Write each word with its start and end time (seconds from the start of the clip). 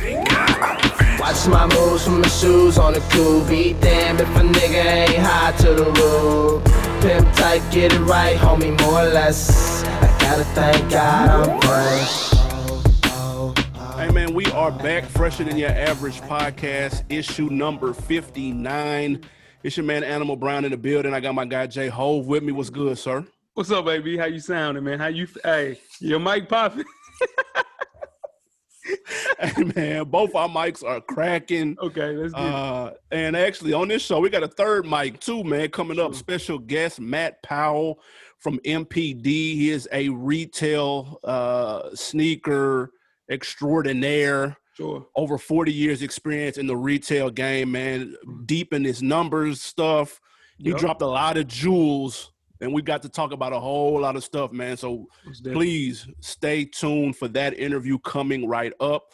Watch 0.00 1.46
my 1.48 1.66
moves 1.74 2.04
from 2.04 2.22
my 2.22 2.28
shoes 2.28 2.78
on 2.78 2.94
the 2.94 3.00
cool. 3.10 3.44
Be 3.44 3.74
damn 3.74 4.16
if 4.16 4.28
a 4.34 4.40
nigga 4.40 4.84
ain't 4.84 5.18
high 5.18 5.52
to 5.58 5.74
the 5.74 5.84
roof. 5.84 6.64
Pimp 7.02 7.30
tight, 7.36 7.62
get 7.70 7.92
it 7.92 8.00
right, 8.00 8.36
homie, 8.36 8.78
more 8.80 9.02
or 9.02 9.10
less. 9.10 9.84
I 9.84 10.18
gotta 10.20 10.44
thank 10.44 10.90
God 10.90 11.48
I'm 11.48 11.60
fresh. 11.60 12.30
Hey 13.96 14.10
man, 14.10 14.32
we 14.32 14.46
are 14.52 14.70
back 14.70 15.04
fresher 15.04 15.44
than 15.44 15.58
your 15.58 15.68
average 15.68 16.22
podcast, 16.22 17.04
issue 17.10 17.50
number 17.50 17.92
59. 17.92 19.22
It's 19.62 19.76
your 19.76 19.84
man 19.84 20.02
Animal 20.02 20.36
Brown 20.36 20.64
in 20.64 20.70
the 20.70 20.78
building. 20.78 21.12
I 21.12 21.20
got 21.20 21.34
my 21.34 21.44
guy 21.44 21.66
Jay 21.66 21.88
Hove 21.88 22.26
with 22.26 22.42
me. 22.42 22.52
What's 22.52 22.70
good, 22.70 22.96
sir? 22.96 23.26
What's 23.52 23.70
up, 23.70 23.84
baby? 23.84 24.16
How 24.16 24.24
you 24.24 24.40
sounding, 24.40 24.84
man? 24.84 24.98
How 24.98 25.08
you? 25.08 25.28
Hey, 25.44 25.78
your 26.00 26.20
mic 26.20 26.48
popping? 26.48 26.84
hey 29.40 29.64
man, 29.74 30.04
both 30.04 30.34
our 30.34 30.48
mics 30.48 30.84
are 30.84 31.00
cracking. 31.00 31.76
Okay, 31.80 32.16
let's 32.16 32.32
get 32.32 32.40
uh, 32.42 32.92
and 33.10 33.36
actually 33.36 33.72
on 33.72 33.88
this 33.88 34.02
show, 34.02 34.20
we 34.20 34.30
got 34.30 34.42
a 34.42 34.48
third 34.48 34.86
mic 34.86 35.20
too, 35.20 35.44
man. 35.44 35.68
Coming 35.70 35.98
up, 36.00 36.14
special 36.14 36.58
guest 36.58 37.00
Matt 37.00 37.42
Powell 37.42 38.00
from 38.38 38.58
NPD. 38.60 39.24
He 39.24 39.70
is 39.70 39.88
a 39.92 40.08
retail 40.08 41.20
uh, 41.24 41.90
sneaker 41.94 42.92
extraordinaire. 43.30 44.56
Sure. 44.76 45.06
Over 45.14 45.36
40 45.36 45.72
years 45.72 46.00
experience 46.02 46.56
in 46.56 46.66
the 46.66 46.76
retail 46.76 47.28
game, 47.30 47.72
man. 47.72 48.14
Deep 48.46 48.72
in 48.72 48.84
his 48.84 49.02
numbers 49.02 49.60
stuff. 49.60 50.20
He 50.58 50.70
Yep. 50.70 50.78
dropped 50.78 51.02
a 51.02 51.06
lot 51.06 51.36
of 51.36 51.46
jewels, 51.46 52.29
and 52.60 52.72
we 52.72 52.82
got 52.82 53.02
to 53.02 53.08
talk 53.08 53.32
about 53.32 53.52
a 53.52 53.60
whole 53.60 54.00
lot 54.00 54.16
of 54.16 54.24
stuff, 54.24 54.52
man. 54.52 54.76
So 54.76 55.06
please 55.44 56.06
stay 56.20 56.64
tuned 56.64 57.16
for 57.16 57.28
that 57.28 57.58
interview 57.58 57.98
coming 58.00 58.48
right 58.48 58.72
up. 58.80 59.04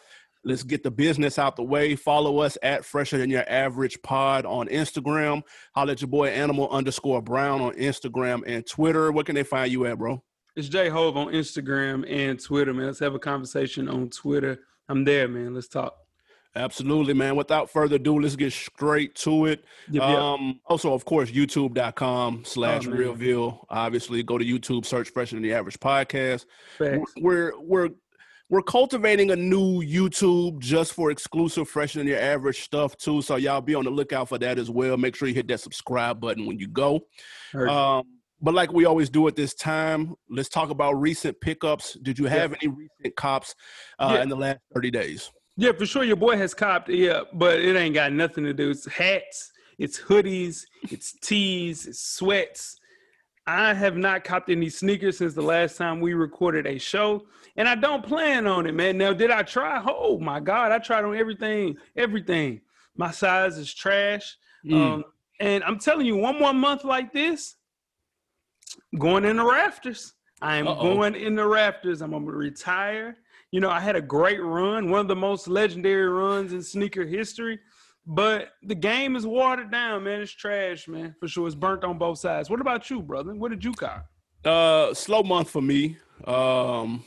Let's 0.44 0.62
get 0.62 0.84
the 0.84 0.92
business 0.92 1.40
out 1.40 1.56
the 1.56 1.64
way. 1.64 1.96
Follow 1.96 2.38
us 2.38 2.56
at 2.62 2.84
Fresher 2.84 3.18
Than 3.18 3.30
Your 3.30 3.44
Average 3.48 4.00
Pod 4.02 4.46
on 4.46 4.68
Instagram. 4.68 5.42
Holla 5.74 5.92
at 5.92 6.00
your 6.00 6.08
boy 6.08 6.28
Animal 6.28 6.70
underscore 6.70 7.20
Brown 7.20 7.60
on 7.60 7.72
Instagram 7.72 8.44
and 8.46 8.64
Twitter. 8.64 9.10
What 9.10 9.26
can 9.26 9.34
they 9.34 9.42
find 9.42 9.72
you 9.72 9.86
at, 9.86 9.98
bro? 9.98 10.22
It's 10.54 10.68
J 10.68 10.88
Hove 10.88 11.16
on 11.16 11.28
Instagram 11.28 12.08
and 12.08 12.40
Twitter, 12.40 12.72
man. 12.72 12.86
Let's 12.86 13.00
have 13.00 13.14
a 13.14 13.18
conversation 13.18 13.88
on 13.88 14.08
Twitter. 14.08 14.60
I'm 14.88 15.04
there, 15.04 15.26
man. 15.26 15.52
Let's 15.52 15.68
talk. 15.68 15.94
Absolutely, 16.56 17.12
man. 17.14 17.36
Without 17.36 17.70
further 17.70 17.96
ado, 17.96 18.18
let's 18.18 18.34
get 18.36 18.52
straight 18.52 19.14
to 19.16 19.44
it. 19.46 19.64
Yep, 19.90 20.02
yep. 20.02 20.18
Um, 20.18 20.60
also, 20.66 20.92
of 20.94 21.04
course, 21.04 21.30
youtube.com 21.30 22.44
slash 22.44 22.86
Oh, 22.86 22.90
realville. 22.90 23.64
Obviously, 23.68 24.22
go 24.22 24.38
to 24.38 24.44
YouTube, 24.44 24.86
search 24.86 25.10
Fresher 25.10 25.36
Than 25.36 25.42
the 25.42 25.52
Average 25.52 25.78
Podcast. 25.80 26.46
Facts. 26.78 27.12
we're 27.18 27.52
we're 27.60 27.90
we're 28.48 28.62
cultivating 28.62 29.32
a 29.32 29.36
new 29.36 29.82
YouTube 29.82 30.60
just 30.60 30.92
for 30.94 31.10
exclusive 31.10 31.68
fresher 31.68 31.98
than 31.98 32.06
your 32.08 32.20
average 32.20 32.62
stuff 32.62 32.96
too. 32.96 33.20
So 33.20 33.36
y'all 33.36 33.60
be 33.60 33.74
on 33.74 33.84
the 33.84 33.90
lookout 33.90 34.28
for 34.28 34.38
that 34.38 34.58
as 34.58 34.70
well. 34.70 34.96
Make 34.96 35.16
sure 35.16 35.26
you 35.28 35.34
hit 35.34 35.48
that 35.48 35.58
subscribe 35.60 36.20
button 36.20 36.46
when 36.46 36.58
you 36.58 36.68
go. 36.68 37.00
Um, 37.54 38.04
but 38.40 38.54
like 38.54 38.72
we 38.72 38.84
always 38.84 39.10
do 39.10 39.26
at 39.28 39.34
this 39.34 39.52
time, 39.54 40.14
let's 40.30 40.48
talk 40.48 40.70
about 40.70 40.92
recent 40.92 41.40
pickups. 41.40 41.94
Did 42.02 42.18
you 42.18 42.26
have 42.26 42.52
any 42.62 42.68
recent 42.68 43.16
cops 43.16 43.54
uh, 43.98 44.12
Yeah. 44.14 44.22
in 44.22 44.28
the 44.28 44.36
last 44.36 44.58
30 44.74 44.90
days? 44.92 45.32
Yeah, 45.56 45.72
for 45.72 45.86
sure. 45.86 46.04
Your 46.04 46.16
boy 46.16 46.36
has 46.36 46.54
copped. 46.54 46.88
Yeah, 46.88 47.22
but 47.32 47.58
it 47.58 47.76
ain't 47.76 47.94
got 47.94 48.12
nothing 48.12 48.44
to 48.44 48.52
do. 48.52 48.70
It's 48.70 48.86
hats, 48.86 49.52
it's 49.78 49.98
hoodies, 49.98 50.66
it's 50.90 51.12
tees, 51.12 51.86
it's 51.86 52.00
sweats. 52.00 52.78
I 53.46 53.74
have 53.74 53.96
not 53.96 54.24
copped 54.24 54.50
any 54.50 54.68
sneakers 54.68 55.18
since 55.18 55.34
the 55.34 55.42
last 55.42 55.76
time 55.76 56.00
we 56.00 56.14
recorded 56.14 56.66
a 56.66 56.78
show, 56.78 57.26
and 57.56 57.68
I 57.68 57.76
don't 57.76 58.04
plan 58.04 58.46
on 58.46 58.66
it, 58.66 58.74
man. 58.74 58.98
Now, 58.98 59.12
did 59.12 59.30
I 59.30 59.42
try? 59.42 59.82
Oh 59.86 60.18
my 60.18 60.40
God, 60.40 60.72
I 60.72 60.78
tried 60.78 61.04
on 61.04 61.16
everything, 61.16 61.76
everything. 61.96 62.60
My 62.96 63.10
size 63.10 63.56
is 63.56 63.72
trash. 63.72 64.36
Mm. 64.64 64.74
Um, 64.74 65.04
and 65.38 65.62
I'm 65.64 65.78
telling 65.78 66.06
you, 66.06 66.16
one 66.16 66.38
more 66.38 66.52
month 66.52 66.82
like 66.84 67.12
this, 67.12 67.56
going 68.98 69.24
in 69.24 69.36
the 69.36 69.44
rafters. 69.44 70.14
I 70.42 70.56
am 70.56 70.68
Uh-oh. 70.68 70.94
going 70.94 71.14
in 71.14 71.34
the 71.34 71.46
rafters. 71.46 72.02
I'm 72.02 72.10
gonna 72.10 72.26
retire. 72.26 73.16
You 73.52 73.60
know, 73.60 73.70
I 73.70 73.80
had 73.80 73.96
a 73.96 74.02
great 74.02 74.42
run, 74.42 74.90
one 74.90 75.00
of 75.00 75.08
the 75.08 75.16
most 75.16 75.48
legendary 75.48 76.08
runs 76.08 76.52
in 76.52 76.62
sneaker 76.62 77.04
history. 77.06 77.58
But 78.06 78.50
the 78.62 78.74
game 78.74 79.16
is 79.16 79.26
watered 79.26 79.72
down, 79.72 80.04
man. 80.04 80.20
It's 80.20 80.30
trash, 80.32 80.86
man. 80.86 81.14
For 81.18 81.26
sure. 81.26 81.46
It's 81.46 81.56
burnt 81.56 81.82
on 81.82 81.98
both 81.98 82.18
sides. 82.18 82.48
What 82.48 82.60
about 82.60 82.88
you, 82.88 83.02
brother? 83.02 83.34
What 83.34 83.50
did 83.50 83.64
you 83.64 83.72
cop? 83.72 84.06
Uh, 84.44 84.94
slow 84.94 85.24
month 85.24 85.50
for 85.50 85.60
me. 85.60 85.96
Um, 86.24 87.04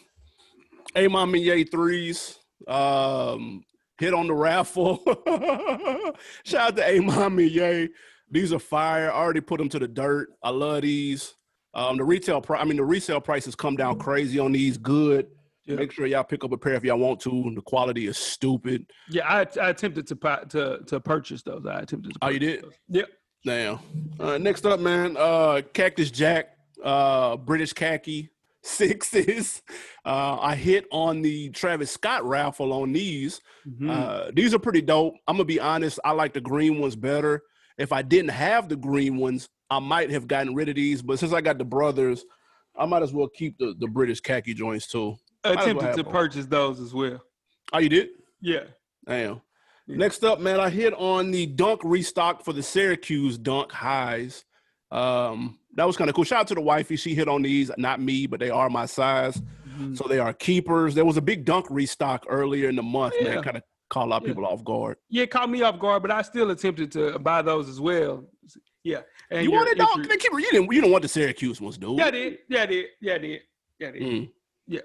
A 0.96 1.08
Ma 1.08 1.26
Maniére 1.26 1.70
threes. 1.72 2.38
Um, 2.68 3.64
hit 3.98 4.14
on 4.14 4.28
the 4.28 4.34
raffle. 4.34 4.98
Shout 6.44 6.72
out 6.72 6.76
to 6.76 6.90
A 6.90 7.00
Ma 7.00 7.30
Maniére. 7.30 7.90
These 8.30 8.52
are 8.52 8.60
fire. 8.60 9.10
I 9.10 9.16
already 9.16 9.42
put 9.42 9.58
them 9.58 9.70
to 9.70 9.80
the 9.80 9.88
dirt. 9.88 10.30
I 10.44 10.50
love 10.50 10.82
these. 10.82 11.34
Um, 11.74 11.98
the 11.98 12.04
retail 12.04 12.42
price. 12.42 12.62
I 12.62 12.66
mean, 12.66 12.78
the 12.78 12.84
resale 12.84 13.22
prices 13.22 13.56
come 13.56 13.78
down 13.78 14.00
crazy 14.00 14.38
on 14.38 14.52
these. 14.52 14.78
Good. 14.78 15.28
Yeah. 15.70 15.76
Make 15.76 15.92
sure 15.92 16.08
y'all 16.08 16.24
pick 16.24 16.44
up 16.44 16.52
a 16.52 16.58
pair 16.58 16.74
if 16.74 16.84
y'all 16.84 16.98
want 16.98 17.20
to. 17.22 17.52
The 17.54 17.62
quality 17.62 18.08
is 18.08 18.18
stupid. 18.18 18.88
Yeah, 19.10 19.28
I, 19.28 19.46
I 19.62 19.70
attempted 19.70 20.08
to 20.08 20.16
to 20.50 20.80
to 20.88 21.00
purchase 21.00 21.44
those. 21.44 21.66
I 21.66 21.82
attempted 21.82 22.14
to. 22.14 22.20
Oh, 22.24 22.30
you 22.30 22.40
did? 22.40 22.64
those. 22.64 22.74
Yep. 22.90 23.10
Damn. 23.46 23.80
Uh, 24.20 24.38
next 24.40 24.66
up, 24.66 24.80
man, 24.80 25.16
uh, 25.18 25.62
Cactus 25.74 26.12
Jack, 26.12 26.58
uh, 26.84 27.38
British 27.38 27.72
khaki 27.72 28.30
sixes. 28.64 29.62
Uh, 30.06 30.38
I 30.42 30.56
hit 30.56 30.86
on 30.92 31.22
the 31.22 31.50
Travis 31.52 31.92
Scott 31.92 32.26
raffle 32.26 32.74
on 32.74 32.92
these. 32.92 33.40
Mhm. 33.68 33.90
Uh, 33.90 34.32
these 34.34 34.54
are 34.56 34.60
pretty 34.60 34.82
dope. 34.82 35.14
I'm 35.28 35.36
gonna 35.36 35.46
be 35.46 35.60
honest. 35.60 36.00
I 36.04 36.12
like 36.12 36.34
the 36.34 36.42
green 36.42 36.80
ones 36.80 36.96
better. 36.96 37.44
If 37.78 37.94
I 37.94 38.02
didn't 38.02 38.32
have 38.32 38.68
the 38.70 38.76
green 38.76 39.18
ones, 39.18 39.48
I 39.70 39.78
might 39.80 40.10
have 40.10 40.28
gotten 40.28 40.56
rid 40.56 40.68
of 40.68 40.76
these. 40.76 41.02
But 41.04 41.20
since 41.20 41.32
I 41.32 41.42
got 41.42 41.60
the 41.60 41.64
brothers, 41.66 42.26
I 42.78 42.86
might 42.88 43.04
as 43.04 43.14
well 43.14 43.28
keep 43.30 43.58
the, 43.60 43.76
the 43.80 43.88
British 43.88 44.20
khaki 44.20 44.54
joints 44.54 44.88
too. 44.88 45.16
I 45.44 45.50
as 45.52 45.56
well 45.58 45.78
attempted 45.80 46.04
to 46.04 46.10
purchase 46.10 46.46
those 46.46 46.80
as 46.80 46.94
well. 46.94 47.22
Oh, 47.74 47.80
you 47.80 47.90
did? 47.90 48.10
Yeah. 48.42 48.64
Damn. 49.08 49.42
Yeah. 49.88 49.98
Next 49.98 50.24
up, 50.24 50.40
man, 50.40 50.60
I 50.60 50.70
hit 50.70 50.94
on 50.94 51.32
the 51.32 51.46
dunk 51.48 51.82
restock 51.84 52.44
for 52.44 52.54
the 52.54 52.62
Syracuse 52.64 53.38
dunk 53.38 53.72
highs. 53.72 54.46
Um, 54.92 55.60
that 55.76 55.86
was 55.86 55.98
kind 55.98 56.10
of 56.10 56.16
cool. 56.16 56.24
Shout 56.24 56.42
out 56.42 56.48
to 56.48 56.56
the 56.56 56.62
wifey. 56.62 56.96
She 56.96 57.14
hit 57.16 57.28
on 57.28 57.42
these, 57.42 57.72
not 57.78 58.02
me, 58.02 58.28
but 58.28 58.40
they 58.40 58.50
are 58.50 58.70
my 58.70 58.86
size. 58.86 59.42
Mhm. 59.78 59.98
So 59.98 60.08
they 60.08 60.20
are 60.20 60.34
keepers. 60.34 60.94
There 60.96 61.06
was 61.06 61.18
a 61.18 61.22
big 61.22 61.46
dunk 61.46 61.66
restock 61.70 62.26
earlier 62.28 62.70
in 62.70 62.76
the 62.76 62.84
month, 62.84 63.14
Yeah. 63.20 63.36
man. 63.36 63.44
Kind 63.44 63.58
of 63.58 63.64
caught 63.90 64.08
a 64.08 64.10
lot 64.10 64.18
of 64.18 64.28
Yeah. 64.28 64.34
people 64.34 64.46
off 64.46 64.64
guard. 64.64 64.98
Yeah, 65.10 65.26
caught 65.26 65.50
me 65.50 65.62
off 65.62 65.80
guard, 65.80 66.02
but 66.02 66.12
I 66.12 66.22
still 66.24 66.52
attempted 66.52 66.92
to 66.94 67.18
buy 67.20 67.42
those 67.42 67.70
as 67.70 67.80
well. 67.80 68.28
Yeah. 68.84 69.02
And 69.32 69.44
you 69.44 69.52
wanted 69.52 69.78
dog? 69.78 70.08
keeper. 70.20 70.40
You 70.40 70.52
didn't. 70.52 70.66
You 70.74 70.82
didn't 70.82 70.92
want 70.92 71.02
the 71.04 71.08
Syracuse 71.08 71.62
ones, 71.62 71.78
dude. 71.78 71.98
Yeah, 71.98 72.06
I 72.06 72.12
did. 72.12 72.38
Yeah, 72.50 72.62
I 72.64 72.66
did. 72.66 72.86
Yeah, 73.02 73.14
I 73.14 73.18
did. 73.20 73.42
Yeah, 73.80 73.88
I 73.88 73.92
did. 73.92 74.02
Mm. 74.02 74.32
Yeah. 74.68 74.82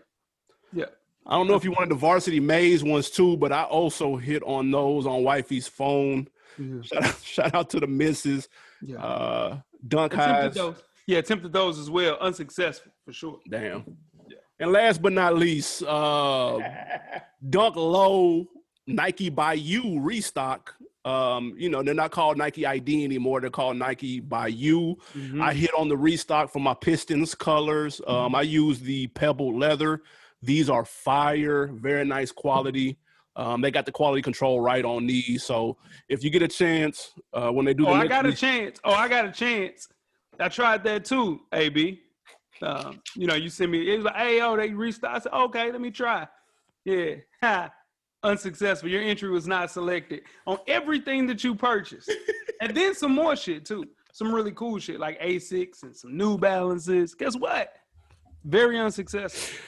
Yeah. 0.74 0.86
I 1.26 1.36
don't 1.36 1.46
know 1.48 1.54
if 1.54 1.64
you 1.64 1.70
wanted 1.72 1.90
the 1.90 1.94
varsity 1.94 2.38
maize 2.40 2.84
ones 2.84 3.08
too, 3.10 3.36
but 3.38 3.50
I 3.52 3.62
also 3.64 4.16
hit 4.16 4.42
on 4.44 4.70
those 4.70 5.06
on 5.06 5.22
wifey's 5.24 5.66
phone. 5.66 6.28
Yeah. 6.58 6.82
Shout 6.82 7.04
out, 7.04 7.20
shout 7.24 7.54
out 7.54 7.70
to 7.70 7.80
the 7.80 7.86
misses. 7.86 8.48
yeah. 8.82 9.02
Uh, 9.02 9.60
dunk 9.88 10.12
attempted 10.14 10.42
highs. 10.42 10.54
those. 10.54 10.76
Yeah, 11.06 11.18
attempted 11.18 11.52
those 11.52 11.78
as 11.78 11.90
well. 11.90 12.16
Unsuccessful 12.20 12.92
for 13.04 13.12
sure. 13.12 13.38
Damn. 13.50 13.84
Yeah. 14.28 14.36
And 14.60 14.72
last 14.72 15.00
but 15.02 15.12
not 15.12 15.36
least, 15.36 15.82
uh, 15.82 16.58
Dunk 17.50 17.76
Low 17.76 18.46
Nike 18.86 19.28
by 19.30 19.54
You 19.54 20.00
restock. 20.00 20.74
Um, 21.04 21.54
you 21.58 21.68
know, 21.68 21.82
they're 21.82 21.92
not 21.92 22.12
called 22.12 22.38
Nike 22.38 22.64
ID 22.64 23.04
anymore. 23.04 23.40
They're 23.42 23.50
called 23.50 23.76
Nike 23.76 24.20
by 24.20 24.46
You. 24.46 24.96
Mhm. 25.14 25.42
I 25.42 25.52
hit 25.52 25.70
on 25.76 25.88
the 25.88 25.96
restock 25.96 26.50
for 26.50 26.60
my 26.60 26.72
Pistons 26.72 27.34
colors. 27.34 28.00
Um, 28.06 28.34
I 28.34 28.40
use 28.42 28.80
the 28.80 29.06
pebble 29.08 29.58
leather. 29.58 30.00
These 30.44 30.68
are 30.68 30.84
fire, 30.84 31.68
very 31.72 32.04
nice 32.04 32.30
quality. 32.30 32.98
Um, 33.36 33.60
they 33.60 33.70
got 33.70 33.86
the 33.86 33.92
quality 33.92 34.20
control 34.20 34.60
right 34.60 34.84
on 34.84 35.06
these. 35.06 35.42
So 35.42 35.76
if 36.08 36.22
you 36.22 36.30
get 36.30 36.42
a 36.42 36.48
chance, 36.48 37.12
uh, 37.32 37.50
when 37.50 37.64
they 37.64 37.74
do 37.74 37.86
oh, 37.86 37.94
the 37.94 38.00
I 38.00 38.06
got 38.06 38.26
a 38.26 38.32
chance. 38.32 38.78
Oh, 38.84 38.92
I 38.92 39.08
got 39.08 39.24
a 39.24 39.32
chance. 39.32 39.88
I 40.38 40.48
tried 40.48 40.84
that 40.84 41.04
too, 41.04 41.40
AB. 41.52 42.00
Um, 42.62 43.00
you 43.16 43.26
know, 43.26 43.34
you 43.34 43.48
send 43.48 43.72
me, 43.72 43.92
it 43.92 43.96
was 43.96 44.04
like, 44.04 44.16
hey, 44.16 44.40
oh, 44.40 44.56
they 44.56 44.70
restocked. 44.70 45.16
I 45.16 45.18
said, 45.18 45.32
okay, 45.32 45.72
let 45.72 45.80
me 45.80 45.90
try. 45.90 46.28
Yeah. 46.84 47.14
Ha. 47.42 47.70
Unsuccessful. 48.22 48.88
Your 48.88 49.02
entry 49.02 49.30
was 49.30 49.46
not 49.46 49.70
selected 49.70 50.22
on 50.46 50.58
everything 50.66 51.26
that 51.26 51.42
you 51.42 51.54
purchased. 51.54 52.12
and 52.60 52.76
then 52.76 52.94
some 52.94 53.14
more 53.14 53.34
shit 53.34 53.64
too. 53.64 53.84
Some 54.12 54.32
really 54.32 54.52
cool 54.52 54.78
shit 54.78 55.00
like 55.00 55.20
Asics 55.20 55.82
and 55.82 55.96
some 55.96 56.16
New 56.16 56.38
Balances. 56.38 57.14
Guess 57.14 57.36
what? 57.36 57.72
Very 58.44 58.78
unsuccessful. 58.78 59.58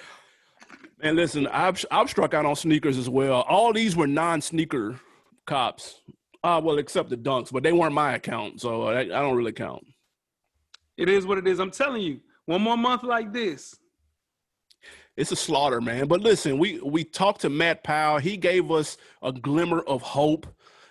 And 1.00 1.16
listen, 1.16 1.46
I've 1.48 1.84
I've 1.90 2.08
struck 2.08 2.32
out 2.34 2.46
on 2.46 2.56
sneakers 2.56 2.96
as 2.98 3.08
well. 3.08 3.42
All 3.42 3.72
these 3.72 3.94
were 3.96 4.06
non-sneaker 4.06 4.98
cops. 5.46 6.00
Uh, 6.42 6.60
well, 6.62 6.78
except 6.78 7.10
the 7.10 7.16
dunks, 7.16 7.52
but 7.52 7.62
they 7.62 7.72
weren't 7.72 7.92
my 7.92 8.14
account, 8.14 8.60
so 8.60 8.84
I, 8.84 9.00
I 9.00 9.04
don't 9.04 9.36
really 9.36 9.52
count. 9.52 9.84
It 10.96 11.08
is 11.08 11.26
what 11.26 11.38
it 11.38 11.46
is. 11.46 11.58
I'm 11.58 11.70
telling 11.72 12.02
you, 12.02 12.20
one 12.46 12.62
more 12.62 12.76
month 12.76 13.02
like 13.02 13.32
this. 13.32 13.76
it's 15.16 15.32
a 15.32 15.36
slaughter, 15.36 15.80
man. 15.80 16.06
But 16.06 16.20
listen, 16.20 16.58
we 16.58 16.80
we 16.80 17.04
talked 17.04 17.40
to 17.42 17.50
Matt 17.50 17.82
Powell. 17.84 18.18
He 18.18 18.36
gave 18.36 18.70
us 18.70 18.96
a 19.22 19.32
glimmer 19.32 19.80
of 19.80 20.02
hope 20.02 20.46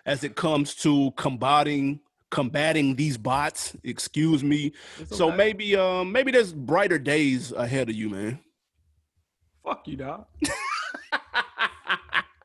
as 0.06 0.24
it 0.24 0.36
comes 0.36 0.76
to 0.76 1.12
combating 1.16 2.00
combating 2.32 2.96
these 2.96 3.18
bots. 3.18 3.76
Excuse 3.84 4.44
me. 4.44 4.74
It's 5.00 5.18
So 5.18 5.28
okay. 5.30 5.38
maybe 5.38 5.76
um 5.76 6.12
maybe 6.12 6.32
there's 6.32 6.54
brighter 6.54 7.00
days 7.00 7.52
ahead 7.54 7.90
of 7.90 7.96
you, 7.96 8.10
man. 8.10 8.40
Fuck 9.66 9.88
you, 9.88 9.98
dog. 9.98 10.26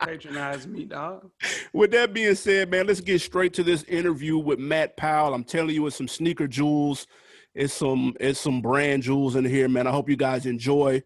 Patronize 0.00 0.66
me, 0.66 0.84
dog. 0.84 1.30
With 1.74 1.90
that 1.90 2.14
being 2.14 2.34
said, 2.34 2.70
man, 2.70 2.86
let's 2.86 3.02
get 3.02 3.20
straight 3.20 3.52
to 3.54 3.62
this 3.62 3.82
interview 3.84 4.38
with 4.38 4.58
Matt 4.58 4.96
Powell. 4.96 5.34
I'm 5.34 5.44
telling 5.44 5.74
you, 5.74 5.86
it's 5.86 5.96
some 5.96 6.08
sneaker 6.08 6.48
jewels, 6.48 7.06
it's 7.54 7.74
some 7.74 8.16
it's 8.18 8.40
some 8.40 8.62
brand 8.62 9.02
jewels 9.02 9.36
in 9.36 9.44
here, 9.44 9.68
man. 9.68 9.86
I 9.86 9.90
hope 9.90 10.08
you 10.08 10.16
guys 10.16 10.46
enjoy. 10.46 11.02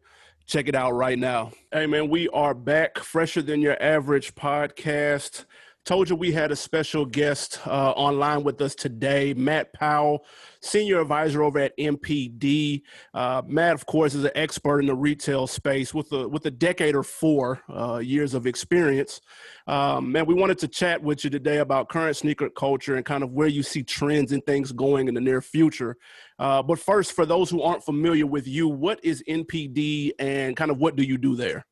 Check 0.47 0.69
it 0.69 0.75
out 0.75 0.93
right 0.93 1.19
now. 1.19 1.53
Hey, 1.73 1.87
man, 1.87 2.11
we 2.11 2.29
are 2.29 2.53
back, 2.53 2.99
fresher 2.99 3.41
than 3.41 3.63
your 3.63 3.83
average 3.83 4.35
podcast. 4.35 5.47
Told 5.85 6.09
you 6.09 6.17
we 6.17 6.33
had 6.33 6.51
a 6.51 6.57
special 6.57 7.05
guest 7.05 7.61
uh, 7.67 7.91
online 7.91 8.43
with 8.43 8.59
us 8.63 8.75
today, 8.75 9.35
Matt 9.35 9.75
Powell, 9.75 10.25
senior 10.63 10.99
advisor 10.99 11.43
over 11.43 11.59
at 11.59 11.77
NPD. 11.77 12.81
Uh, 13.13 13.43
Matt, 13.47 13.75
of 13.75 13.85
course, 13.85 14.15
is 14.15 14.25
an 14.25 14.31
expert 14.35 14.81
in 14.81 14.87
the 14.87 14.95
retail 14.95 15.47
space 15.47 15.93
with 15.93 16.11
a 16.13 16.27
with 16.27 16.47
a 16.47 16.51
decade 16.51 16.95
or 16.95 17.03
four 17.03 17.61
uh, 17.69 17.99
years 17.99 18.33
of 18.33 18.47
experience. 18.47 19.21
Um, 19.67 20.11
man, 20.11 20.25
we 20.25 20.33
wanted 20.33 20.57
to 20.61 20.69
chat 20.69 21.03
with 21.03 21.23
you 21.23 21.29
today 21.29 21.59
about 21.59 21.91
current 21.91 22.17
sneaker 22.17 22.49
culture 22.49 22.95
and 22.95 23.05
kind 23.05 23.23
of 23.23 23.33
where 23.33 23.49
you 23.49 23.63
see 23.63 23.83
trends 23.83 24.33
and 24.33 24.43
things 24.47 24.73
going 24.73 25.07
in 25.09 25.13
the 25.13 25.21
near 25.21 25.43
future. 25.43 25.99
Uh, 26.39 26.63
but 26.63 26.79
first, 26.79 27.13
for 27.13 27.27
those 27.27 27.51
who 27.51 27.61
aren't 27.61 27.85
familiar 27.85 28.27
with 28.27 28.49
you, 28.49 28.69
what 28.69 29.05
is 29.05 29.23
NPD 29.29 30.13
and 30.19 30.57
kind 30.57 30.71
of 30.71 30.79
what 30.79 30.97
do 30.97 31.03
you 31.03 31.19
do 31.19 31.37
there? 31.37 31.67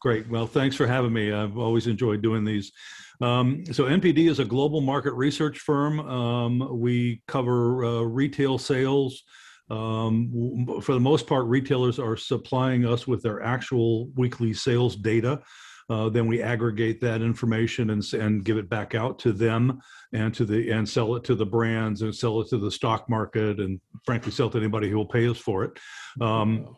Great. 0.00 0.28
Well, 0.28 0.46
thanks 0.46 0.76
for 0.76 0.86
having 0.86 1.12
me. 1.12 1.32
I've 1.32 1.58
always 1.58 1.86
enjoyed 1.86 2.22
doing 2.22 2.44
these. 2.44 2.72
Um, 3.20 3.64
so, 3.72 3.84
NPD 3.84 4.30
is 4.30 4.38
a 4.38 4.44
global 4.44 4.80
market 4.80 5.12
research 5.14 5.58
firm. 5.58 5.98
Um, 6.00 6.78
we 6.78 7.22
cover 7.26 7.84
uh, 7.84 8.02
retail 8.02 8.58
sales. 8.58 9.24
Um, 9.70 10.80
for 10.80 10.94
the 10.94 11.00
most 11.00 11.26
part, 11.26 11.46
retailers 11.46 11.98
are 11.98 12.16
supplying 12.16 12.86
us 12.86 13.06
with 13.06 13.22
their 13.22 13.42
actual 13.42 14.08
weekly 14.14 14.54
sales 14.54 14.96
data. 14.96 15.42
Uh, 15.90 16.08
then 16.08 16.26
we 16.26 16.42
aggregate 16.42 17.00
that 17.00 17.22
information 17.22 17.90
and, 17.90 18.04
and 18.12 18.44
give 18.44 18.58
it 18.58 18.68
back 18.68 18.94
out 18.94 19.18
to 19.18 19.32
them 19.32 19.80
and 20.12 20.34
to 20.34 20.44
the 20.44 20.70
and 20.70 20.86
sell 20.86 21.16
it 21.16 21.24
to 21.24 21.34
the 21.34 21.46
brands 21.46 22.02
and 22.02 22.14
sell 22.14 22.40
it 22.40 22.48
to 22.48 22.58
the 22.58 22.70
stock 22.70 23.08
market 23.08 23.58
and 23.58 23.80
frankly 24.04 24.30
sell 24.30 24.50
to 24.50 24.58
anybody 24.58 24.90
who 24.90 24.96
will 24.96 25.06
pay 25.06 25.26
us 25.26 25.38
for 25.38 25.64
it. 25.64 25.78
Um, 26.20 26.76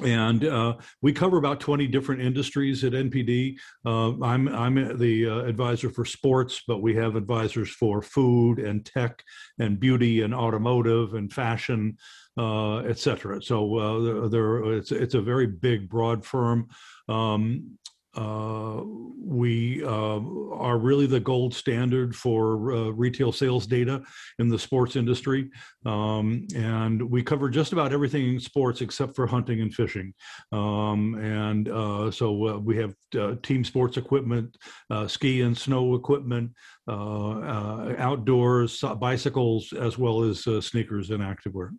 and 0.00 0.44
uh, 0.46 0.76
we 1.02 1.12
cover 1.12 1.36
about 1.36 1.60
20 1.60 1.86
different 1.86 2.22
industries 2.22 2.82
at 2.82 2.92
NPD. 2.92 3.58
Uh, 3.84 4.12
I'm 4.24 4.48
I'm 4.48 4.98
the 4.98 5.28
uh, 5.28 5.38
advisor 5.40 5.90
for 5.90 6.06
sports, 6.06 6.62
but 6.66 6.80
we 6.80 6.94
have 6.94 7.14
advisors 7.14 7.68
for 7.70 8.00
food 8.00 8.58
and 8.58 8.86
tech 8.86 9.22
and 9.58 9.78
beauty 9.78 10.22
and 10.22 10.34
automotive 10.34 11.12
and 11.12 11.30
fashion, 11.30 11.98
uh, 12.38 12.78
et 12.78 12.98
cetera. 12.98 13.42
So 13.42 13.76
uh, 13.76 14.28
there, 14.28 14.72
it's 14.72 14.92
it's 14.92 15.14
a 15.14 15.20
very 15.20 15.46
big, 15.46 15.90
broad 15.90 16.24
firm. 16.24 16.68
Um, 17.08 17.78
uh, 18.14 18.82
we 19.24 19.82
uh, 19.84 20.20
are 20.52 20.78
really 20.78 21.06
the 21.06 21.20
gold 21.20 21.54
standard 21.54 22.14
for 22.14 22.72
uh, 22.72 22.90
retail 22.90 23.32
sales 23.32 23.66
data 23.66 24.02
in 24.38 24.48
the 24.48 24.58
sports 24.58 24.96
industry. 24.96 25.50
Um, 25.86 26.46
and 26.54 27.02
we 27.10 27.22
cover 27.22 27.48
just 27.48 27.72
about 27.72 27.92
everything 27.92 28.34
in 28.34 28.40
sports 28.40 28.80
except 28.80 29.16
for 29.16 29.26
hunting 29.26 29.60
and 29.60 29.72
fishing. 29.74 30.12
Um, 30.52 31.14
and 31.14 31.68
uh, 31.68 32.10
so 32.10 32.48
uh, 32.48 32.58
we 32.58 32.76
have 32.76 32.94
uh, 33.18 33.36
team 33.42 33.64
sports 33.64 33.96
equipment, 33.96 34.56
uh, 34.90 35.06
ski 35.08 35.42
and 35.42 35.56
snow 35.56 35.94
equipment, 35.94 36.52
uh, 36.88 37.30
uh, 37.38 37.94
outdoors, 37.98 38.84
bicycles, 38.98 39.72
as 39.72 39.96
well 39.96 40.22
as 40.22 40.46
uh, 40.46 40.60
sneakers 40.60 41.10
and 41.10 41.22
activewear. 41.22 41.70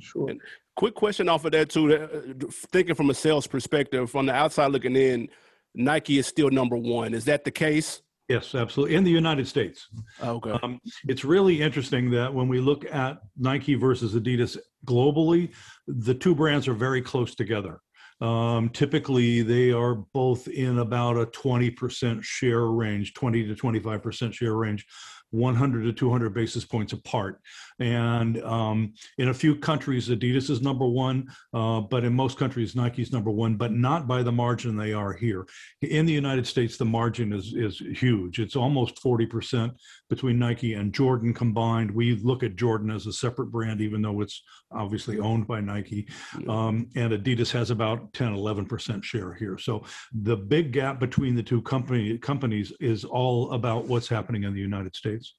Sure. 0.00 0.32
Quick 0.74 0.94
question 0.94 1.28
off 1.28 1.44
of 1.44 1.52
that 1.52 1.68
too. 1.68 1.94
uh, 1.94 2.46
Thinking 2.72 2.94
from 2.94 3.10
a 3.10 3.14
sales 3.14 3.46
perspective, 3.46 4.10
from 4.10 4.26
the 4.26 4.34
outside 4.34 4.72
looking 4.72 4.96
in, 4.96 5.28
Nike 5.74 6.18
is 6.18 6.26
still 6.26 6.50
number 6.50 6.76
one. 6.76 7.14
Is 7.14 7.24
that 7.26 7.44
the 7.44 7.50
case? 7.50 8.02
Yes, 8.28 8.54
absolutely. 8.54 8.94
In 8.94 9.04
the 9.04 9.10
United 9.10 9.46
States. 9.46 9.88
Okay. 10.22 10.52
Um, 10.62 10.80
it's 11.08 11.24
really 11.24 11.60
interesting 11.60 12.10
that 12.12 12.32
when 12.32 12.48
we 12.48 12.60
look 12.60 12.84
at 12.90 13.18
Nike 13.36 13.74
versus 13.74 14.14
Adidas 14.14 14.56
globally, 14.86 15.52
the 15.86 16.14
two 16.14 16.34
brands 16.34 16.68
are 16.68 16.74
very 16.74 17.02
close 17.02 17.34
together. 17.34 17.80
Um, 18.20 18.68
typically, 18.68 19.42
they 19.42 19.72
are 19.72 19.96
both 19.96 20.46
in 20.46 20.78
about 20.78 21.16
a 21.16 21.26
20% 21.26 22.22
share 22.22 22.66
range, 22.66 23.14
20 23.14 23.48
to 23.48 23.54
25% 23.54 24.32
share 24.32 24.54
range, 24.54 24.86
100 25.30 25.82
to 25.82 25.92
200 25.92 26.32
basis 26.32 26.64
points 26.64 26.92
apart. 26.92 27.40
And 27.82 28.40
um, 28.44 28.94
in 29.18 29.30
a 29.30 29.34
few 29.34 29.56
countries, 29.56 30.08
Adidas 30.08 30.50
is 30.50 30.62
number 30.62 30.86
one, 30.86 31.26
uh, 31.52 31.80
but 31.80 32.04
in 32.04 32.14
most 32.14 32.38
countries, 32.38 32.76
Nike's 32.76 33.12
number 33.12 33.32
one, 33.32 33.56
but 33.56 33.72
not 33.72 34.06
by 34.06 34.22
the 34.22 34.30
margin 34.30 34.76
they 34.76 34.92
are 34.92 35.12
here. 35.12 35.48
In 35.82 36.06
the 36.06 36.12
United 36.12 36.46
States, 36.46 36.76
the 36.76 36.84
margin 36.84 37.32
is 37.32 37.54
is 37.54 37.78
huge. 37.78 38.38
It's 38.38 38.54
almost 38.54 39.02
40% 39.02 39.74
between 40.08 40.38
Nike 40.38 40.74
and 40.74 40.94
Jordan 40.94 41.34
combined. 41.34 41.90
We 41.90 42.14
look 42.14 42.44
at 42.44 42.54
Jordan 42.54 42.88
as 42.88 43.08
a 43.08 43.12
separate 43.12 43.46
brand, 43.46 43.80
even 43.80 44.00
though 44.00 44.20
it's 44.20 44.44
obviously 44.70 45.18
owned 45.18 45.48
by 45.48 45.60
Nike. 45.60 46.06
Um, 46.48 46.88
and 46.94 47.12
Adidas 47.12 47.50
has 47.50 47.70
about 47.70 48.12
10, 48.12 48.32
11% 48.36 49.02
share 49.02 49.34
here. 49.34 49.58
So 49.58 49.84
the 50.12 50.36
big 50.36 50.72
gap 50.72 51.00
between 51.00 51.34
the 51.34 51.42
two 51.42 51.62
company 51.62 52.16
companies 52.16 52.72
is 52.78 53.04
all 53.04 53.50
about 53.50 53.86
what's 53.86 54.08
happening 54.08 54.44
in 54.44 54.54
the 54.54 54.60
United 54.60 54.94
States. 54.94 55.34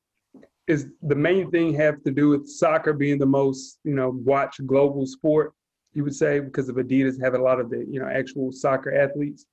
Is 0.68 0.88
the 1.02 1.16
main 1.16 1.52
thing 1.52 1.74
have 1.74 2.02
to 2.04 2.12
do 2.12 2.30
with 2.30 2.48
soccer 2.48 2.94
being 2.94 3.20
the 3.20 3.26
most, 3.26 3.80
you 3.84 3.94
know, 3.96 4.10
watched 4.10 4.66
global 4.66 5.06
sport? 5.06 5.54
You 5.94 6.04
would 6.04 6.16
say 6.16 6.40
because 6.40 6.70
of 6.70 6.78
Adidas 6.78 7.22
have 7.22 7.34
a 7.34 7.42
lot 7.42 7.60
of 7.60 7.70
the, 7.70 7.86
you 7.90 8.00
know, 8.00 8.08
actual 8.08 8.52
soccer 8.52 8.96
athletes. 8.96 9.46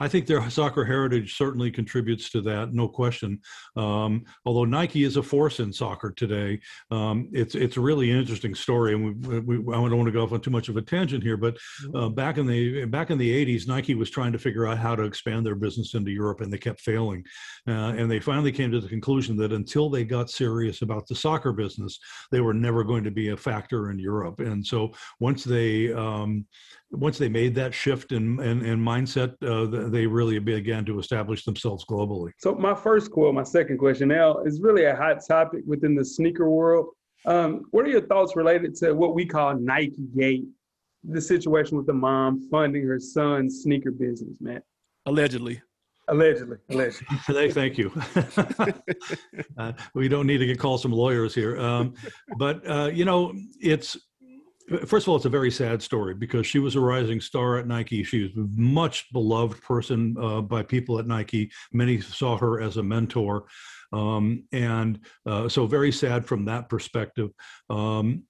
I 0.00 0.08
think 0.08 0.26
their 0.26 0.48
soccer 0.50 0.84
heritage 0.84 1.36
certainly 1.36 1.70
contributes 1.70 2.30
to 2.30 2.40
that, 2.42 2.72
no 2.72 2.88
question. 2.88 3.40
Um, 3.76 4.24
although 4.46 4.64
Nike 4.64 5.04
is 5.04 5.18
a 5.18 5.22
force 5.22 5.60
in 5.60 5.72
soccer 5.72 6.10
today, 6.10 6.58
um, 6.90 7.28
it's 7.32 7.54
it's 7.54 7.76
a 7.76 7.80
really 7.80 8.10
interesting 8.10 8.54
story, 8.54 8.94
and 8.94 9.24
we, 9.26 9.40
we, 9.40 9.74
I 9.74 9.76
don't 9.76 9.96
want 9.96 10.06
to 10.06 10.12
go 10.12 10.22
off 10.22 10.32
on 10.32 10.40
too 10.40 10.50
much 10.50 10.70
of 10.70 10.76
a 10.78 10.82
tangent 10.82 11.22
here, 11.22 11.36
but 11.36 11.56
uh, 11.94 12.08
back 12.08 12.38
in 12.38 12.46
the 12.46 12.86
back 12.86 13.10
in 13.10 13.18
the 13.18 13.46
'80s, 13.46 13.68
Nike 13.68 13.94
was 13.94 14.10
trying 14.10 14.32
to 14.32 14.38
figure 14.38 14.66
out 14.66 14.78
how 14.78 14.96
to 14.96 15.02
expand 15.02 15.44
their 15.44 15.54
business 15.54 15.94
into 15.94 16.10
Europe, 16.10 16.40
and 16.40 16.52
they 16.52 16.58
kept 16.58 16.80
failing. 16.80 17.22
Uh, 17.68 17.92
and 17.96 18.10
they 18.10 18.20
finally 18.20 18.52
came 18.52 18.70
to 18.70 18.80
the 18.80 18.88
conclusion 18.88 19.36
that 19.36 19.52
until 19.52 19.90
they 19.90 20.04
got 20.04 20.30
serious 20.30 20.80
about 20.82 21.06
the 21.06 21.14
soccer 21.14 21.52
business, 21.52 21.98
they 22.32 22.40
were 22.40 22.54
never 22.54 22.82
going 22.82 23.04
to 23.04 23.10
be 23.10 23.28
a 23.28 23.36
factor 23.36 23.90
in 23.90 23.98
Europe. 23.98 24.40
And 24.40 24.66
so 24.66 24.92
once 25.18 25.44
they 25.44 25.92
um, 25.92 26.46
once 26.92 27.18
they 27.18 27.28
made 27.28 27.54
that 27.54 27.72
shift 27.72 28.12
in, 28.12 28.40
in, 28.40 28.64
in 28.64 28.78
mindset, 28.78 29.34
uh, 29.42 29.88
they 29.88 30.06
really 30.06 30.38
began 30.38 30.84
to 30.84 30.98
establish 30.98 31.44
themselves 31.44 31.84
globally. 31.84 32.30
So 32.38 32.54
my 32.54 32.74
first 32.74 33.10
quote, 33.10 33.34
my 33.34 33.44
second 33.44 33.78
question 33.78 34.08
now 34.08 34.38
is 34.44 34.60
really 34.60 34.84
a 34.84 34.96
hot 34.96 35.18
topic 35.26 35.62
within 35.66 35.94
the 35.94 36.04
sneaker 36.04 36.50
world. 36.50 36.88
Um, 37.26 37.64
what 37.70 37.84
are 37.84 37.88
your 37.88 38.06
thoughts 38.06 38.34
related 38.34 38.74
to 38.76 38.92
what 38.92 39.14
we 39.14 39.26
call 39.26 39.54
Nike 39.54 40.08
Gate, 40.16 40.46
the 41.04 41.20
situation 41.20 41.76
with 41.76 41.86
the 41.86 41.92
mom 41.92 42.48
funding 42.50 42.86
her 42.86 42.98
son's 42.98 43.62
sneaker 43.62 43.90
business, 43.90 44.36
man? 44.40 44.62
Allegedly. 45.06 45.62
Allegedly, 46.08 46.56
allegedly. 46.70 47.18
They 47.28 47.52
thank 47.52 47.78
you. 47.78 47.92
uh, 49.58 49.72
we 49.94 50.08
don't 50.08 50.26
need 50.26 50.38
to 50.38 50.46
get 50.46 50.58
calls 50.58 50.82
from 50.82 50.90
lawyers 50.90 51.36
here, 51.36 51.56
um, 51.60 51.94
but 52.36 52.68
uh, 52.68 52.90
you 52.92 53.04
know, 53.04 53.32
it's 53.60 53.96
first 54.86 55.04
of 55.04 55.08
all, 55.08 55.16
it's 55.16 55.24
a 55.24 55.30
very 55.30 55.50
sad 55.50 55.82
story 55.82 56.14
because 56.14 56.46
she 56.46 56.58
was 56.58 56.76
a 56.76 56.80
rising 56.80 57.20
star 57.20 57.58
at 57.58 57.66
Nike. 57.66 58.02
She 58.02 58.22
was 58.22 58.32
a 58.36 58.48
much 58.54 59.12
beloved 59.12 59.60
person 59.62 60.16
uh, 60.20 60.40
by 60.40 60.62
people 60.62 60.98
at 60.98 61.06
Nike. 61.06 61.50
Many 61.72 62.00
saw 62.00 62.36
her 62.38 62.60
as 62.60 62.76
a 62.76 62.82
mentor, 62.82 63.46
um, 63.92 64.44
and 64.52 65.00
uh, 65.26 65.48
so 65.48 65.66
very 65.66 65.92
sad 65.92 66.26
from 66.26 66.44
that 66.46 66.68
perspective. 66.68 67.30
Um, 67.68 68.24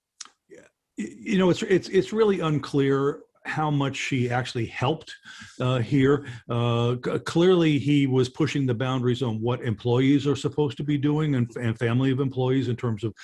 you 0.97 1.39
know, 1.39 1.51
it's 1.51 1.63
it's 1.63 1.89
it's 1.89 2.13
really 2.13 2.41
unclear 2.41 3.21
how 3.45 3.71
much 3.71 3.97
she 3.97 4.31
actually 4.31 4.67
helped 4.67 5.15
uh, 5.61 5.79
here. 5.79 6.27
Uh, 6.49 6.97
c- 7.05 7.19
clearly, 7.21 7.79
he 7.79 8.07
was 8.07 8.29
pushing 8.29 8.67
the 8.67 8.75
boundaries 8.75 9.23
on 9.23 9.41
what 9.41 9.63
employees 9.63 10.27
are 10.27 10.37
supposed 10.37 10.77
to 10.77 10.85
be 10.85 10.99
doing 10.99 11.37
and, 11.37 11.51
and 11.57 11.79
family 11.79 12.11
of 12.11 12.21
employees 12.21 12.69
in 12.69 12.77
terms 12.77 13.03
of 13.03 13.15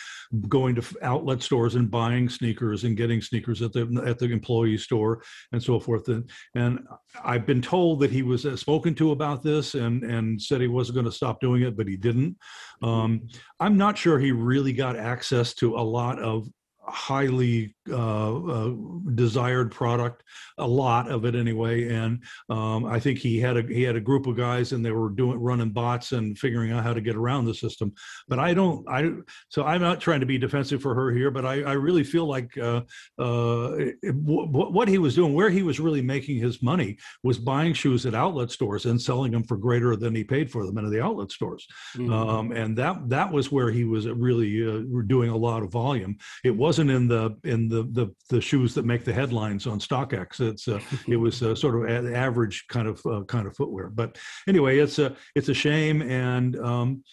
going 0.48 0.74
to 0.74 0.82
outlet 1.02 1.42
stores 1.42 1.74
and 1.74 1.90
buying 1.90 2.28
sneakers 2.28 2.84
and 2.84 2.96
getting 2.96 3.20
sneakers 3.20 3.60
at 3.62 3.72
the 3.72 4.02
at 4.06 4.18
the 4.18 4.26
employee 4.26 4.78
store 4.78 5.22
and 5.52 5.62
so 5.62 5.78
forth. 5.78 6.08
And, 6.08 6.28
and 6.54 6.80
I've 7.22 7.46
been 7.46 7.62
told 7.62 8.00
that 8.00 8.10
he 8.10 8.22
was 8.22 8.46
uh, 8.46 8.56
spoken 8.56 8.94
to 8.96 9.12
about 9.12 9.42
this 9.42 9.74
and 9.74 10.02
and 10.02 10.40
said 10.40 10.60
he 10.60 10.68
wasn't 10.68 10.94
going 10.94 11.06
to 11.06 11.12
stop 11.12 11.40
doing 11.40 11.62
it, 11.62 11.76
but 11.76 11.88
he 11.88 11.96
didn't. 11.96 12.36
Um, 12.82 13.28
I'm 13.60 13.76
not 13.76 13.98
sure 13.98 14.18
he 14.18 14.32
really 14.32 14.72
got 14.72 14.96
access 14.96 15.54
to 15.54 15.76
a 15.76 15.80
lot 15.80 16.18
of 16.18 16.48
highly 16.88 17.74
uh, 17.90 18.36
uh, 18.36 18.72
desired 19.14 19.70
product, 19.70 20.22
a 20.58 20.66
lot 20.66 21.10
of 21.10 21.24
it 21.24 21.34
anyway. 21.34 21.92
And 21.92 22.22
um, 22.48 22.84
I 22.84 23.00
think 23.00 23.18
he 23.18 23.38
had 23.40 23.56
a 23.56 23.62
he 23.62 23.82
had 23.82 23.96
a 23.96 24.00
group 24.00 24.26
of 24.26 24.36
guys, 24.36 24.72
and 24.72 24.84
they 24.84 24.92
were 24.92 25.10
doing 25.10 25.38
running 25.38 25.70
bots 25.70 26.12
and 26.12 26.38
figuring 26.38 26.72
out 26.72 26.84
how 26.84 26.92
to 26.92 27.00
get 27.00 27.16
around 27.16 27.44
the 27.44 27.54
system. 27.54 27.92
But 28.28 28.38
I 28.38 28.54
don't. 28.54 28.88
I 28.88 29.12
so 29.48 29.64
I'm 29.64 29.80
not 29.80 30.00
trying 30.00 30.20
to 30.20 30.26
be 30.26 30.38
defensive 30.38 30.82
for 30.82 30.94
her 30.94 31.10
here, 31.12 31.30
but 31.30 31.44
I, 31.44 31.62
I 31.62 31.72
really 31.72 32.04
feel 32.04 32.26
like 32.26 32.56
uh, 32.58 32.82
uh, 33.18 33.76
what 34.02 34.88
he 34.88 34.98
was 34.98 35.14
doing, 35.14 35.34
where 35.34 35.50
he 35.50 35.62
was 35.62 35.80
really 35.80 36.02
making 36.02 36.38
his 36.38 36.62
money, 36.62 36.98
was 37.22 37.38
buying 37.38 37.72
shoes 37.72 38.06
at 38.06 38.14
outlet 38.14 38.50
stores 38.50 38.86
and 38.86 39.00
selling 39.00 39.32
them 39.32 39.44
for 39.44 39.56
greater 39.56 39.96
than 39.96 40.14
he 40.14 40.24
paid 40.24 40.50
for 40.50 40.66
them 40.66 40.78
in 40.78 40.90
the 40.90 41.02
outlet 41.02 41.30
stores. 41.30 41.66
Mm-hmm. 41.96 42.12
Um, 42.12 42.52
and 42.52 42.76
that 42.78 43.08
that 43.08 43.32
was 43.32 43.52
where 43.52 43.70
he 43.70 43.84
was 43.84 44.06
really 44.08 44.66
uh, 44.66 44.82
doing 45.06 45.30
a 45.30 45.36
lot 45.36 45.62
of 45.62 45.70
volume. 45.70 46.16
It 46.44 46.56
wasn't 46.76 46.90
in 46.90 47.08
the 47.08 47.34
in 47.44 47.70
the 47.70 47.84
the, 47.92 48.14
the 48.28 48.40
shoes 48.40 48.74
that 48.74 48.84
make 48.84 49.02
the 49.02 49.12
headlines 49.12 49.66
on 49.66 49.80
StockX. 49.80 50.40
It's 50.40 50.68
uh, 50.68 50.78
it 51.08 51.16
was 51.16 51.42
uh, 51.42 51.54
sort 51.54 51.90
of 51.90 52.14
average 52.14 52.66
kind 52.68 52.86
of 52.86 53.00
uh, 53.06 53.22
kind 53.22 53.46
of 53.46 53.56
footwear. 53.56 53.88
But 53.88 54.18
anyway, 54.46 54.78
it's 54.78 54.98
a 54.98 55.16
it's 55.34 55.48
a 55.48 55.54
shame 55.54 56.02
and. 56.02 56.56
Um, 56.58 57.04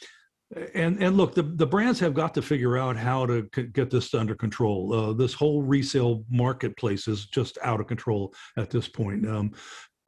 and 0.76 1.02
and 1.02 1.18
look, 1.18 1.34
the, 1.34 1.42
the 1.42 1.66
brands 1.66 2.00
have 2.00 2.14
got 2.14 2.36
to 2.36 2.42
figure 2.44 2.78
out 2.78 2.96
how 2.96 3.26
to 3.26 3.50
c- 3.56 3.64
get 3.64 3.90
this 3.90 4.14
under 4.14 4.36
control. 4.36 4.94
Uh, 4.94 5.14
this 5.14 5.34
whole 5.34 5.64
resale 5.64 6.26
marketplace 6.30 7.08
is 7.08 7.26
just 7.26 7.58
out 7.64 7.80
of 7.80 7.88
control 7.88 8.32
at 8.56 8.70
this 8.70 8.88
point. 8.88 9.28
Um, 9.28 9.54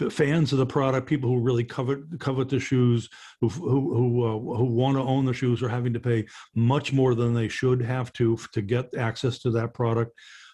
fans 0.10 0.52
of 0.52 0.60
the 0.60 0.66
product, 0.66 1.08
people 1.08 1.30
who 1.30 1.40
really 1.40 1.64
covet 1.64 2.00
covet 2.20 2.50
the 2.50 2.60
shoes, 2.60 3.10
who 3.42 3.50
who 3.50 3.94
who, 3.94 4.24
uh, 4.25 4.58
who 4.58 4.66
want 4.66 4.98
to 4.98 5.02
own 5.02 5.25
the 5.25 5.34
shoes, 5.34 5.64
are 5.64 5.70
having 5.70 5.94
to 5.94 6.00
pay 6.00 6.25
much 6.54 6.92
more 6.92 7.16
than 7.16 7.34
they 7.34 7.48
should 7.48 7.82
have 7.82 8.12
to 8.14 8.38
to 8.54 8.62
get 8.62 8.94
access 8.96 9.40
to 9.40 9.52
that 9.52 9.74
product. 9.74 10.12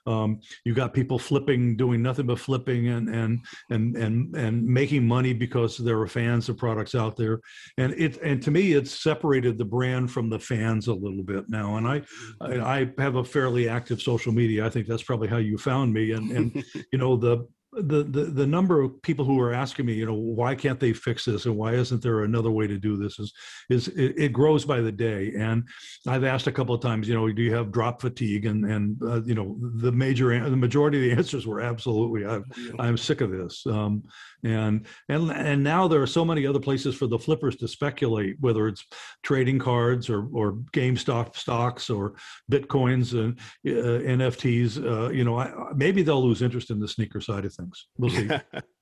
Um, 0.08 0.42
you 0.66 0.74
got 0.74 0.94
people 0.94 1.20
flipping, 1.20 1.76
doing 1.76 2.02
nothing 2.02 2.26
but 2.26 2.40
flipping 2.40 2.88
and 2.88 3.08
and 3.10 3.40
and 3.70 3.96
and 3.96 4.36
and 4.36 4.66
making 4.66 5.08
money 5.08 5.34
because 5.34 5.78
there 5.78 6.00
are 6.00 6.08
fans 6.08 6.50
of 6.50 6.58
products 6.58 6.96
out 6.96 7.16
there. 7.16 7.40
And 7.78 7.94
it 7.94 8.20
and 8.22 8.42
to 8.44 8.52
me, 8.52 8.74
it's 8.74 9.04
separated 9.04 9.58
the 9.58 9.66
brand 9.66 10.12
from 10.12 10.30
the 10.30 10.40
fans 10.40 10.88
a 10.88 10.94
little 10.94 11.24
bit 11.24 11.46
now. 11.50 11.78
And 11.78 11.88
I 11.88 12.02
I 12.42 12.92
have 12.98 13.16
a 13.16 13.24
fairly 13.24 13.70
active 13.70 14.02
social 14.02 14.32
media. 14.32 14.66
I 14.66 14.70
think 14.70 14.88
that's 14.88 15.04
probably 15.04 15.28
how 15.28 15.38
you 15.38 15.58
found 15.58 15.94
me. 15.94 16.12
And 16.12 16.32
and 16.32 16.64
you 16.92 16.98
know 16.98 17.16
the 17.16 17.48
the, 17.74 18.04
the 18.04 18.26
the 18.26 18.48
number 18.48 18.82
of 18.82 19.02
people 19.02 19.24
who 19.24 19.40
are 19.40 19.54
asking 19.54 19.86
me, 19.86 19.94
you 19.94 20.06
know, 20.06 20.14
why 20.14 20.56
can't 20.56 20.80
they 20.80 20.92
fix 20.92 21.24
this 21.24 21.46
and 21.46 21.56
why 21.56 21.74
isn't 21.74 22.02
there 22.02 22.24
another 22.24 22.52
way 22.52 22.68
to 22.68 22.78
do 22.78 22.98
this 22.98 23.18
is 23.18 23.34
is 23.70 23.88
it, 23.90 24.14
it 24.18 24.34
grows 24.34 24.66
by 24.66 24.82
the 24.82 24.92
day. 24.92 25.32
And 25.38 25.68
I've 26.06 26.26
asked 26.26 26.48
a 26.48 26.52
couple 26.52 26.76
of 26.76 26.82
times, 26.82 27.08
you 27.08 27.16
know, 27.16 27.32
do 27.32 27.42
you 27.42 27.56
have 27.56 27.72
drop 27.72 28.02
fatigue? 28.02 28.46
And 28.46 28.66
and 28.66 29.02
uh, 29.02 29.24
you 29.24 29.36
know, 29.36 29.58
the 29.76 29.92
major 29.92 30.38
the 30.50 30.58
majority 30.58 30.98
of 30.98 31.04
the 31.04 31.18
answers 31.18 31.48
were 31.48 31.62
absolutely. 31.62 32.26
I'm 32.26 32.44
I'm 32.78 32.98
sick 32.98 33.22
of 33.22 33.32
this. 33.32 33.66
Um, 33.66 34.04
and 34.44 34.86
and 35.10 35.32
and 35.32 35.64
now 35.64 35.88
there 35.88 36.02
are 36.02 36.08
so 36.08 36.26
many 36.26 36.46
other 36.46 36.60
places 36.60 36.96
for 36.96 37.08
the 37.08 37.20
flippers 37.20 37.56
to 37.58 37.68
speculate, 37.68 38.36
whether 38.40 38.68
it's 38.68 38.86
trading 39.24 39.60
cards 39.60 40.10
or 40.10 40.28
or 40.34 40.54
GameStop 40.74 41.36
stocks 41.36 41.90
or 41.90 42.16
bitcoins 42.52 43.14
and 43.14 43.40
uh, 43.66 44.02
NFTs. 44.06 44.84
Uh, 44.84 45.10
you 45.10 45.24
know, 45.24 45.40
I, 45.40 45.52
maybe 45.74 46.04
they'll 46.04 46.24
lose 46.24 46.42
interest 46.42 46.70
in 46.70 46.80
the 46.80 46.88
sneaker 46.88 47.22
side 47.22 47.46
of 47.46 47.54
things 47.54 47.62
things. 47.62 47.88
We'll 47.98 48.12
see. 48.12 48.30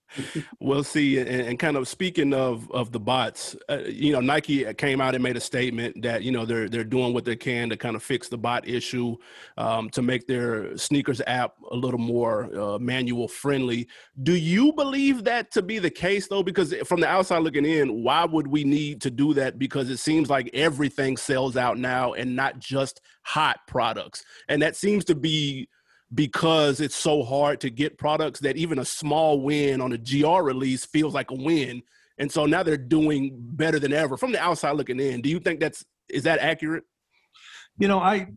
we'll 0.59 0.83
see. 0.83 1.19
And, 1.19 1.29
and, 1.29 1.59
kind 1.59 1.77
of 1.77 1.87
speaking 1.87 2.33
of 2.33 2.69
of 2.71 2.91
the 2.91 2.99
bots, 2.99 3.55
uh, 3.69 3.79
you 3.85 4.11
know, 4.13 4.19
Nike 4.19 4.71
came 4.75 5.01
out 5.01 5.15
and 5.15 5.23
made 5.23 5.37
a 5.37 5.41
statement 5.41 6.01
that 6.01 6.23
you 6.23 6.31
know 6.31 6.45
they're 6.45 6.69
they're 6.69 6.83
doing 6.83 7.13
what 7.13 7.25
they 7.25 7.35
can 7.35 7.69
to 7.69 7.77
kind 7.77 7.95
of 7.95 8.03
fix 8.03 8.27
the 8.29 8.37
bot 8.37 8.67
issue, 8.67 9.17
um, 9.57 9.89
to 9.91 10.01
make 10.01 10.27
their 10.27 10.77
sneakers 10.77 11.21
app 11.27 11.55
a 11.71 11.75
little 11.75 11.99
more 11.99 12.49
uh, 12.57 12.79
manual 12.79 13.27
friendly. 13.27 13.87
Do 14.23 14.35
you 14.35 14.73
believe 14.73 15.23
that 15.25 15.51
to 15.51 15.61
be 15.61 15.79
the 15.79 15.89
case 15.89 16.27
though? 16.27 16.43
Because 16.43 16.73
from 16.85 16.99
the 16.99 17.07
outside 17.07 17.39
looking 17.39 17.65
in, 17.65 18.03
why 18.03 18.25
would 18.25 18.47
we 18.47 18.63
need 18.63 19.01
to 19.01 19.11
do 19.11 19.33
that? 19.35 19.59
Because 19.59 19.89
it 19.89 19.97
seems 19.97 20.29
like 20.29 20.49
everything 20.53 21.17
sells 21.17 21.57
out 21.57 21.77
now, 21.77 22.13
and 22.13 22.35
not 22.35 22.59
just 22.59 23.01
hot 23.23 23.59
products, 23.67 24.23
and 24.47 24.61
that 24.61 24.75
seems 24.75 25.05
to 25.05 25.15
be 25.15 25.67
because 26.13 26.81
it's 26.81 26.95
so 26.95 27.23
hard 27.23 27.59
to 27.61 27.69
get 27.69 27.97
products 27.97 28.39
that 28.39 28.57
even 28.57 28.79
a 28.79 28.85
small 28.85 29.41
win 29.41 29.81
on 29.81 29.93
a 29.93 29.97
GR 29.97 30.41
release 30.41 30.85
feels 30.85 31.13
like 31.13 31.31
a 31.31 31.35
win. 31.35 31.83
And 32.17 32.31
so 32.31 32.45
now 32.45 32.63
they're 32.63 32.77
doing 32.77 33.37
better 33.37 33.79
than 33.79 33.93
ever 33.93 34.17
from 34.17 34.31
the 34.31 34.41
outside 34.41 34.71
looking 34.71 34.99
in. 34.99 35.21
Do 35.21 35.29
you 35.29 35.39
think 35.39 35.59
that's 35.59 35.85
is 36.09 36.23
that 36.23 36.39
accurate? 36.39 36.83
You 37.77 37.87
know, 37.87 37.99
I 37.99 38.27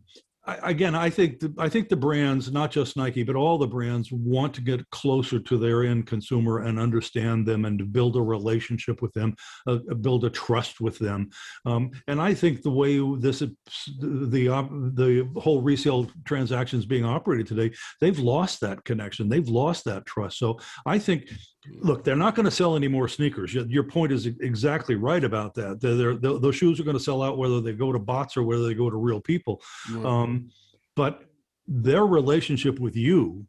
I, 0.45 0.71
again, 0.71 0.93
I 0.93 1.09
think 1.09 1.39
the, 1.39 1.53
I 1.57 1.69
think 1.69 1.87
the 1.87 1.95
brands, 1.95 2.51
not 2.51 2.71
just 2.71 2.97
Nike, 2.97 3.23
but 3.23 3.35
all 3.35 3.57
the 3.57 3.67
brands, 3.67 4.11
want 4.11 4.53
to 4.55 4.61
get 4.61 4.89
closer 4.89 5.39
to 5.39 5.57
their 5.57 5.83
end 5.83 6.05
consumer 6.05 6.59
and 6.59 6.79
understand 6.79 7.45
them 7.45 7.65
and 7.65 7.93
build 7.93 8.17
a 8.17 8.21
relationship 8.21 9.01
with 9.01 9.13
them, 9.13 9.35
uh, 9.67 9.79
uh 9.89 9.93
build 9.95 10.25
a 10.25 10.29
trust 10.29 10.81
with 10.81 10.99
them. 10.99 11.29
Um, 11.65 11.91
and 12.07 12.21
I 12.21 12.33
think 12.33 12.61
the 12.61 12.71
way 12.71 12.97
this 13.19 13.39
the 13.39 14.47
the 14.95 15.39
whole 15.39 15.61
resale 15.61 16.09
transactions 16.25 16.85
being 16.85 17.05
operated 17.05 17.47
today, 17.47 17.73
they've 18.01 18.19
lost 18.19 18.59
that 18.61 18.83
connection. 18.83 19.29
They've 19.29 19.47
lost 19.47 19.85
that 19.85 20.05
trust. 20.05 20.39
So 20.39 20.59
I 20.85 20.99
think 20.99 21.29
look, 21.79 22.03
they're 22.03 22.15
not 22.15 22.35
going 22.35 22.45
to 22.45 22.51
sell 22.51 22.75
any 22.75 22.87
more 22.87 23.07
sneakers. 23.07 23.53
Your 23.53 23.83
point 23.83 24.11
is 24.11 24.25
exactly 24.25 24.95
right 24.95 25.23
about 25.23 25.53
that. 25.55 25.79
They're, 25.79 26.15
they're, 26.15 26.39
those 26.39 26.55
shoes 26.55 26.79
are 26.79 26.83
going 26.83 26.97
to 26.97 27.03
sell 27.03 27.21
out 27.21 27.37
whether 27.37 27.61
they 27.61 27.73
go 27.73 27.91
to 27.91 27.99
bots 27.99 28.37
or 28.37 28.43
whether 28.43 28.65
they 28.65 28.73
go 28.73 28.89
to 28.89 28.97
real 28.97 29.21
people. 29.21 29.61
Mm-hmm. 29.89 30.05
Um, 30.05 30.49
but 30.95 31.23
their 31.67 32.05
relationship 32.05 32.79
with 32.79 32.95
you 32.95 33.45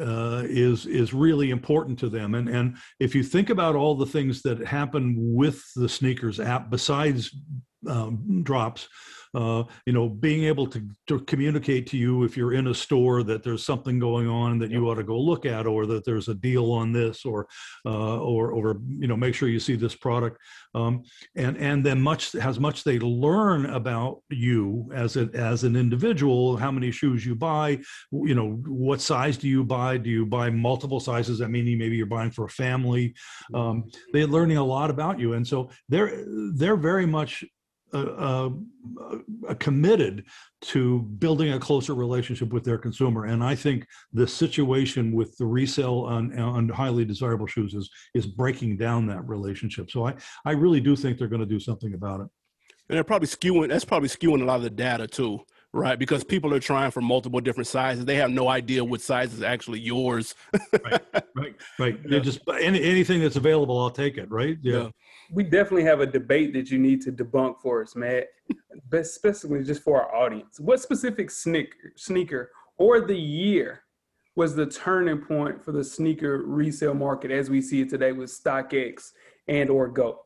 uh, 0.00 0.42
is 0.44 0.86
is 0.86 1.14
really 1.14 1.50
important 1.50 1.98
to 1.98 2.08
them. 2.08 2.34
And 2.34 2.48
and 2.48 2.76
if 3.00 3.14
you 3.14 3.22
think 3.22 3.50
about 3.50 3.76
all 3.76 3.94
the 3.94 4.06
things 4.06 4.42
that 4.42 4.58
happen 4.58 5.14
with 5.16 5.62
the 5.74 5.88
sneakers 5.88 6.38
app 6.40 6.70
besides 6.70 7.34
um, 7.88 8.42
drops, 8.42 8.88
uh, 9.34 9.64
you 9.84 9.92
know, 9.92 10.08
being 10.08 10.44
able 10.44 10.66
to, 10.66 10.82
to 11.06 11.20
communicate 11.20 11.86
to 11.88 11.96
you 11.96 12.24
if 12.24 12.36
you're 12.36 12.54
in 12.54 12.68
a 12.68 12.74
store 12.74 13.22
that 13.22 13.42
there's 13.42 13.64
something 13.64 13.98
going 13.98 14.28
on 14.28 14.58
that 14.58 14.70
you 14.70 14.88
ought 14.88 14.94
to 14.94 15.02
go 15.02 15.18
look 15.18 15.46
at, 15.46 15.66
or 15.66 15.86
that 15.86 16.04
there's 16.04 16.28
a 16.28 16.34
deal 16.34 16.72
on 16.72 16.92
this, 16.92 17.24
or 17.24 17.46
uh, 17.84 18.18
or 18.18 18.52
or 18.52 18.80
you 18.88 19.06
know, 19.06 19.16
make 19.16 19.34
sure 19.34 19.48
you 19.48 19.60
see 19.60 19.76
this 19.76 19.94
product, 19.94 20.38
um, 20.74 21.02
and 21.36 21.56
and 21.58 21.84
then 21.84 22.00
much 22.00 22.34
as 22.34 22.60
much 22.60 22.84
they 22.84 22.98
learn 22.98 23.66
about 23.66 24.22
you 24.30 24.90
as 24.94 25.16
a, 25.16 25.28
as 25.34 25.64
an 25.64 25.76
individual, 25.76 26.56
how 26.56 26.70
many 26.70 26.90
shoes 26.90 27.24
you 27.24 27.34
buy, 27.34 27.78
you 28.12 28.34
know, 28.34 28.52
what 28.66 29.00
size 29.00 29.36
do 29.36 29.48
you 29.48 29.64
buy? 29.64 29.96
Do 29.96 30.10
you 30.10 30.26
buy 30.26 30.50
multiple 30.50 31.00
sizes? 31.00 31.38
That 31.38 31.50
meaning 31.50 31.78
maybe 31.78 31.96
you're 31.96 32.06
buying 32.06 32.30
for 32.30 32.44
a 32.44 32.50
family. 32.50 33.14
Um, 33.54 33.84
they're 34.12 34.26
learning 34.26 34.56
a 34.56 34.64
lot 34.64 34.90
about 34.90 35.18
you, 35.18 35.34
and 35.34 35.46
so 35.46 35.70
they're 35.88 36.24
they're 36.54 36.76
very 36.76 37.06
much 37.06 37.44
uh, 37.92 38.50
uh, 39.48 39.54
committed 39.58 40.24
to 40.60 41.02
building 41.18 41.52
a 41.52 41.58
closer 41.58 41.94
relationship 41.94 42.52
with 42.52 42.64
their 42.64 42.78
consumer. 42.78 43.26
And 43.26 43.42
I 43.44 43.54
think 43.54 43.86
the 44.12 44.26
situation 44.26 45.12
with 45.12 45.36
the 45.36 45.46
resale 45.46 46.00
on, 46.00 46.36
on 46.38 46.68
highly 46.68 47.04
desirable 47.04 47.46
shoes 47.46 47.74
is 47.74 47.88
is 48.14 48.26
breaking 48.26 48.76
down 48.76 49.06
that 49.06 49.26
relationship. 49.28 49.90
So 49.90 50.06
I 50.06 50.14
I 50.44 50.52
really 50.52 50.80
do 50.80 50.96
think 50.96 51.18
they're 51.18 51.28
going 51.28 51.40
to 51.40 51.46
do 51.46 51.60
something 51.60 51.94
about 51.94 52.20
it. 52.20 52.28
And 52.88 52.96
they're 52.96 53.04
probably 53.04 53.28
skewing. 53.28 53.68
That's 53.68 53.84
probably 53.84 54.08
skewing 54.08 54.42
a 54.42 54.44
lot 54.44 54.56
of 54.56 54.62
the 54.62 54.70
data 54.70 55.06
too. 55.06 55.40
Right, 55.76 55.98
because 55.98 56.24
people 56.24 56.52
are 56.54 56.60
trying 56.60 56.90
for 56.90 57.00
multiple 57.00 57.40
different 57.40 57.66
sizes. 57.66 58.04
They 58.04 58.16
have 58.16 58.30
no 58.30 58.48
idea 58.48 58.84
what 58.84 59.00
size 59.00 59.32
is 59.32 59.42
actually 59.42 59.80
yours. 59.80 60.34
right, 60.84 61.02
right, 61.34 61.54
right. 61.78 62.00
Yeah. 62.08 62.18
just 62.20 62.40
any, 62.60 62.82
anything 62.82 63.20
that's 63.20 63.36
available, 63.36 63.78
I'll 63.78 63.90
take 63.90 64.16
it. 64.16 64.30
Right? 64.30 64.58
Yeah. 64.62 64.76
yeah 64.76 64.88
we 65.30 65.42
definitely 65.42 65.84
have 65.84 66.00
a 66.00 66.06
debate 66.06 66.52
that 66.54 66.70
you 66.70 66.78
need 66.78 67.00
to 67.02 67.12
debunk 67.12 67.60
for 67.60 67.82
us, 67.82 67.96
Matt, 67.96 68.28
but 68.90 69.06
specifically 69.06 69.64
just 69.64 69.82
for 69.82 70.02
our 70.02 70.14
audience. 70.14 70.60
What 70.60 70.80
specific 70.80 71.30
sneaker, 71.30 71.92
sneaker 71.96 72.50
or 72.78 73.00
the 73.00 73.16
year 73.16 73.82
was 74.36 74.54
the 74.54 74.66
turning 74.66 75.18
point 75.18 75.64
for 75.64 75.72
the 75.72 75.82
sneaker 75.82 76.42
resale 76.44 76.94
market 76.94 77.30
as 77.30 77.48
we 77.48 77.62
see 77.62 77.80
it 77.80 77.88
today 77.88 78.12
with 78.12 78.30
StockX 78.30 79.10
and 79.48 79.70
or 79.70 79.88
Go? 79.88 80.20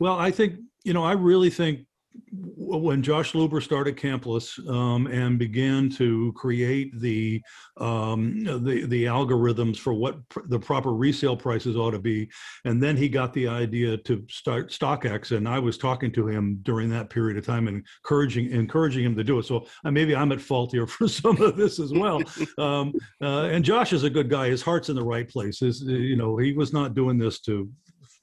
Well, 0.00 0.18
I 0.18 0.30
think, 0.30 0.56
you 0.84 0.92
know, 0.92 1.04
I 1.04 1.12
really 1.12 1.50
think 1.50 1.86
when 2.32 3.02
Josh 3.02 3.32
Luber 3.32 3.62
started 3.62 3.96
Campless 3.96 4.58
um, 4.68 5.06
and 5.06 5.38
began 5.38 5.88
to 5.90 6.32
create 6.34 6.98
the, 7.00 7.42
um, 7.78 8.44
the 8.44 8.86
the 8.86 9.04
algorithms 9.04 9.78
for 9.78 9.94
what 9.94 10.28
pr- 10.28 10.40
the 10.48 10.58
proper 10.58 10.92
resale 10.92 11.36
prices 11.36 11.76
ought 11.76 11.92
to 11.92 11.98
be, 11.98 12.28
and 12.64 12.82
then 12.82 12.96
he 12.96 13.08
got 13.08 13.32
the 13.32 13.48
idea 13.48 13.96
to 13.96 14.24
start 14.28 14.70
StockX, 14.70 15.36
and 15.36 15.48
I 15.48 15.58
was 15.58 15.78
talking 15.78 16.12
to 16.12 16.28
him 16.28 16.58
during 16.62 16.90
that 16.90 17.10
period 17.10 17.38
of 17.38 17.46
time 17.46 17.68
and 17.68 17.84
encouraging 18.04 18.50
encouraging 18.50 19.04
him 19.04 19.16
to 19.16 19.24
do 19.24 19.38
it. 19.38 19.46
So 19.46 19.66
uh, 19.84 19.90
maybe 19.90 20.14
I'm 20.14 20.32
at 20.32 20.40
fault 20.40 20.72
here 20.72 20.86
for 20.86 21.08
some 21.08 21.40
of 21.40 21.56
this 21.56 21.78
as 21.78 21.92
well. 21.92 22.20
um, 22.58 22.92
uh, 23.22 23.44
and 23.44 23.64
Josh 23.64 23.92
is 23.92 24.04
a 24.04 24.10
good 24.10 24.28
guy; 24.28 24.48
his 24.48 24.62
heart's 24.62 24.88
in 24.88 24.96
the 24.96 25.04
right 25.04 25.28
place. 25.28 25.60
His, 25.60 25.82
you 25.82 26.16
know, 26.16 26.36
he 26.36 26.52
was 26.52 26.72
not 26.72 26.94
doing 26.94 27.18
this 27.18 27.40
to 27.40 27.68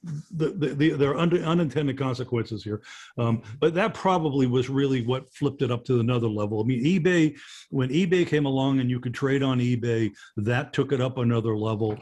the, 0.02 0.50
the, 0.50 0.74
the 0.74 0.90
there 0.90 1.10
are 1.10 1.18
under, 1.18 1.42
unintended 1.42 1.98
consequences 1.98 2.62
here. 2.62 2.82
Um, 3.18 3.42
but 3.60 3.74
that 3.74 3.94
probably 3.94 4.46
was 4.46 4.68
really 4.68 5.04
what 5.04 5.32
flipped 5.34 5.62
it 5.62 5.70
up 5.70 5.84
to 5.86 6.00
another 6.00 6.28
level. 6.28 6.60
I 6.60 6.64
mean, 6.64 6.84
eBay, 6.84 7.36
when 7.70 7.88
eBay 7.88 8.26
came 8.26 8.46
along 8.46 8.80
and 8.80 8.90
you 8.90 9.00
could 9.00 9.14
trade 9.14 9.42
on 9.42 9.58
eBay, 9.58 10.12
that 10.36 10.72
took 10.72 10.92
it 10.92 11.00
up 11.00 11.18
another 11.18 11.56
level. 11.56 11.98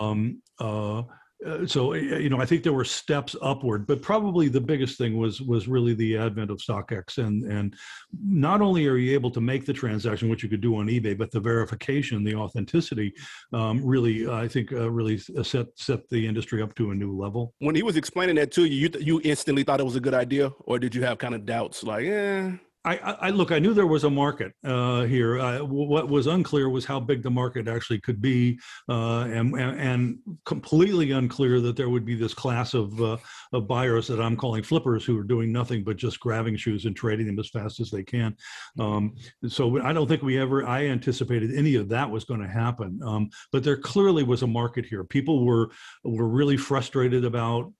Um, 0.00 0.42
uh, 0.58 1.02
uh, 1.46 1.66
so 1.66 1.92
uh, 1.92 1.96
you 1.96 2.28
know, 2.28 2.40
I 2.40 2.46
think 2.46 2.62
there 2.62 2.72
were 2.72 2.84
steps 2.84 3.36
upward, 3.42 3.86
but 3.86 4.02
probably 4.02 4.48
the 4.48 4.60
biggest 4.60 4.98
thing 4.98 5.16
was 5.16 5.40
was 5.40 5.68
really 5.68 5.94
the 5.94 6.16
advent 6.16 6.50
of 6.50 6.58
StockX, 6.58 7.18
and 7.18 7.44
and 7.44 7.76
not 8.20 8.60
only 8.60 8.86
are 8.86 8.96
you 8.96 9.14
able 9.14 9.30
to 9.30 9.40
make 9.40 9.64
the 9.64 9.72
transaction, 9.72 10.28
which 10.28 10.42
you 10.42 10.48
could 10.48 10.60
do 10.60 10.76
on 10.76 10.86
eBay, 10.86 11.16
but 11.16 11.30
the 11.30 11.40
verification, 11.40 12.24
the 12.24 12.34
authenticity, 12.34 13.12
um, 13.52 13.84
really, 13.84 14.28
I 14.28 14.48
think, 14.48 14.72
uh, 14.72 14.90
really 14.90 15.18
set 15.18 15.66
set 15.76 16.08
the 16.10 16.26
industry 16.26 16.60
up 16.60 16.74
to 16.76 16.90
a 16.90 16.94
new 16.94 17.16
level. 17.16 17.54
When 17.60 17.74
he 17.74 17.82
was 17.82 17.96
explaining 17.96 18.36
that 18.36 18.50
to 18.52 18.64
you, 18.64 18.88
you 18.88 19.00
you 19.00 19.20
instantly 19.24 19.62
thought 19.62 19.80
it 19.80 19.84
was 19.84 19.96
a 19.96 20.00
good 20.00 20.14
idea, 20.14 20.50
or 20.60 20.78
did 20.78 20.94
you 20.94 21.02
have 21.04 21.18
kind 21.18 21.34
of 21.34 21.46
doubts, 21.46 21.84
like, 21.84 22.06
eh? 22.06 22.52
I, 22.84 22.96
I, 22.96 23.30
look. 23.30 23.50
I 23.50 23.58
knew 23.58 23.74
there 23.74 23.86
was 23.86 24.04
a 24.04 24.10
market 24.10 24.52
uh, 24.64 25.02
here. 25.02 25.38
Uh, 25.38 25.58
what 25.64 26.08
was 26.08 26.26
unclear 26.26 26.68
was 26.68 26.84
how 26.84 27.00
big 27.00 27.22
the 27.22 27.30
market 27.30 27.66
actually 27.66 28.00
could 28.00 28.20
be, 28.20 28.58
uh, 28.88 29.22
and, 29.22 29.54
and, 29.58 30.18
completely 30.44 31.10
unclear 31.10 31.60
that 31.60 31.76
there 31.76 31.90
would 31.90 32.04
be 32.04 32.14
this 32.14 32.32
class 32.32 32.74
of 32.74 33.00
uh, 33.02 33.16
of 33.52 33.66
buyers 33.66 34.06
that 34.06 34.20
I'm 34.20 34.36
calling 34.36 34.62
flippers 34.62 35.04
who 35.04 35.18
are 35.18 35.24
doing 35.24 35.52
nothing 35.52 35.82
but 35.82 35.96
just 35.96 36.20
grabbing 36.20 36.56
shoes 36.56 36.84
and 36.84 36.94
trading 36.94 37.26
them 37.26 37.38
as 37.38 37.50
fast 37.50 37.80
as 37.80 37.90
they 37.90 38.04
can. 38.04 38.36
Um, 38.78 39.16
so 39.48 39.82
I 39.82 39.92
don't 39.92 40.06
think 40.06 40.22
we 40.22 40.38
ever. 40.38 40.64
I 40.64 40.86
anticipated 40.86 41.54
any 41.54 41.74
of 41.74 41.88
that 41.88 42.08
was 42.08 42.24
going 42.24 42.40
to 42.40 42.48
happen. 42.48 43.00
Um, 43.04 43.28
but 43.52 43.64
there 43.64 43.76
clearly 43.76 44.22
was 44.22 44.42
a 44.42 44.46
market 44.46 44.86
here. 44.86 45.02
People 45.02 45.44
were 45.44 45.70
were 46.04 46.28
really 46.28 46.56
frustrated 46.56 47.24
about 47.24 47.72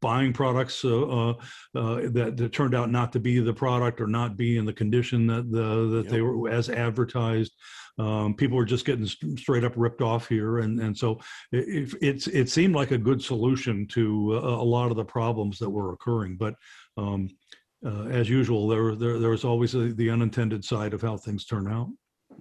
buying 0.00 0.32
products 0.32 0.84
uh, 0.84 1.06
uh, 1.06 1.30
uh, 1.74 2.00
that, 2.10 2.34
that, 2.36 2.52
turned 2.52 2.74
out 2.74 2.90
not 2.90 3.12
to 3.12 3.20
be 3.20 3.40
the 3.40 3.52
product 3.52 4.00
or 4.00 4.06
not 4.06 4.36
be 4.36 4.58
in 4.58 4.64
the 4.64 4.72
condition 4.72 5.26
that 5.26 5.50
the 5.50 5.88
that 5.88 6.04
yep. 6.04 6.12
they 6.12 6.20
were 6.20 6.48
as 6.48 6.68
advertised. 6.68 7.52
Um, 7.98 8.34
people 8.34 8.56
were 8.56 8.64
just 8.64 8.84
getting 8.84 9.06
straight 9.06 9.64
up 9.64 9.72
ripped 9.76 10.02
off 10.02 10.28
here, 10.28 10.58
and 10.58 10.80
and 10.80 10.96
so 10.96 11.18
it, 11.50 11.94
it's 12.00 12.26
it 12.28 12.48
seemed 12.48 12.74
like 12.74 12.92
a 12.92 12.98
good 12.98 13.22
solution 13.22 13.86
to 13.88 14.34
a, 14.34 14.62
a 14.62 14.64
lot 14.64 14.90
of 14.90 14.96
the 14.96 15.04
problems 15.04 15.58
that 15.58 15.70
were 15.70 15.92
occurring. 15.92 16.36
But 16.36 16.54
um, 16.96 17.28
uh, 17.84 18.04
as 18.04 18.28
usual, 18.28 18.68
there 18.68 18.94
there 18.94 19.18
there 19.18 19.30
was 19.30 19.44
always 19.44 19.74
a, 19.74 19.92
the 19.92 20.10
unintended 20.10 20.64
side 20.64 20.94
of 20.94 21.02
how 21.02 21.16
things 21.16 21.44
turn 21.44 21.70
out. 21.70 21.88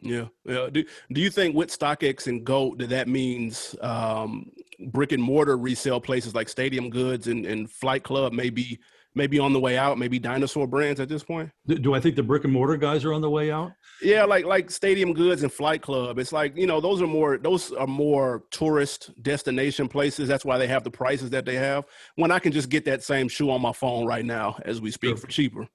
Yeah, 0.01 0.25
yeah. 0.46 0.70
Do 0.72 0.84
Do 1.12 1.22
you 1.22 1.30
think 1.30 1.56
with 1.56 1.70
StockX 1.70 2.27
and 2.27 2.46
GOAT 2.46 2.77
that 2.80 2.89
that 2.89 3.08
means 3.08 3.75
um, 3.82 4.51
brick 4.88 5.12
and 5.12 5.22
mortar 5.22 5.58
resale 5.58 6.01
places 6.01 6.36
like 6.36 6.50
Stadium 6.50 6.89
Goods 6.89 7.27
and, 7.27 7.46
and 7.46 7.70
Flight 7.70 8.04
Club 8.04 8.34
may 8.34 8.50
be 8.50 8.80
maybe 9.18 9.39
on 9.39 9.51
the 9.51 9.60
way 9.60 9.77
out, 9.77 9.98
maybe 9.98 10.20
dinosaur 10.20 10.68
brands 10.68 11.00
at 11.00 11.10
this 11.10 11.24
point? 11.24 11.50
Do 11.66 11.94
I 11.94 12.00
think 12.00 12.16
the 12.16 12.24
brick 12.24 12.44
and 12.44 12.54
mortar 12.54 12.77
guys 12.77 13.04
are 13.04 13.13
on 13.13 13.22
the 13.22 13.30
way 13.30 13.51
out? 13.51 13.72
Yeah, 14.01 14.24
like 14.24 14.46
like 14.46 14.70
Stadium 14.70 15.13
Goods 15.13 15.44
and 15.44 15.51
Flight 15.51 15.82
Club. 15.82 16.20
It's 16.20 16.32
like 16.32 16.56
you 16.56 16.68
know 16.68 16.80
those 16.80 17.01
are 17.01 17.08
more 17.08 17.38
those 17.38 17.74
are 17.74 17.88
more 17.88 18.44
tourist 18.51 19.12
destination 19.24 19.88
places. 19.88 20.27
That's 20.27 20.46
why 20.46 20.58
they 20.58 20.68
have 20.68 20.84
the 20.84 20.92
prices 20.92 21.32
that 21.32 21.46
they 21.46 21.56
have. 21.56 21.86
When 22.16 22.32
I 22.32 22.39
can 22.39 22.51
just 22.51 22.70
get 22.70 22.86
that 22.86 23.04
same 23.04 23.27
shoe 23.27 23.50
on 23.50 23.62
my 23.62 23.74
phone 23.74 24.06
right 24.06 24.24
now 24.24 24.60
as 24.63 24.80
we 24.80 24.92
speak 24.92 25.10
sure. 25.10 25.18
for 25.18 25.27
cheaper. 25.27 25.68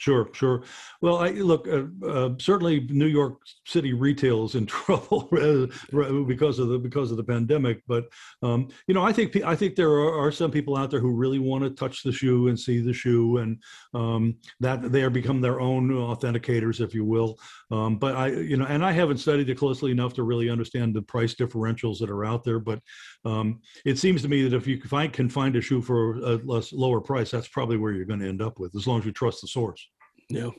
Sure, 0.00 0.30
sure. 0.32 0.62
Well, 1.02 1.18
I 1.18 1.28
look 1.28 1.68
uh, 1.68 1.82
uh, 2.06 2.30
certainly 2.38 2.86
New 2.88 3.04
York 3.04 3.42
City 3.66 3.92
retail 3.92 4.46
is 4.46 4.54
in 4.54 4.64
trouble 4.80 5.28
because 5.30 6.58
of 6.58 6.68
the 6.68 6.78
because 6.78 7.10
of 7.10 7.18
the 7.18 7.22
pandemic. 7.22 7.82
But 7.86 8.06
um, 8.42 8.68
you 8.86 8.94
know, 8.94 9.04
I 9.04 9.12
think 9.12 9.36
I 9.44 9.54
think 9.54 9.76
there 9.76 9.90
are, 9.90 10.18
are, 10.18 10.32
some 10.32 10.50
people 10.50 10.74
out 10.74 10.90
there 10.90 11.00
who 11.00 11.12
really 11.12 11.38
want 11.38 11.64
to 11.64 11.70
touch 11.70 12.02
the 12.02 12.12
shoe 12.12 12.48
and 12.48 12.58
see 12.58 12.80
the 12.80 12.94
shoe, 12.94 13.36
and 13.38 13.62
um, 13.92 14.36
that 14.60 14.90
they 14.90 15.02
are 15.02 15.10
become 15.10 15.42
their 15.42 15.60
own 15.60 15.90
authenticators, 15.90 16.80
if 16.80 16.94
you 16.94 17.04
will. 17.04 17.38
Um, 17.70 17.98
but 17.98 18.16
I, 18.16 18.28
you 18.28 18.56
know, 18.56 18.64
and 18.64 18.82
I 18.82 18.92
haven't 18.92 19.18
studied 19.18 19.50
it 19.50 19.58
closely 19.58 19.90
enough 19.90 20.14
to 20.14 20.22
really 20.22 20.48
understand 20.48 20.94
the 20.94 21.02
price 21.02 21.34
differentials 21.34 21.98
that 21.98 22.08
are 22.08 22.24
out 22.24 22.42
there. 22.42 22.58
But 22.58 22.80
um, 23.26 23.60
it 23.84 23.98
seems 23.98 24.22
to 24.22 24.28
me 24.28 24.48
that 24.48 24.56
if 24.56 24.66
you 24.66 24.80
find, 24.80 25.12
can 25.12 25.28
find 25.28 25.54
a 25.56 25.60
shoe 25.60 25.82
for 25.82 26.16
a 26.16 26.36
less 26.36 26.72
lower 26.72 27.02
price, 27.02 27.30
that's 27.30 27.48
probably 27.48 27.76
where 27.76 27.92
you're 27.92 28.06
going 28.06 28.20
to 28.20 28.28
end 28.28 28.40
up 28.40 28.58
with, 28.58 28.74
as 28.74 28.86
long 28.86 29.00
as 29.00 29.04
you 29.04 29.12
trust 29.12 29.42
the 29.42 29.46
source. 29.46 29.89
Yeah. 30.30 30.50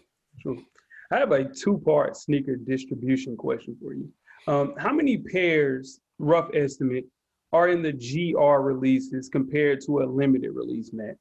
Sure. 0.41 0.57
I 1.11 1.17
have 1.17 1.31
a 1.31 1.43
two-part 1.43 2.15
sneaker 2.15 2.55
distribution 2.55 3.35
question 3.35 3.75
for 3.81 3.93
you. 3.93 4.09
Um, 4.47 4.73
how 4.77 4.93
many 4.93 5.17
pairs, 5.17 5.99
rough 6.19 6.49
estimate, 6.53 7.05
are 7.53 7.69
in 7.69 7.81
the 7.81 7.91
GR 7.91 8.61
releases 8.61 9.29
compared 9.29 9.81
to 9.85 9.99
a 9.99 10.05
limited 10.05 10.51
release, 10.51 10.91
Matt? 10.93 11.17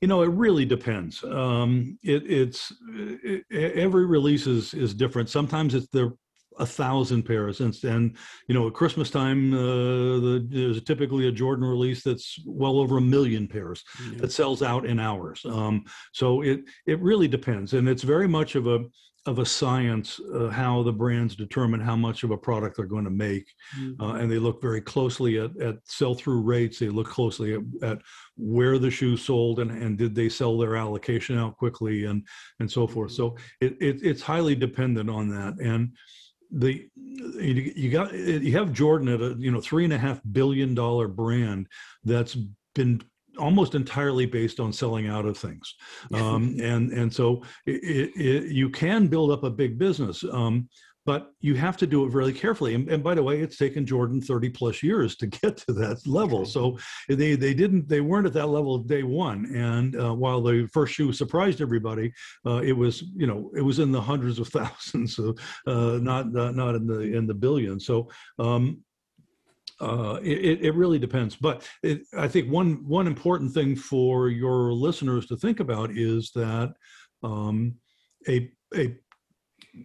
You 0.00 0.08
know, 0.08 0.22
it 0.22 0.30
really 0.30 0.64
depends. 0.64 1.24
Um, 1.24 1.98
it, 2.02 2.30
it's 2.30 2.72
it, 2.88 3.44
every 3.50 4.06
release 4.06 4.46
is 4.46 4.74
is 4.74 4.94
different. 4.94 5.30
Sometimes 5.30 5.74
it's 5.74 5.88
the 5.88 6.12
a 6.58 6.66
thousand 6.66 7.22
pairs 7.22 7.60
and, 7.60 7.76
and 7.84 8.16
you 8.48 8.54
know 8.54 8.66
at 8.66 8.74
christmas 8.74 9.10
time 9.10 9.52
uh, 9.52 9.56
the, 9.58 10.46
there's 10.48 10.82
typically 10.82 11.28
a 11.28 11.32
jordan 11.32 11.64
release 11.64 12.02
that's 12.02 12.38
well 12.46 12.78
over 12.78 12.98
a 12.98 13.00
million 13.00 13.46
pairs 13.46 13.84
that 14.16 14.32
sells 14.32 14.62
out 14.62 14.86
in 14.86 14.98
hours 14.98 15.44
um, 15.46 15.84
so 16.12 16.42
it 16.42 16.60
it 16.86 17.00
really 17.00 17.28
depends 17.28 17.72
and 17.74 17.88
it's 17.88 18.02
very 18.02 18.28
much 18.28 18.54
of 18.54 18.66
a 18.66 18.84
of 19.26 19.40
a 19.40 19.46
science 19.46 20.20
uh, 20.34 20.48
how 20.48 20.82
the 20.82 20.92
brands 20.92 21.34
determine 21.34 21.80
how 21.80 21.96
much 21.96 22.22
of 22.22 22.30
a 22.30 22.36
product 22.36 22.76
they're 22.76 22.86
going 22.86 23.04
to 23.04 23.10
make 23.10 23.52
mm-hmm. 23.78 24.00
uh, 24.00 24.14
and 24.14 24.30
they 24.30 24.38
look 24.38 24.62
very 24.62 24.80
closely 24.80 25.38
at, 25.38 25.56
at 25.60 25.76
sell-through 25.84 26.40
rates 26.40 26.78
they 26.78 26.88
look 26.88 27.08
closely 27.08 27.54
at, 27.54 27.60
at 27.82 27.98
where 28.36 28.78
the 28.78 28.90
shoe 28.90 29.16
sold 29.16 29.58
and, 29.58 29.70
and 29.70 29.98
did 29.98 30.14
they 30.14 30.28
sell 30.28 30.56
their 30.56 30.76
allocation 30.76 31.38
out 31.38 31.56
quickly 31.56 32.04
and 32.04 32.24
and 32.60 32.70
so 32.70 32.86
forth 32.86 33.10
mm-hmm. 33.10 33.34
so 33.34 33.36
it, 33.60 33.76
it, 33.80 34.00
it's 34.02 34.22
highly 34.22 34.54
dependent 34.54 35.10
on 35.10 35.28
that 35.28 35.54
and 35.60 35.90
the 36.50 36.88
you 36.94 37.90
got 37.90 38.12
you 38.14 38.52
have 38.52 38.72
Jordan 38.72 39.08
at 39.08 39.20
a 39.20 39.34
you 39.38 39.50
know 39.50 39.60
three 39.60 39.84
and 39.84 39.92
a 39.92 39.98
half 39.98 40.20
billion 40.32 40.74
dollar 40.74 41.08
brand 41.08 41.66
that's 42.04 42.36
been 42.74 43.02
almost 43.38 43.74
entirely 43.74 44.26
based 44.26 44.60
on 44.60 44.72
selling 44.72 45.08
out 45.08 45.26
of 45.26 45.36
things. 45.36 45.74
Um, 46.12 46.56
and 46.60 46.92
and 46.92 47.12
so 47.12 47.42
it, 47.66 48.12
it, 48.16 48.52
you 48.52 48.70
can 48.70 49.08
build 49.08 49.30
up 49.30 49.44
a 49.44 49.50
big 49.50 49.78
business. 49.78 50.24
Um, 50.30 50.68
but 51.06 51.30
you 51.40 51.54
have 51.54 51.76
to 51.76 51.86
do 51.86 52.04
it 52.04 52.12
really 52.12 52.32
carefully. 52.32 52.74
And, 52.74 52.90
and, 52.90 53.02
by 53.02 53.14
the 53.14 53.22
way, 53.22 53.40
it's 53.40 53.56
taken 53.56 53.86
Jordan 53.86 54.20
30 54.20 54.50
plus 54.50 54.82
years 54.82 55.16
to 55.16 55.26
get 55.38 55.56
to 55.58 55.72
that 55.74 56.04
level. 56.06 56.44
So 56.44 56.78
they 57.08 57.36
they 57.36 57.54
didn't 57.54 57.88
they 57.88 58.00
weren't 58.00 58.26
at 58.26 58.32
that 58.34 58.48
level 58.48 58.78
day 58.78 59.04
one. 59.04 59.46
And 59.54 59.98
uh, 59.98 60.14
while 60.14 60.42
the 60.42 60.68
first 60.72 60.94
shoe 60.94 61.12
surprised 61.12 61.62
everybody, 61.62 62.12
uh, 62.44 62.60
it 62.62 62.72
was 62.72 63.04
you 63.14 63.26
know 63.26 63.50
it 63.56 63.62
was 63.62 63.78
in 63.78 63.92
the 63.92 64.00
hundreds 64.00 64.38
of 64.40 64.48
thousands, 64.58 65.18
of, 65.18 65.38
uh, 65.66 65.98
not 66.02 66.32
not 66.32 66.74
in 66.74 66.86
the 66.86 67.00
in 67.00 67.26
the 67.26 67.34
billions. 67.34 67.86
So. 67.86 68.10
Um, 68.38 68.82
uh, 69.78 70.18
it, 70.22 70.62
it 70.62 70.74
really 70.74 70.98
depends, 70.98 71.36
but 71.36 71.68
it, 71.82 72.00
I 72.16 72.28
think 72.28 72.50
one 72.50 72.82
one 72.88 73.06
important 73.06 73.52
thing 73.52 73.76
for 73.76 74.30
your 74.30 74.72
listeners 74.72 75.26
to 75.26 75.36
think 75.36 75.60
about 75.60 75.90
is 75.90 76.30
that 76.34 76.72
um, 77.22 77.74
a 78.26 78.50
a 78.74 78.96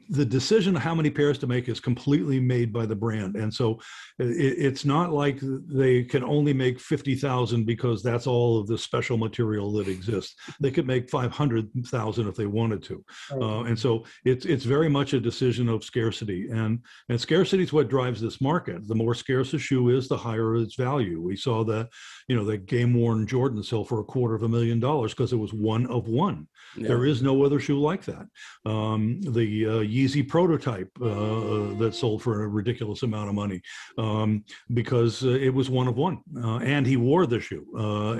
the 0.09 0.25
decision 0.25 0.75
of 0.75 0.81
how 0.81 0.95
many 0.95 1.09
pairs 1.09 1.37
to 1.39 1.47
make 1.47 1.67
is 1.69 1.79
completely 1.79 2.39
made 2.39 2.71
by 2.71 2.85
the 2.85 2.95
brand. 2.95 3.35
And 3.35 3.53
so 3.53 3.79
it, 4.19 4.55
it's 4.57 4.85
not 4.85 5.11
like 5.11 5.39
they 5.41 6.03
can 6.03 6.23
only 6.23 6.53
make 6.53 6.79
50000 6.79 7.65
because 7.65 8.03
that's 8.03 8.27
all 8.27 8.59
of 8.59 8.67
the 8.67 8.77
special 8.77 9.17
material 9.17 9.71
that 9.73 9.87
exists. 9.87 10.35
They 10.59 10.71
could 10.71 10.87
make 10.87 11.09
500000 11.09 12.27
if 12.27 12.35
they 12.35 12.45
wanted 12.45 12.83
to. 12.83 13.05
Uh, 13.31 13.63
and 13.63 13.77
so 13.77 14.05
it's 14.25 14.45
it's 14.45 14.65
very 14.65 14.89
much 14.89 15.13
a 15.13 15.19
decision 15.19 15.69
of 15.69 15.83
scarcity. 15.83 16.49
And 16.49 16.79
and 17.09 17.19
scarcity 17.19 17.63
is 17.63 17.73
what 17.73 17.89
drives 17.89 18.21
this 18.21 18.41
market. 18.41 18.87
The 18.87 18.95
more 18.95 19.15
scarce 19.15 19.53
a 19.53 19.59
shoe 19.59 19.89
is 19.89 20.07
the 20.07 20.17
higher 20.17 20.55
its 20.55 20.75
value. 20.75 21.21
We 21.21 21.35
saw 21.35 21.63
that 21.65 21.89
you 22.27 22.35
know 22.35 22.45
the 22.45 22.57
game 22.57 22.93
worn 22.93 23.27
jordan 23.27 23.63
sell 23.63 23.83
for 23.83 23.99
a 23.99 24.03
quarter 24.03 24.35
of 24.35 24.43
a 24.43 24.49
million 24.49 24.79
dollars 24.79 25.13
because 25.13 25.33
it 25.33 25.37
was 25.37 25.53
one 25.53 25.87
of 25.87 26.07
one. 26.07 26.47
Yeah. 26.75 26.89
there 26.89 27.05
is 27.05 27.21
no 27.21 27.43
other 27.43 27.59
shoe 27.59 27.79
like 27.79 28.05
that. 28.05 28.25
Um, 28.65 29.21
the 29.21 29.67
uh, 29.67 29.80
Yeezy 29.81 30.27
prototype 30.27 30.89
uh, 31.01 31.05
uh, 31.05 31.73
that 31.75 31.93
sold 31.93 32.21
for 32.21 32.43
a 32.43 32.47
ridiculous 32.47 33.03
amount 33.03 33.29
of 33.29 33.35
money 33.35 33.61
um, 33.97 34.43
because 34.73 35.23
uh, 35.23 35.29
it 35.29 35.53
was 35.53 35.69
one 35.69 35.87
of 35.87 35.97
one, 35.97 36.19
and 36.35 36.85
he 36.85 36.97
wore 36.97 37.25
the 37.25 37.39
shoe, 37.39 37.65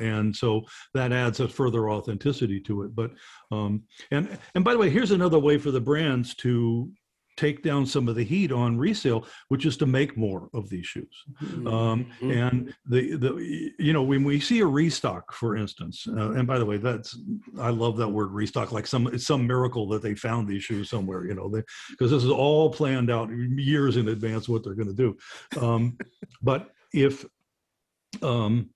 and 0.01 0.35
so 0.35 0.61
that 0.93 1.11
adds 1.11 1.39
a 1.39 1.47
further 1.47 1.89
authenticity 1.89 2.59
to 2.61 2.83
it. 2.83 2.95
But 2.95 3.11
um, 3.51 3.83
and 4.11 4.37
and 4.55 4.63
by 4.63 4.73
the 4.73 4.79
way, 4.79 4.89
here's 4.89 5.11
another 5.11 5.39
way 5.39 5.57
for 5.57 5.71
the 5.71 5.81
brands 5.81 6.35
to 6.35 6.91
take 7.41 7.63
down 7.63 7.85
some 7.87 8.07
of 8.07 8.15
the 8.15 8.23
heat 8.23 8.51
on 8.51 8.77
resale, 8.77 9.25
which 9.47 9.65
is 9.65 9.75
to 9.77 9.87
make 9.87 10.15
more 10.15 10.47
of 10.53 10.69
these 10.69 10.85
shoes. 10.85 11.23
Mm-hmm. 11.43 11.67
Um, 11.67 12.05
mm-hmm. 12.21 12.31
and 12.31 12.73
the 12.85 13.15
the 13.15 13.71
you 13.79 13.93
know 13.93 14.03
when 14.03 14.23
we 14.23 14.39
see 14.39 14.59
a 14.59 14.65
restock, 14.65 15.33
for 15.33 15.57
instance, 15.57 16.05
uh, 16.07 16.31
and 16.33 16.45
by 16.47 16.59
the 16.59 16.65
way, 16.65 16.77
that's 16.77 17.17
I 17.59 17.71
love 17.71 17.97
that 17.97 18.07
word 18.07 18.31
restock. 18.31 18.71
Like 18.71 18.85
some 18.85 19.07
it's 19.07 19.25
some 19.25 19.47
miracle 19.47 19.87
that 19.89 20.03
they 20.03 20.13
found 20.13 20.47
these 20.47 20.63
shoes 20.63 20.89
somewhere. 20.89 21.25
You 21.25 21.33
know, 21.33 21.49
because 21.89 22.11
this 22.11 22.23
is 22.23 22.29
all 22.29 22.69
planned 22.69 23.09
out 23.09 23.29
years 23.31 23.97
in 23.97 24.07
advance 24.09 24.47
what 24.47 24.63
they're 24.63 24.75
going 24.75 24.95
to 24.95 25.01
do. 25.05 25.17
Um, 25.59 25.97
but 26.43 26.69
if 26.93 27.25
um, 28.21 28.69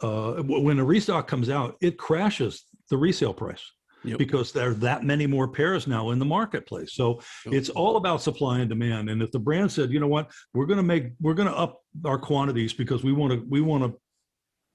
uh, 0.00 0.42
when 0.42 0.80
a 0.80 0.84
restock 0.84 1.28
comes 1.28 1.48
out, 1.48 1.76
it 1.80 1.98
crashes 1.98 2.64
the 2.90 2.96
resale 2.96 3.34
price 3.34 3.64
Yep. 4.04 4.18
because 4.18 4.52
there 4.52 4.70
are 4.70 4.74
that 4.74 5.02
many 5.04 5.26
more 5.26 5.48
pairs 5.48 5.86
now 5.86 6.10
in 6.10 6.18
the 6.18 6.24
marketplace. 6.24 6.92
So 6.94 7.20
Yep. 7.46 7.54
it's 7.54 7.68
all 7.70 7.96
about 7.96 8.22
supply 8.22 8.60
and 8.60 8.68
demand. 8.68 9.10
And 9.10 9.22
if 9.22 9.30
the 9.32 9.38
brand 9.40 9.72
said, 9.72 9.90
you 9.90 10.00
know 10.00 10.08
what, 10.08 10.30
we're 10.54 10.66
going 10.66 10.78
to 10.78 10.82
make, 10.82 11.12
we're 11.20 11.34
going 11.34 11.48
to 11.48 11.56
up 11.56 11.80
our 12.04 12.18
quantities 12.18 12.72
because 12.72 13.02
we 13.02 13.12
want 13.12 13.32
to, 13.32 13.44
we 13.48 13.60
want 13.60 13.82
to 13.84 13.98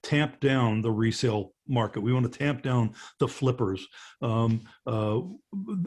tamp 0.03 0.39
down 0.41 0.81
the 0.81 0.91
resale 0.91 1.53
market. 1.67 2.01
We 2.01 2.13
want 2.13 2.31
to 2.31 2.37
tamp 2.37 2.61
down 2.61 2.93
the 3.19 3.27
flippers. 3.27 3.87
Um, 4.21 4.61
uh, 4.85 5.21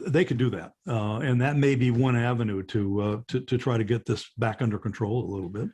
they 0.07 0.25
could 0.25 0.37
do 0.39 0.49
that, 0.49 0.71
uh, 0.87 1.17
and 1.19 1.39
that 1.41 1.55
may 1.55 1.75
be 1.75 1.91
one 1.91 2.15
avenue 2.15 2.63
to, 2.63 3.01
uh, 3.01 3.17
to 3.27 3.41
to 3.41 3.57
try 3.59 3.77
to 3.77 3.83
get 3.83 4.05
this 4.07 4.25
back 4.37 4.63
under 4.63 4.79
control 4.79 5.23
a 5.23 5.31
little 5.31 5.49
bit. 5.49 5.69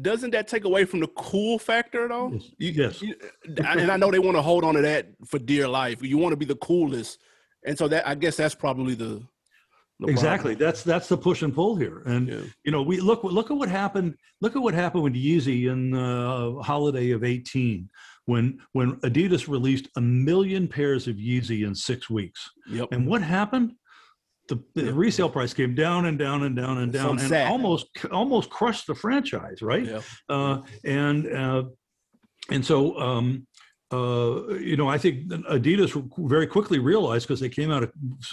Doesn't 0.00 0.30
that 0.30 0.48
take 0.48 0.64
away 0.64 0.84
from 0.84 1.00
the 1.00 1.06
cool 1.08 1.58
factor 1.58 2.08
though? 2.08 2.32
Yes. 2.32 2.50
You- 2.58 2.72
Yes. 2.72 3.02
you- 3.02 3.14
and 3.58 3.90
I 3.90 3.96
know 3.96 4.10
they 4.10 4.18
want 4.18 4.36
to 4.36 4.42
hold 4.42 4.64
on 4.64 4.74
to 4.74 4.82
that 4.82 5.08
for 5.26 5.38
dear 5.38 5.68
life. 5.68 6.02
You 6.02 6.18
want 6.18 6.32
to 6.32 6.36
be 6.36 6.46
the 6.46 6.56
coolest, 6.56 7.18
and 7.66 7.76
so 7.76 7.88
that 7.88 8.06
I 8.08 8.14
guess 8.14 8.36
that's 8.36 8.54
probably 8.54 8.94
the, 8.94 9.22
the 9.98 10.06
Exactly. 10.08 10.52
problem. 10.54 10.66
That's 10.66 10.82
that's 10.82 11.08
the 11.08 11.18
push 11.18 11.42
and 11.42 11.54
pull 11.54 11.76
here. 11.76 12.02
And 12.06 12.28
Yeah. 12.28 12.40
you 12.64 12.72
know, 12.72 12.82
we 12.82 13.00
look 13.00 13.22
look 13.22 13.50
at 13.50 13.56
what 13.56 13.68
happened. 13.68 14.14
Look 14.40 14.56
at 14.56 14.62
what 14.62 14.72
happened 14.74 15.02
with 15.04 15.14
Yeezy 15.14 15.70
in 15.70 15.92
uh, 15.94 16.62
holiday 16.62 17.10
of 17.10 17.22
eighteen, 17.22 17.90
when 18.24 18.60
when 18.72 18.96
Adidas 19.00 19.46
released 19.46 19.88
a 19.96 20.00
million 20.00 20.68
pairs 20.68 21.06
of 21.06 21.16
Yeezy 21.16 21.66
in 21.66 21.74
six 21.74 22.08
weeks. 22.08 22.48
Yep. 22.70 22.88
And 22.92 23.06
what 23.06 23.20
happened? 23.22 23.72
The, 24.50 24.62
the 24.74 24.92
resale 24.92 25.30
price 25.30 25.54
came 25.54 25.74
down 25.74 26.06
and 26.06 26.18
down 26.18 26.42
and 26.42 26.54
down 26.56 26.78
and 26.78 26.92
So 26.92 26.98
down 26.98 27.10
and 27.18 27.28
sad. 27.28 27.50
almost 27.50 27.86
almost 28.10 28.50
crushed 28.50 28.86
the 28.88 28.94
franchise, 28.94 29.62
right? 29.62 29.86
Yeah. 29.86 30.00
uh, 30.28 30.62
and 30.84 31.26
uh, 31.32 31.62
and 32.50 32.64
so 32.64 32.98
um, 32.98 33.46
uh, 33.92 34.48
you 34.70 34.76
know 34.76 34.88
I 34.88 34.98
think 34.98 35.28
Adidas 35.56 35.92
very 36.28 36.46
quickly 36.46 36.78
realized 36.78 37.26
because 37.28 37.40
they 37.40 37.48
came 37.48 37.70
out 37.70 37.88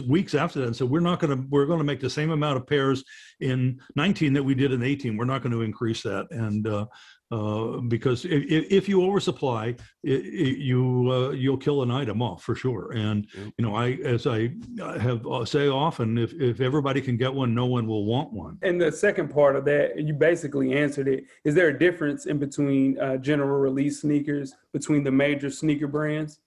weeks 0.08 0.34
after 0.36 0.60
that 0.60 0.66
and 0.68 0.76
said 0.76 0.90
we're 0.90 1.00
not 1.00 1.20
going 1.20 1.36
to 1.38 1.48
we're 1.50 1.66
going 1.66 1.80
to 1.80 1.84
make 1.92 2.00
the 2.00 2.10
same 2.10 2.32
amount 2.32 2.58
of 2.58 2.68
pairs 2.68 3.04
in 3.40 3.80
19 3.96 4.34
that 4.34 4.44
we 4.44 4.56
did 4.56 4.72
in 4.72 4.82
18 4.84 5.18
we're 5.18 5.26
not 5.26 5.42
going 5.44 5.52
to 5.54 5.62
increase 5.62 6.02
that 6.04 6.28
and 6.32 6.68
uh, 6.68 6.86
uh, 7.32 7.82
because 7.88 8.26
if, 8.26 8.66
if 8.72 8.88
you 8.88 9.04
oversupply 9.04 9.76
it, 10.04 10.26
it, 10.26 10.58
you 10.60 11.12
uh, 11.12 11.30
you'll 11.32 11.58
kill 11.58 11.84
an 11.84 11.92
item 11.92 12.22
off 12.22 12.44
for 12.44 12.56
sure 12.56 12.94
and 12.94 13.28
Yep. 13.38 13.54
you 13.58 13.66
know 13.66 13.76
I 13.76 13.92
as 14.04 14.26
I 14.26 14.54
have 15.00 15.26
uh, 15.28 15.44
say 15.44 15.68
often 15.68 16.18
if 16.18 16.34
if 16.34 16.62
everybody 16.62 17.02
can 17.02 17.18
get 17.18 17.34
one 17.34 17.54
no 17.54 17.66
one 17.66 17.86
will 17.86 18.06
want 18.06 18.32
one 18.32 18.58
And 18.62 18.80
the 18.80 18.92
second 18.92 19.30
part 19.30 19.56
of 19.56 19.66
that, 19.66 20.00
you 20.00 20.14
basically 20.14 20.74
answered 20.74 21.08
it. 21.08 21.26
Is 21.44 21.54
there 21.54 21.68
a 21.68 21.78
difference 21.78 22.26
in 22.26 22.38
between 22.38 22.98
uh, 23.00 23.18
general 23.18 23.60
release 23.60 24.02
sneakers 24.02 24.54
between 24.72 25.04
the 25.04 25.12
major 25.12 25.50
sneaker 25.50 25.88
brands? 25.88 26.40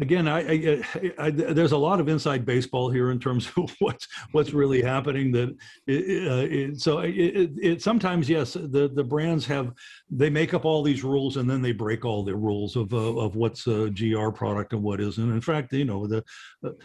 Again, 0.00 0.26
I, 0.26 0.40
I, 0.40 1.12
I, 1.18 1.30
there's 1.30 1.72
a 1.72 1.78
lot 1.78 2.00
of 2.00 2.08
inside 2.08 2.44
baseball 2.44 2.90
here 2.90 3.10
in 3.10 3.18
terms 3.18 3.50
of 3.56 3.74
what's 3.78 4.06
what's 4.32 4.52
really 4.52 4.82
happening. 4.82 5.30
That 5.32 5.50
uh, 5.50 5.54
it, 5.86 6.80
so 6.80 7.00
it, 7.00 7.10
it, 7.10 7.50
it 7.62 7.82
sometimes 7.82 8.28
yes, 8.28 8.54
the 8.54 8.90
the 8.92 9.04
brands 9.04 9.46
have 9.46 9.72
they 10.10 10.30
make 10.30 10.54
up 10.54 10.64
all 10.64 10.82
these 10.82 11.04
rules 11.04 11.36
and 11.36 11.48
then 11.48 11.62
they 11.62 11.72
break 11.72 12.04
all 12.04 12.24
the 12.24 12.34
rules 12.34 12.76
of 12.76 12.92
uh, 12.92 12.96
of 12.96 13.36
what's 13.36 13.66
a 13.66 13.90
gr 13.90 14.30
product 14.30 14.72
and 14.72 14.82
what 14.82 15.00
isn't. 15.00 15.30
In 15.30 15.40
fact, 15.40 15.72
you 15.72 15.84
know 15.84 16.06
the 16.06 16.24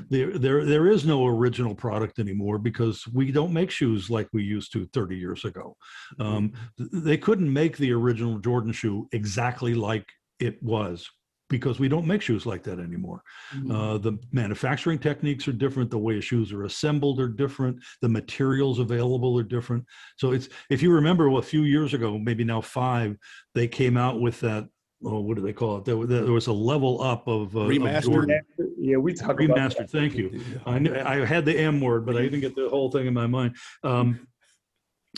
there 0.09 0.37
there 0.37 0.65
there 0.65 0.87
is 0.87 1.05
no 1.05 1.25
original 1.25 1.75
product 1.75 2.19
anymore 2.19 2.57
because 2.57 3.07
we 3.13 3.31
don't 3.31 3.53
make 3.53 3.71
shoes 3.71 4.09
like 4.09 4.27
we 4.33 4.43
used 4.43 4.71
to 4.73 4.87
30 4.93 5.17
years 5.17 5.45
ago. 5.45 5.75
Um, 6.19 6.53
they 6.77 7.17
couldn't 7.17 7.51
make 7.51 7.77
the 7.77 7.91
original 7.93 8.39
Jordan 8.39 8.71
shoe 8.71 9.07
exactly 9.11 9.73
like 9.73 10.05
it 10.39 10.61
was 10.61 11.09
because 11.49 11.79
we 11.79 11.87
don't 11.87 12.07
make 12.07 12.21
shoes 12.21 12.45
like 12.45 12.63
that 12.63 12.79
anymore. 12.79 13.21
Uh, 13.69 13.97
the 13.97 14.17
manufacturing 14.31 14.97
techniques 14.97 15.47
are 15.47 15.53
different. 15.53 15.91
The 15.91 15.97
way 15.97 16.19
shoes 16.19 16.51
are 16.51 16.63
assembled 16.63 17.19
are 17.19 17.27
different. 17.27 17.77
The 18.01 18.09
materials 18.09 18.79
available 18.79 19.37
are 19.37 19.43
different. 19.43 19.85
So 20.17 20.31
it's 20.31 20.49
if 20.69 20.81
you 20.81 20.91
remember 20.91 21.29
a 21.29 21.41
few 21.41 21.63
years 21.63 21.93
ago, 21.93 22.17
maybe 22.17 22.43
now 22.43 22.61
five, 22.61 23.17
they 23.53 23.67
came 23.67 23.95
out 23.97 24.19
with 24.19 24.39
that. 24.41 24.67
Oh, 25.03 25.19
what 25.19 25.35
do 25.35 25.43
they 25.43 25.53
call 25.53 25.77
it? 25.77 25.85
There, 25.85 26.05
there 26.05 26.31
was 26.31 26.47
a 26.47 26.53
level 26.53 27.01
up 27.01 27.27
of, 27.27 27.55
uh, 27.55 27.59
Remastered. 27.59 28.05
Jordan. 28.05 28.41
Yeah, 28.79 28.97
we 28.97 29.13
talk 29.13 29.39
about 29.39 29.55
that. 29.55 29.77
Remastered. 29.77 29.89
Thank 29.91 30.15
you. 30.15 30.41
I 30.65 30.79
knew, 30.79 30.95
I 30.95 31.23
had 31.25 31.45
the 31.45 31.55
M 31.55 31.79
word, 31.79 32.05
but 32.05 32.15
I 32.15 32.21
didn't 32.21 32.39
get 32.39 32.55
the 32.55 32.69
whole 32.69 32.89
thing 32.89 33.05
in 33.05 33.13
my 33.13 33.27
mind. 33.27 33.55
Um, 33.83 34.27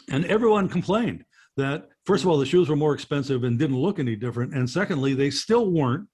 and 0.09 0.25
everyone 0.25 0.67
complained 0.67 1.23
that 1.55 1.89
first 2.05 2.23
of 2.23 2.29
all, 2.29 2.37
the 2.37 2.45
shoes 2.45 2.69
were 2.69 2.75
more 2.75 2.93
expensive 2.93 3.43
and 3.43 3.57
didn't 3.57 3.77
look 3.77 3.97
any 3.97 4.15
different, 4.15 4.53
and 4.53 4.69
secondly, 4.69 5.13
they 5.13 5.29
still 5.29 5.71
weren't 5.71 6.07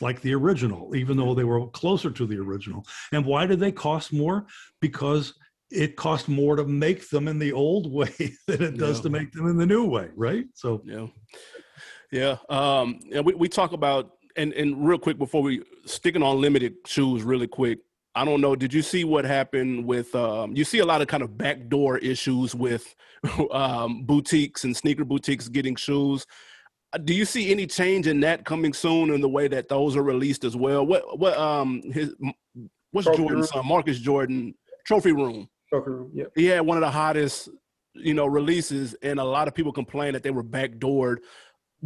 like 0.00 0.20
the 0.20 0.34
original, 0.34 0.94
even 0.96 1.16
though 1.16 1.34
they 1.34 1.44
were 1.44 1.66
closer 1.68 2.10
to 2.10 2.26
the 2.26 2.38
original. 2.38 2.84
And 3.12 3.24
why 3.24 3.46
did 3.46 3.60
they 3.60 3.72
cost 3.72 4.12
more? 4.12 4.46
Because 4.80 5.34
it 5.70 5.94
cost 5.96 6.28
more 6.28 6.56
to 6.56 6.64
make 6.64 7.08
them 7.10 7.28
in 7.28 7.38
the 7.38 7.52
old 7.52 7.92
way 7.98 8.12
than 8.46 8.62
it 8.62 8.76
does 8.76 8.98
Yeah. 8.98 9.02
to 9.04 9.10
make 9.10 9.32
them 9.32 9.46
in 9.46 9.56
the 9.56 9.66
new 9.66 9.84
way, 9.84 10.08
right? 10.16 10.46
So 10.54 10.82
Yeah. 10.84 11.06
Yeah. 12.10 12.36
Um, 12.48 12.98
and 13.12 13.24
we, 13.24 13.34
we 13.34 13.48
talk 13.48 13.72
about, 13.72 14.10
and, 14.36 14.52
and 14.54 14.86
real 14.86 14.98
quick 14.98 15.18
before 15.18 15.42
we 15.42 15.62
sticking 15.86 16.22
on 16.22 16.40
limited 16.40 16.74
shoes 16.86 17.22
really 17.22 17.46
quick. 17.46 17.78
I 18.16 18.24
don't 18.24 18.40
know. 18.40 18.56
Did 18.56 18.74
you 18.74 18.82
see 18.82 19.04
what 19.04 19.24
happened 19.24 19.86
with, 19.86 20.12
um, 20.16 20.56
you 20.56 20.64
see 20.64 20.80
a 20.80 20.84
lot 20.84 21.00
of 21.00 21.06
kind 21.06 21.22
of 21.22 21.38
backdoor 21.38 21.98
issues 21.98 22.54
with 22.56 22.96
um, 23.52 24.02
boutiques 24.04 24.64
and 24.64 24.76
sneaker 24.76 25.04
boutiques 25.04 25.48
getting 25.48 25.76
shoes. 25.76 26.26
Do 27.04 27.14
you 27.14 27.24
see 27.24 27.50
any 27.50 27.66
change 27.66 28.06
in 28.06 28.20
that 28.20 28.44
coming 28.44 28.72
soon 28.72 29.12
in 29.12 29.20
the 29.20 29.28
way 29.28 29.46
that 29.48 29.68
those 29.68 29.96
are 29.96 30.02
released 30.02 30.44
as 30.44 30.56
well? 30.56 30.84
What, 30.84 31.18
what, 31.18 31.38
um, 31.38 31.82
his, 31.92 32.14
what's 32.90 33.06
Trophy 33.06 33.22
Jordan's 33.22 33.50
son? 33.50 33.66
Marcus 33.66 33.98
Jordan, 33.98 34.54
Trophy 34.84 35.12
Room 35.12 35.48
Trophy 35.70 35.90
room. 35.90 36.10
Yeah. 36.12 36.24
he 36.34 36.46
had 36.46 36.60
one 36.60 36.76
of 36.76 36.82
the 36.82 36.90
hottest, 36.90 37.48
you 37.94 38.12
know, 38.12 38.26
releases, 38.26 38.94
and 39.02 39.18
a 39.20 39.24
lot 39.24 39.48
of 39.48 39.54
people 39.54 39.72
complained 39.72 40.14
that 40.16 40.22
they 40.22 40.30
were 40.30 40.44
backdoored. 40.44 41.18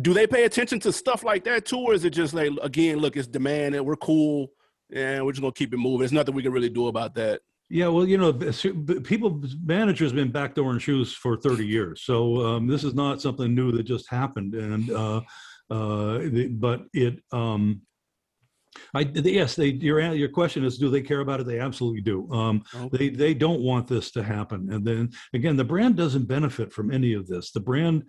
Do 0.00 0.12
they 0.12 0.26
pay 0.26 0.44
attention 0.44 0.80
to 0.80 0.92
stuff 0.92 1.22
like 1.22 1.44
that 1.44 1.66
too, 1.66 1.78
or 1.78 1.94
is 1.94 2.04
it 2.04 2.10
just 2.10 2.34
like 2.34 2.50
again, 2.62 2.98
look, 2.98 3.16
it's 3.16 3.28
demand 3.28 3.74
and 3.74 3.86
we're 3.86 3.96
cool 3.96 4.50
and 4.92 5.24
we're 5.24 5.32
just 5.32 5.42
gonna 5.42 5.52
keep 5.52 5.72
it 5.72 5.76
moving? 5.76 6.00
There's 6.00 6.12
nothing 6.12 6.34
we 6.34 6.42
can 6.42 6.52
really 6.52 6.70
do 6.70 6.88
about 6.88 7.14
that. 7.14 7.42
Yeah, 7.74 7.88
well, 7.88 8.06
you 8.06 8.18
know, 8.18 8.32
people, 8.32 9.42
managers 9.64 10.12
been 10.12 10.30
backdooring 10.30 10.80
shoes 10.80 11.12
for 11.12 11.36
30 11.36 11.66
years. 11.66 12.02
So 12.02 12.46
um, 12.46 12.68
this 12.68 12.84
is 12.84 12.94
not 12.94 13.20
something 13.20 13.52
new 13.52 13.72
that 13.72 13.82
just 13.82 14.08
happened. 14.08 14.54
And, 14.54 14.90
uh, 14.90 15.22
uh, 15.72 16.20
but 16.50 16.84
it, 16.92 17.18
um, 17.32 17.80
I, 18.94 19.00
yes, 19.00 19.56
they, 19.56 19.68
your, 19.68 20.00
your 20.14 20.28
question 20.28 20.64
is, 20.64 20.78
do 20.78 20.90
they 20.90 21.02
care 21.02 21.20
about 21.20 21.40
it? 21.40 21.46
They 21.46 21.58
absolutely 21.58 22.00
do. 22.00 22.30
Um, 22.30 22.62
they, 22.92 23.08
they 23.08 23.34
don't 23.34 23.60
want 23.60 23.86
this 23.86 24.10
to 24.12 24.22
happen. 24.22 24.72
And 24.72 24.84
then 24.84 25.10
again, 25.32 25.56
the 25.56 25.64
brand 25.64 25.96
doesn't 25.96 26.26
benefit 26.26 26.72
from 26.72 26.92
any 26.92 27.12
of 27.14 27.26
this. 27.26 27.50
The 27.50 27.60
brand, 27.60 28.04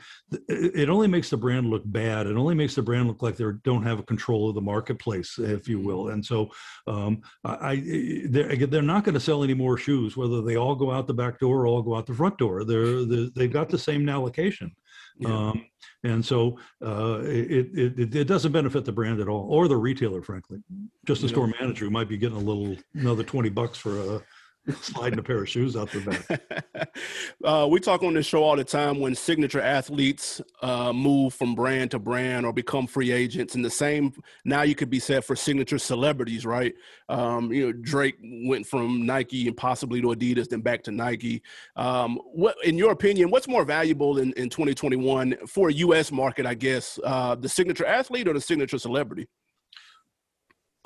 it 0.48 0.90
only 0.90 1.08
makes 1.08 1.30
the 1.30 1.38
brand 1.38 1.70
look 1.70 1.84
bad. 1.86 2.28
It 2.28 2.38
only 2.38 2.56
makes 2.56 2.76
the 2.76 2.82
brand 2.82 3.08
look 3.08 3.22
like 3.22 3.38
they 3.38 3.46
don't 3.64 3.84
have 3.84 4.00
a 4.00 4.04
control 4.04 4.50
of 4.50 4.56
the 4.56 4.62
marketplace, 4.62 5.38
if 5.38 5.68
you 5.68 5.80
will. 5.80 6.10
And 6.10 6.26
so 6.26 6.50
um, 6.88 7.22
I, 7.44 7.54
I 7.54 7.84
they're, 8.30 8.56
they're 8.56 8.82
not 8.82 9.04
going 9.04 9.14
to 9.14 9.20
sell 9.20 9.44
any 9.44 9.54
more 9.54 9.78
shoes, 9.78 10.16
whether 10.18 10.42
they 10.42 10.56
all 10.56 10.76
go 10.76 10.92
out 10.92 11.08
the 11.08 11.14
back 11.14 11.40
door 11.40 11.62
or 11.62 11.68
all 11.68 11.82
go 11.82 11.96
out 11.96 12.06
the 12.06 12.14
front 12.14 12.38
door. 12.38 12.64
They're, 12.64 13.06
they're 13.06 13.30
they've 13.36 13.52
got 13.52 13.70
the 13.70 13.78
same 13.78 14.08
allocation, 14.08 14.72
Yeah. 15.18 15.50
um, 15.50 15.66
and 16.04 16.24
so 16.26 16.58
uh, 16.86 17.20
it, 17.24 17.70
it 17.74 18.16
it 18.16 18.28
doesn't 18.28 18.52
benefit 18.52 18.86
the 18.86 18.92
brand 18.92 19.20
at 19.22 19.28
all, 19.28 19.48
or 19.50 19.68
the 19.68 19.78
retailer, 19.78 20.22
frankly. 20.22 20.60
Just 21.06 21.22
the 21.22 21.28
Yeah. 21.28 21.34
store 21.34 21.48
manager 21.60 21.86
who 21.86 21.92
might 21.92 22.10
be 22.10 22.18
getting 22.18 22.38
a 22.38 22.40
little 22.42 22.76
another 22.94 23.24
twenty 23.24 23.50
bucks 23.50 23.78
for 23.78 23.98
uh, 24.00 24.20
sliding 24.82 25.20
a 25.20 25.24
pair 25.24 25.42
of 25.42 25.50
shoes 25.50 25.76
out 25.76 25.92
the 25.92 26.00
back. 26.02 26.90
uh, 27.44 27.68
we 27.70 27.80
talk 27.80 28.02
on 28.04 28.14
this 28.14 28.26
show 28.26 28.44
all 28.44 28.56
the 28.56 28.64
time 28.64 29.00
when 29.00 29.14
signature 29.14 29.62
athletes 29.62 30.42
uh, 30.62 30.92
move 30.92 31.34
from 31.34 31.54
brand 31.54 31.92
to 31.92 32.00
brand 32.00 32.46
or 32.46 32.54
become 32.54 32.88
free 32.88 33.12
agents, 33.12 33.56
and 33.56 33.64
the 33.64 33.70
same 33.70 34.12
now 34.44 34.64
you 34.64 34.76
could 34.76 34.90
be 34.90 35.00
said 35.00 35.24
for 35.24 35.36
signature 35.36 35.78
celebrities, 35.78 36.46
right? 36.46 36.74
Um, 37.10 37.52
you 37.52 37.68
know, 37.68 37.72
Drake 37.74 38.16
went 38.46 38.66
from 38.66 39.06
Nike 39.06 39.48
and 39.48 39.56
possibly 39.56 40.02
to 40.02 40.08
Adidas, 40.08 40.50
then 40.50 40.62
back 40.62 40.84
to 40.84 40.92
Nike. 40.92 41.44
Um, 41.76 42.20
what, 42.34 42.56
in 42.64 42.78
your 42.78 42.92
opinion, 42.92 43.30
what's 43.30 43.48
more 43.48 43.66
valuable 43.66 44.18
in, 44.18 44.34
in 44.34 44.50
2021 44.50 45.38
for 45.48 45.70
a 45.70 45.74
U.S. 45.74 46.12
market? 46.12 46.46
I 46.46 46.56
guess 46.56 47.00
uh, 47.04 47.36
the 47.36 47.50
signature 47.50 47.86
athlete 47.86 48.28
or 48.28 48.34
the 48.34 48.42
signature 48.42 48.80
celebrity? 48.80 49.28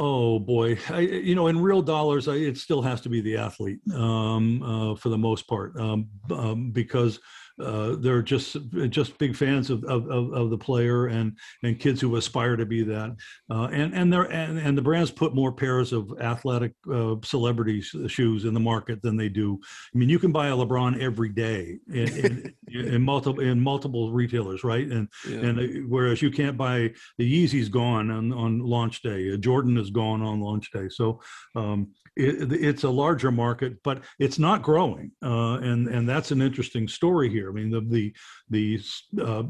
Oh 0.01 0.39
boy, 0.39 0.77
I, 0.89 1.01
you 1.01 1.35
know, 1.35 1.47
in 1.47 1.59
real 1.62 1.81
dollars, 1.81 2.29
I, 2.29 2.35
it 2.35 2.57
still 2.57 2.81
has 2.81 3.01
to 3.01 3.09
be 3.09 3.19
the 3.19 3.35
athlete 3.35 3.79
um, 3.93 4.63
uh, 4.63 4.95
for 4.95 5.09
the 5.09 5.17
most 5.17 5.45
part, 5.45 5.75
um, 5.77 6.07
um, 6.31 6.71
because 6.71 7.19
uh, 7.60 7.95
they're 8.00 8.22
just 8.22 8.58
just 8.89 9.17
big 9.17 9.36
fans 9.36 9.69
of, 9.69 9.84
of, 9.86 10.10
of, 10.10 10.34
of 10.34 10.50
the 10.50 10.58
player 10.58 11.08
and 11.08 11.38
and 11.63 11.80
kids 11.80 12.02
who 12.02 12.15
aspire 12.15 12.56
to 12.56 12.65
be 12.65 12.84
that. 12.84 13.15
Uh, 13.50 13.67
and 13.72 13.93
and 13.93 14.12
they're 14.12 14.32
and, 14.32 14.58
and 14.60 14.78
the 14.78 14.82
brands 14.82 15.12
put 15.12 15.36
more 15.36 15.52
pairs 15.52 15.93
of 15.93 16.13
athletic 16.22 16.74
uh, 16.91 17.15
celebrity 17.24 17.82
shoes 17.82 18.45
in 18.45 18.54
the 18.54 18.60
market 18.60 19.02
than 19.02 19.17
they 19.17 19.30
do. 19.30 19.60
I 19.93 19.98
mean, 19.98 20.10
you 20.10 20.19
can 20.19 20.32
buy 20.32 20.48
a 20.48 20.56
LeBron 20.56 21.02
every 21.02 21.30
day 21.30 21.78
in, 21.88 22.54
in, 22.67 22.86
in 22.93 23.02
multiple 23.02 23.43
in 23.43 23.60
multiple 23.60 24.12
retailers, 24.12 24.63
right? 24.63 24.88
And 24.88 25.08
Yeah. 25.28 25.39
and 25.39 25.60
uh, 25.60 25.63
whereas 25.88 26.22
you 26.22 26.32
can't 26.32 26.58
buy 26.58 26.91
the 27.17 27.26
Yeezy's 27.45 27.69
gone 27.69 28.12
on 28.12 28.32
on 28.34 28.60
launch 28.60 29.02
day, 29.02 29.38
Jordan 29.38 29.78
is 29.78 29.89
gone 29.89 30.22
on 30.22 30.39
launch 30.39 30.72
day. 30.72 30.89
So 30.89 31.22
um, 31.56 31.91
it, 32.19 32.51
it's 32.51 32.84
a 32.84 32.89
larger 32.89 33.32
market, 33.32 33.82
but 33.84 34.03
it's 34.19 34.38
not 34.38 34.62
growing, 34.62 35.12
uh, 35.23 35.55
and 35.55 35.88
and 35.88 36.08
that's 36.08 36.32
an 36.32 36.41
interesting 36.41 36.88
story 36.88 37.29
here. 37.29 37.49
I 37.49 37.53
mean, 37.53 37.71
the 37.71 37.82
the 37.82 38.13
the 38.49 39.23
uh, 39.23 39.43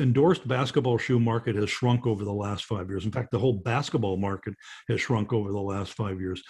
endorsed 0.00 0.48
basketball 0.48 0.98
shoe 0.98 1.20
market 1.20 1.56
has 1.56 1.70
shrunk 1.70 2.06
over 2.06 2.24
the 2.24 2.32
last 2.32 2.64
five 2.64 2.88
years. 2.88 3.04
In 3.04 3.12
fact, 3.12 3.30
the 3.30 3.38
whole 3.38 3.52
basketball 3.52 4.16
market 4.16 4.54
has 4.88 5.00
shrunk 5.00 5.32
over 5.32 5.52
the 5.52 5.60
last 5.60 5.92
five 5.92 6.20
years. 6.20 6.42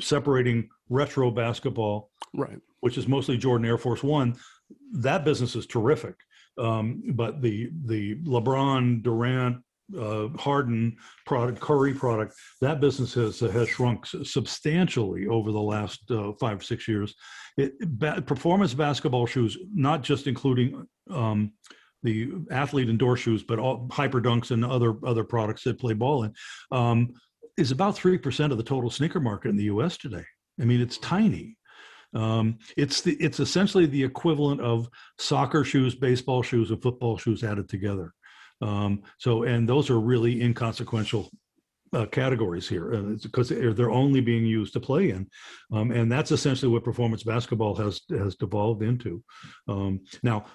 Separating 0.00 0.68
retro 0.88 1.30
basketball, 1.30 2.10
right. 2.34 2.58
which 2.80 2.96
is 2.96 3.08
mostly 3.08 3.36
Jordan 3.36 3.66
Air 3.66 3.78
Force 3.78 4.02
One, 4.02 4.36
that 4.92 5.24
business 5.24 5.56
is 5.56 5.66
terrific. 5.66 6.14
Um, 6.56 7.02
but 7.14 7.42
the 7.42 7.70
the 7.84 8.16
LeBron, 8.16 9.02
Durant, 9.02 9.62
uh, 9.98 10.28
Harden 10.38 10.96
product, 11.26 11.60
Curry 11.60 11.94
product, 11.94 12.34
that 12.60 12.80
business 12.80 13.14
has 13.14 13.40
has 13.40 13.68
shrunk 13.68 14.06
substantially 14.06 15.26
over 15.26 15.52
the 15.52 15.60
last 15.60 16.10
uh, 16.10 16.32
five 16.40 16.64
six 16.64 16.88
years. 16.88 17.14
It, 17.56 17.72
ba- 17.80 18.22
performance 18.22 18.74
basketball 18.74 19.26
shoes, 19.26 19.56
not 19.72 20.02
just 20.02 20.26
including 20.26 20.86
um, 21.10 21.52
the 22.02 22.32
athlete 22.50 22.88
indoor 22.88 23.16
shoes, 23.16 23.42
but 23.42 23.58
all 23.58 23.88
hyper 23.90 24.20
dunks 24.20 24.50
and 24.50 24.64
other 24.64 24.94
other 25.04 25.24
products 25.24 25.64
that 25.64 25.78
play 25.78 25.94
ball 25.94 26.24
in, 26.24 26.34
um, 26.70 27.12
is 27.56 27.70
about 27.70 27.96
three 27.96 28.18
percent 28.18 28.52
of 28.52 28.58
the 28.58 28.64
total 28.64 28.90
sneaker 28.90 29.20
market 29.20 29.48
in 29.48 29.56
the 29.56 29.64
U.S. 29.64 29.96
today. 29.96 30.24
I 30.60 30.64
mean, 30.64 30.80
it's 30.80 30.98
tiny. 30.98 31.56
Um, 32.14 32.58
it's 32.76 33.02
the 33.02 33.14
it's 33.14 33.40
essentially 33.40 33.86
the 33.86 34.02
equivalent 34.02 34.60
of 34.60 34.88
soccer 35.18 35.64
shoes, 35.64 35.94
baseball 35.94 36.42
shoes, 36.42 36.70
and 36.70 36.80
football 36.82 37.18
shoes 37.18 37.44
added 37.44 37.68
together. 37.68 38.14
Um, 38.60 39.02
so, 39.18 39.44
and 39.44 39.68
those 39.68 39.90
are 39.90 40.00
really 40.00 40.42
inconsequential 40.42 41.30
uh, 41.92 42.06
categories 42.06 42.68
here 42.68 42.90
because 43.22 43.48
they're, 43.48 43.72
they're 43.72 43.90
only 43.90 44.20
being 44.20 44.44
used 44.44 44.72
to 44.74 44.80
play 44.80 45.10
in, 45.10 45.26
um, 45.72 45.90
and 45.90 46.10
that's 46.10 46.32
essentially 46.32 46.70
what 46.70 46.84
performance 46.84 47.22
basketball 47.22 47.74
has 47.76 48.02
has 48.10 48.34
devolved 48.36 48.82
into. 48.82 49.22
Um, 49.68 50.00
now, 50.22 50.46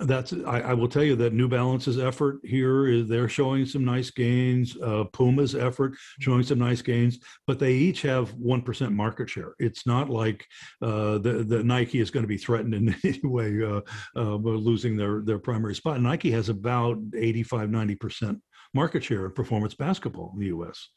that's 0.00 0.32
I, 0.46 0.60
I 0.60 0.74
will 0.74 0.88
tell 0.88 1.02
you 1.02 1.16
that 1.16 1.32
New 1.32 1.48
Balance's 1.48 1.98
effort 1.98 2.40
here 2.44 2.86
is 2.86 3.08
they're 3.08 3.28
showing 3.28 3.64
some 3.64 3.84
nice 3.84 4.10
gains. 4.10 4.76
Uh, 4.76 5.04
Puma's 5.04 5.54
effort 5.54 5.94
showing 6.20 6.42
some 6.42 6.58
nice 6.58 6.82
gains, 6.82 7.18
but 7.46 7.58
they 7.58 7.72
each 7.72 8.02
have 8.02 8.34
one 8.34 8.60
percent 8.60 8.92
market 8.92 9.30
share. 9.30 9.54
It's 9.58 9.86
not 9.86 10.10
like 10.10 10.46
uh, 10.82 11.18
the 11.18 11.44
the 11.48 11.62
Nike 11.62 12.00
is 12.00 12.10
going 12.10 12.24
to 12.24 12.28
be 12.28 12.36
threatened 12.36 12.74
in 12.74 12.94
any 13.04 13.20
way 13.24 13.62
uh, 13.64 13.80
uh, 14.14 14.34
losing 14.36 14.96
their 14.96 15.22
their 15.22 15.38
primary 15.38 15.74
spot. 15.74 16.00
Nike 16.00 16.30
has 16.30 16.50
about 16.50 16.98
85 17.16 17.70
90 17.70 17.94
percent 17.96 18.42
market 18.74 19.02
share 19.02 19.24
of 19.24 19.34
performance 19.34 19.74
basketball 19.74 20.32
in 20.34 20.40
the 20.40 20.46
U.S. 20.46 20.88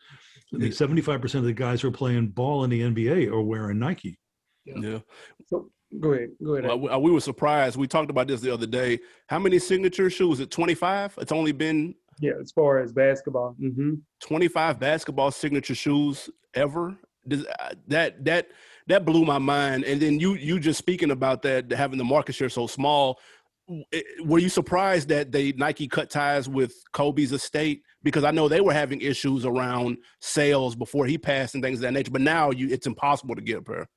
I 0.53 0.57
mean, 0.57 0.71
75 0.73 1.21
percent 1.21 1.43
of 1.43 1.47
the 1.47 1.53
guys 1.53 1.81
who 1.81 1.87
are 1.87 1.91
playing 1.91 2.29
ball 2.29 2.65
in 2.65 2.69
the 2.69 2.81
NBA 2.81 3.31
are 3.31 3.41
wearing 3.41 3.79
Nike. 3.79 4.17
Yeah. 4.65 4.99
So 5.47 5.71
go 5.99 6.13
ahead, 6.13 6.29
go 6.43 6.55
ahead. 6.55 6.67
Well, 6.67 6.79
we, 6.79 6.89
uh, 6.89 6.97
we 6.99 7.11
were 7.11 7.21
surprised. 7.21 7.77
We 7.77 7.87
talked 7.87 8.09
about 8.09 8.27
this 8.27 8.41
the 8.41 8.53
other 8.53 8.67
day. 8.67 8.99
How 9.27 9.39
many 9.39 9.59
signature 9.59 10.09
shoes? 10.09 10.39
At 10.39 10.51
25? 10.51 11.15
It's 11.19 11.31
only 11.31 11.51
been 11.51 11.95
yeah, 12.19 12.33
as 12.41 12.51
far 12.51 12.79
as 12.79 12.91
basketball. 12.91 13.55
mm-hmm. 13.61 13.95
25 14.21 14.79
basketball 14.79 15.31
signature 15.31 15.75
shoes 15.75 16.29
ever. 16.53 16.97
Does, 17.27 17.45
uh, 17.45 17.73
that 17.87 18.23
that 18.25 18.47
that 18.87 19.05
blew 19.05 19.23
my 19.25 19.37
mind. 19.37 19.83
And 19.83 20.01
then 20.01 20.19
you 20.19 20.33
you 20.35 20.59
just 20.59 20.79
speaking 20.79 21.11
about 21.11 21.41
that 21.43 21.71
having 21.71 21.97
the 21.97 22.03
market 22.03 22.33
share 22.33 22.49
so 22.49 22.67
small. 22.67 23.19
it- 23.91 24.05
Were 24.25 24.39
you 24.39 24.49
surprised 24.49 25.09
that 25.09 25.31
they 25.31 25.51
Nike 25.53 25.87
cut 25.87 26.09
ties 26.09 26.49
with 26.49 26.73
Kobe's 26.91 27.31
estate? 27.31 27.83
Because 28.03 28.23
I 28.23 28.31
know 28.31 28.47
they 28.47 28.61
were 28.61 28.73
having 28.73 29.01
issues 29.01 29.45
around 29.45 29.97
sales 30.21 30.75
before 30.75 31.05
he 31.05 31.17
passed 31.17 31.53
and 31.55 31.63
things 31.63 31.79
of 31.79 31.83
that 31.83 31.91
nature. 31.93 32.11
But 32.11 32.21
now 32.21 32.51
you 32.51 32.69
it's 32.69 32.87
impossible 32.87 33.35
to 33.35 33.41
get 33.41 33.57
a 33.59 33.61
pair. 33.61 33.87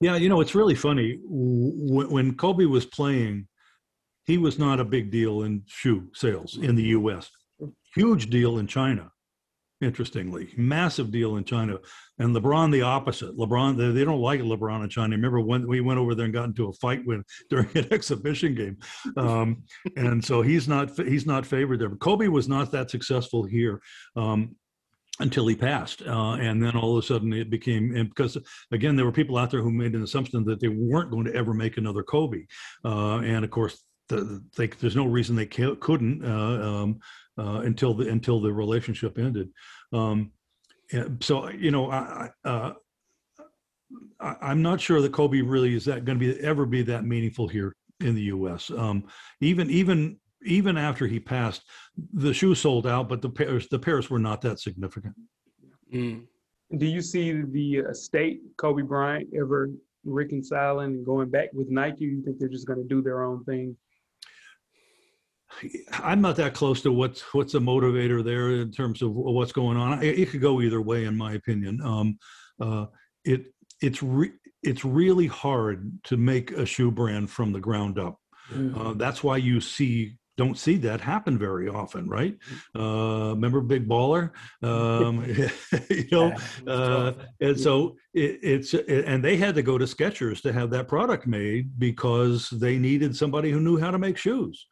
Yeah, 0.00 0.16
you 0.16 0.28
know, 0.28 0.40
it's 0.40 0.54
really 0.54 0.74
funny. 0.74 1.18
When 1.24 2.34
Kobe 2.36 2.66
was 2.66 2.84
playing, 2.84 3.48
he 4.24 4.38
was 4.38 4.58
not 4.58 4.80
a 4.80 4.84
big 4.84 5.10
deal 5.10 5.42
in 5.42 5.62
shoe 5.66 6.08
sales 6.14 6.58
in 6.60 6.74
the 6.74 6.82
US. 6.98 7.30
Huge 7.94 8.28
deal 8.28 8.58
in 8.58 8.66
China, 8.66 9.10
interestingly. 9.80 10.52
Massive 10.58 11.10
deal 11.10 11.36
in 11.36 11.44
China. 11.44 11.78
And 12.18 12.36
LeBron, 12.36 12.72
the 12.72 12.82
opposite. 12.82 13.38
LeBron, 13.38 13.94
they, 13.94 14.04
don't 14.04 14.20
like 14.20 14.40
LeBron 14.40 14.84
in 14.84 14.90
China. 14.90 15.16
Remember 15.16 15.40
when 15.40 15.66
we 15.66 15.80
went 15.80 15.98
over 15.98 16.14
there 16.14 16.26
and 16.26 16.34
got 16.34 16.44
into 16.44 16.68
a 16.68 16.72
fight 16.74 17.06
with 17.06 17.22
during 17.50 17.68
an 17.74 17.90
exhibition 17.90 18.54
game. 18.54 18.76
Um, 19.16 19.62
and 19.96 20.22
so 20.22 20.42
he's 20.42 20.68
not 20.68 20.90
he's 20.98 21.24
not 21.24 21.46
favored 21.46 21.78
there. 21.78 21.88
But 21.88 22.00
Kobe 22.00 22.28
was 22.28 22.48
not 22.48 22.70
that 22.72 22.90
successful 22.90 23.44
here. 23.44 23.80
Um, 24.14 24.56
until 25.20 25.46
he 25.46 25.56
passed. 25.56 26.02
Uh, 26.02 26.34
and 26.34 26.62
then 26.62 26.76
all 26.76 26.96
of 26.96 27.02
a 27.02 27.06
sudden 27.06 27.32
it 27.32 27.50
became, 27.50 27.92
because 28.08 28.36
again, 28.70 28.96
there 28.96 29.04
were 29.04 29.12
people 29.12 29.38
out 29.38 29.50
there 29.50 29.62
who 29.62 29.70
made 29.70 29.94
an 29.94 30.02
assumption 30.02 30.44
that 30.44 30.60
they 30.60 30.68
weren't 30.68 31.10
going 31.10 31.24
to 31.24 31.34
ever 31.34 31.54
make 31.54 31.76
another 31.76 32.02
Kobe. 32.02 32.44
Uh, 32.84 33.18
and 33.18 33.44
of 33.44 33.50
course, 33.50 33.82
the, 34.08 34.42
they, 34.56 34.68
there's 34.68 34.96
no 34.96 35.06
reason 35.06 35.36
they 35.36 35.46
couldn't 35.46 36.24
uh, 36.24 36.28
um, 36.28 37.00
uh, 37.38 37.60
until 37.64 37.94
the 37.94 38.08
until 38.08 38.40
the 38.40 38.52
relationship 38.52 39.18
ended. 39.18 39.50
Um, 39.92 40.32
so 41.20 41.48
you 41.50 41.70
know, 41.70 41.90
I, 41.90 42.30
I, 42.44 42.48
uh, 42.48 42.72
I, 44.20 44.36
I'm 44.42 44.62
not 44.62 44.80
sure 44.80 45.00
that 45.00 45.12
Kobe 45.12 45.40
really 45.40 45.74
is 45.74 45.84
that 45.86 46.04
going 46.04 46.18
to 46.18 46.34
be 46.34 46.40
ever 46.40 46.66
be 46.66 46.82
that 46.82 47.04
meaningful 47.04 47.48
here 47.48 47.74
in 48.00 48.14
the 48.14 48.22
U.S. 48.22 48.70
Um, 48.70 49.04
even 49.40 49.70
even 49.70 50.18
even 50.46 50.76
after 50.76 51.06
he 51.06 51.20
passed, 51.20 51.62
the 52.12 52.32
shoe 52.32 52.54
sold 52.54 52.86
out, 52.86 53.08
but 53.08 53.22
the 53.22 53.30
pairs 53.30 53.68
the 53.68 53.78
pairs 53.78 54.10
were 54.10 54.18
not 54.18 54.40
that 54.42 54.60
significant. 54.60 55.14
Mm. 55.92 56.26
Do 56.78 56.86
you 56.86 57.00
see 57.00 57.42
the 57.42 57.76
estate 57.90 58.40
Kobe 58.56 58.82
Bryant 58.82 59.28
ever 59.38 59.70
reconciling 60.04 60.94
and 60.94 61.06
going 61.06 61.30
back 61.30 61.50
with 61.52 61.68
Nike? 61.68 62.04
You 62.04 62.22
think 62.24 62.38
they're 62.38 62.48
just 62.48 62.66
going 62.66 62.82
to 62.82 62.88
do 62.88 63.02
their 63.02 63.24
own 63.24 63.44
thing? 63.44 63.76
I'm 65.92 66.20
not 66.20 66.36
that 66.36 66.54
close 66.54 66.82
to 66.82 66.92
what's 66.92 67.22
what's 67.34 67.54
a 67.54 67.60
motivator 67.60 68.22
there 68.22 68.50
in 68.50 68.72
terms 68.72 69.00
of 69.00 69.12
what's 69.12 69.52
going 69.52 69.76
on. 69.76 70.02
It, 70.02 70.18
it 70.18 70.30
could 70.30 70.40
go 70.40 70.60
either 70.60 70.80
way, 70.80 71.04
in 71.04 71.16
my 71.16 71.34
opinion. 71.34 71.80
Um, 71.82 72.18
uh, 72.60 72.86
it 73.24 73.46
it's 73.80 74.02
re- 74.02 74.32
it's 74.62 74.84
really 74.84 75.26
hard 75.26 75.92
to 76.04 76.16
make 76.16 76.50
a 76.50 76.66
shoe 76.66 76.90
brand 76.90 77.30
from 77.30 77.52
the 77.52 77.60
ground 77.60 77.98
up. 77.98 78.18
Uh, 78.76 78.92
that's 78.94 79.24
why 79.24 79.36
you 79.36 79.60
see 79.60 80.16
don't 80.36 80.58
see 80.58 80.76
that 80.76 81.00
happen 81.00 81.38
very 81.38 81.68
often, 81.68 82.08
right? 82.08 82.36
Uh, 82.74 83.30
remember 83.34 83.60
Big 83.60 83.88
Baller? 83.88 84.30
Um, 84.62 85.24
you 85.90 86.08
know, 86.12 86.36
uh, 86.66 87.12
and 87.40 87.58
so 87.58 87.96
it, 88.12 88.38
it's 88.42 88.74
and 88.74 89.24
they 89.24 89.36
had 89.36 89.54
to 89.54 89.62
go 89.62 89.78
to 89.78 89.84
Skechers 89.84 90.42
to 90.42 90.52
have 90.52 90.70
that 90.70 90.88
product 90.88 91.26
made 91.26 91.78
because 91.78 92.50
they 92.50 92.78
needed 92.78 93.16
somebody 93.16 93.50
who 93.50 93.60
knew 93.60 93.78
how 93.78 93.90
to 93.90 93.98
make 93.98 94.16
shoes. 94.16 94.66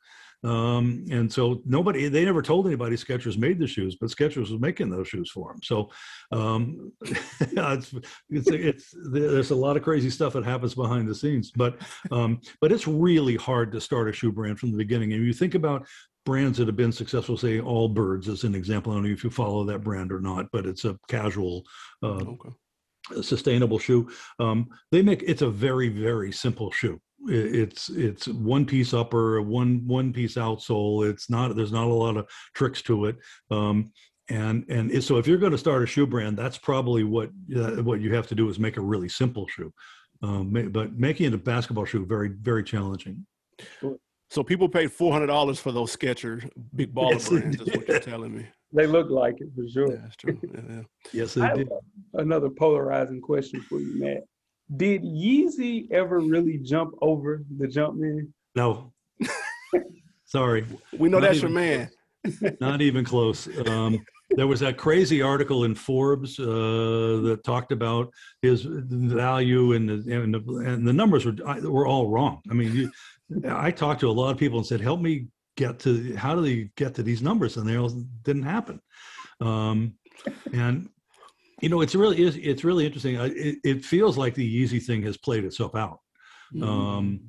Um, 0.44 1.04
and 1.10 1.32
so 1.32 1.62
nobody, 1.64 2.08
they 2.08 2.24
never 2.24 2.42
told 2.42 2.66
anybody 2.66 2.96
Skechers 2.96 3.38
made 3.38 3.58
the 3.58 3.66
shoes, 3.66 3.96
but 3.98 4.10
Skechers 4.10 4.50
was 4.50 4.60
making 4.60 4.90
those 4.90 5.08
shoes 5.08 5.30
for 5.30 5.52
them. 5.52 5.60
So 5.62 5.90
um, 6.32 6.92
it's, 7.40 7.94
it's, 8.28 8.50
it's, 8.50 8.94
there's 9.10 9.50
a 9.50 9.54
lot 9.56 9.76
of 9.76 9.82
crazy 9.82 10.10
stuff 10.10 10.34
that 10.34 10.44
happens 10.44 10.74
behind 10.74 11.08
the 11.08 11.14
scenes, 11.14 11.50
but, 11.50 11.80
um, 12.10 12.40
but 12.60 12.72
it's 12.72 12.86
really 12.86 13.36
hard 13.36 13.72
to 13.72 13.80
start 13.80 14.08
a 14.08 14.12
shoe 14.12 14.32
brand 14.32 14.58
from 14.58 14.70
the 14.70 14.78
beginning. 14.78 15.12
And 15.12 15.24
you 15.24 15.32
think 15.32 15.54
about 15.54 15.86
brands 16.26 16.58
that 16.58 16.66
have 16.66 16.76
been 16.76 16.92
successful, 16.92 17.36
say 17.36 17.58
Allbirds 17.60 18.28
as 18.28 18.44
an 18.44 18.54
example. 18.54 18.92
I 18.92 18.96
don't 18.96 19.04
know 19.04 19.10
if 19.10 19.24
you 19.24 19.30
follow 19.30 19.64
that 19.64 19.82
brand 19.84 20.12
or 20.12 20.20
not, 20.20 20.46
but 20.52 20.66
it's 20.66 20.84
a 20.84 20.98
casual, 21.08 21.64
uh, 22.02 22.24
Okay. 22.24 22.50
sustainable 23.20 23.78
shoe. 23.78 24.08
Um, 24.38 24.68
they 24.90 25.02
make 25.02 25.22
it's 25.26 25.42
a 25.42 25.50
very 25.50 25.90
very 25.90 26.32
simple 26.32 26.70
shoe. 26.70 26.98
I- 27.28 27.32
It's 27.32 27.88
it's 27.88 28.28
one 28.28 28.64
piece 28.66 28.92
upper, 28.94 29.40
one 29.42 29.86
one 29.86 30.12
piece 30.12 30.34
outsole. 30.36 31.08
It's 31.08 31.28
not 31.30 31.54
there's 31.56 31.72
not 31.72 31.86
a 31.86 31.92
lot 31.92 32.16
of 32.16 32.28
tricks 32.54 32.82
to 32.82 33.06
it. 33.06 33.16
Um, 33.50 33.92
and 34.30 34.64
and 34.68 35.04
so 35.04 35.18
if 35.18 35.26
you're 35.26 35.38
going 35.38 35.52
to 35.52 35.58
start 35.58 35.82
a 35.82 35.86
shoe 35.86 36.06
brand, 36.06 36.36
that's 36.36 36.58
probably 36.58 37.04
what 37.04 37.30
uh, 37.56 37.82
what 37.82 38.00
you 38.00 38.14
have 38.14 38.26
to 38.28 38.34
do 38.34 38.48
is 38.48 38.58
make 38.58 38.76
a 38.76 38.80
really 38.82 39.08
simple 39.08 39.46
shoe. 39.48 39.72
Um, 40.22 40.50
but 40.72 40.94
making 40.94 41.26
it 41.26 41.34
a 41.34 41.38
basketball 41.38 41.84
shoe 41.84 42.06
very 42.06 42.28
very 42.28 42.64
challenging. 42.64 43.26
So 44.30 44.42
people 44.42 44.68
paid 44.68 44.90
four 44.90 45.12
hundred 45.12 45.26
dollars 45.26 45.60
for 45.60 45.70
those 45.72 45.94
Skechers 45.94 46.48
big 46.74 46.94
baller 46.94 47.12
Yes, 47.12 47.28
brands. 47.28 47.60
Is 47.60 47.68
what 47.76 47.86
you're 47.88 48.00
telling 48.00 48.36
me. 48.36 48.46
They 48.72 48.86
look 48.86 49.08
like 49.10 49.36
it 49.40 49.48
for 49.54 49.68
sure. 49.68 49.92
Yeah, 49.92 50.00
that's 50.02 50.16
true. 50.16 50.38
Yeah, 50.42 50.60
yeah. 50.68 50.82
Yes, 51.12 51.36
I 51.36 51.40
they 51.40 51.46
have 51.46 51.56
did. 51.58 51.68
another 52.14 52.48
polarizing 52.50 53.20
question 53.20 53.60
for 53.60 53.78
you, 53.78 54.00
Matt. 54.00 54.24
Did 54.74 55.02
Yeezy 55.02 55.90
ever 55.90 56.20
really 56.20 56.58
jump 56.58 56.94
over 57.02 57.42
the 57.58 57.66
Jumpman? 57.66 58.28
No. 58.54 58.92
Sorry, 60.24 60.64
We 60.98 61.08
know 61.08 61.18
Not 61.18 61.28
that's 61.28 61.42
your 61.42 61.50
man. 61.50 61.90
not 62.60 62.80
even 62.80 63.04
close. 63.04 63.46
Um, 63.68 64.04
there 64.30 64.46
was 64.46 64.60
that 64.60 64.78
crazy 64.78 65.20
article 65.20 65.64
in 65.64 65.74
Forbes 65.74 66.40
uh, 66.40 66.44
that 66.44 67.40
talked 67.44 67.70
about 67.72 68.10
his 68.42 68.62
value 68.64 69.74
and 69.74 69.88
the, 69.88 69.94
and 70.22 70.34
the, 70.34 70.56
and 70.66 70.86
the 70.88 70.92
numbers 70.92 71.26
were 71.26 71.34
were 71.62 71.86
all 71.86 72.08
wrong. 72.08 72.40
I 72.50 72.54
mean, 72.54 72.74
you, 72.74 72.90
I 73.48 73.70
talked 73.70 74.00
to 74.00 74.08
a 74.08 74.12
lot 74.12 74.30
of 74.30 74.38
people 74.38 74.58
and 74.58 74.66
said, 74.66 74.80
"Help 74.80 75.00
me 75.00 75.26
get 75.56 75.78
to 75.80 76.16
how 76.16 76.34
do 76.34 76.40
they 76.40 76.70
get 76.76 76.94
to 76.94 77.02
these 77.02 77.20
numbers?" 77.22 77.58
And 77.58 77.68
they 77.68 77.76
all 77.76 77.90
didn't 78.22 78.44
happen. 78.44 78.80
Um, 79.40 79.94
and 80.52 80.88
you 81.64 81.70
know, 81.70 81.80
it's 81.80 81.94
really 81.94 82.22
is 82.22 82.36
it's 82.36 82.62
really 82.62 82.84
interesting. 82.84 83.14
It, 83.16 83.56
it 83.64 83.84
feels 83.84 84.18
like 84.18 84.34
the 84.34 84.46
Yeezy 84.46 84.82
thing 84.82 85.02
has 85.04 85.16
played 85.16 85.44
itself 85.46 85.74
out. 85.74 86.00
Um, 86.62 87.20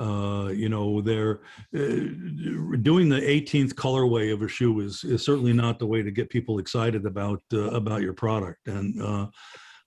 uh, 0.00 0.48
you 0.48 0.70
know, 0.70 1.02
they're 1.02 1.42
uh, 1.76 2.78
doing 2.80 3.10
the 3.10 3.20
18th 3.20 3.74
colorway 3.74 4.32
of 4.32 4.40
a 4.40 4.48
shoe 4.48 4.80
is 4.80 5.04
is 5.04 5.22
certainly 5.22 5.52
not 5.52 5.78
the 5.78 5.86
way 5.86 6.02
to 6.02 6.10
get 6.10 6.30
people 6.30 6.58
excited 6.58 7.04
about 7.04 7.42
uh, 7.52 7.70
about 7.72 8.00
your 8.00 8.14
product. 8.14 8.66
And 8.68 9.02
uh, 9.02 9.26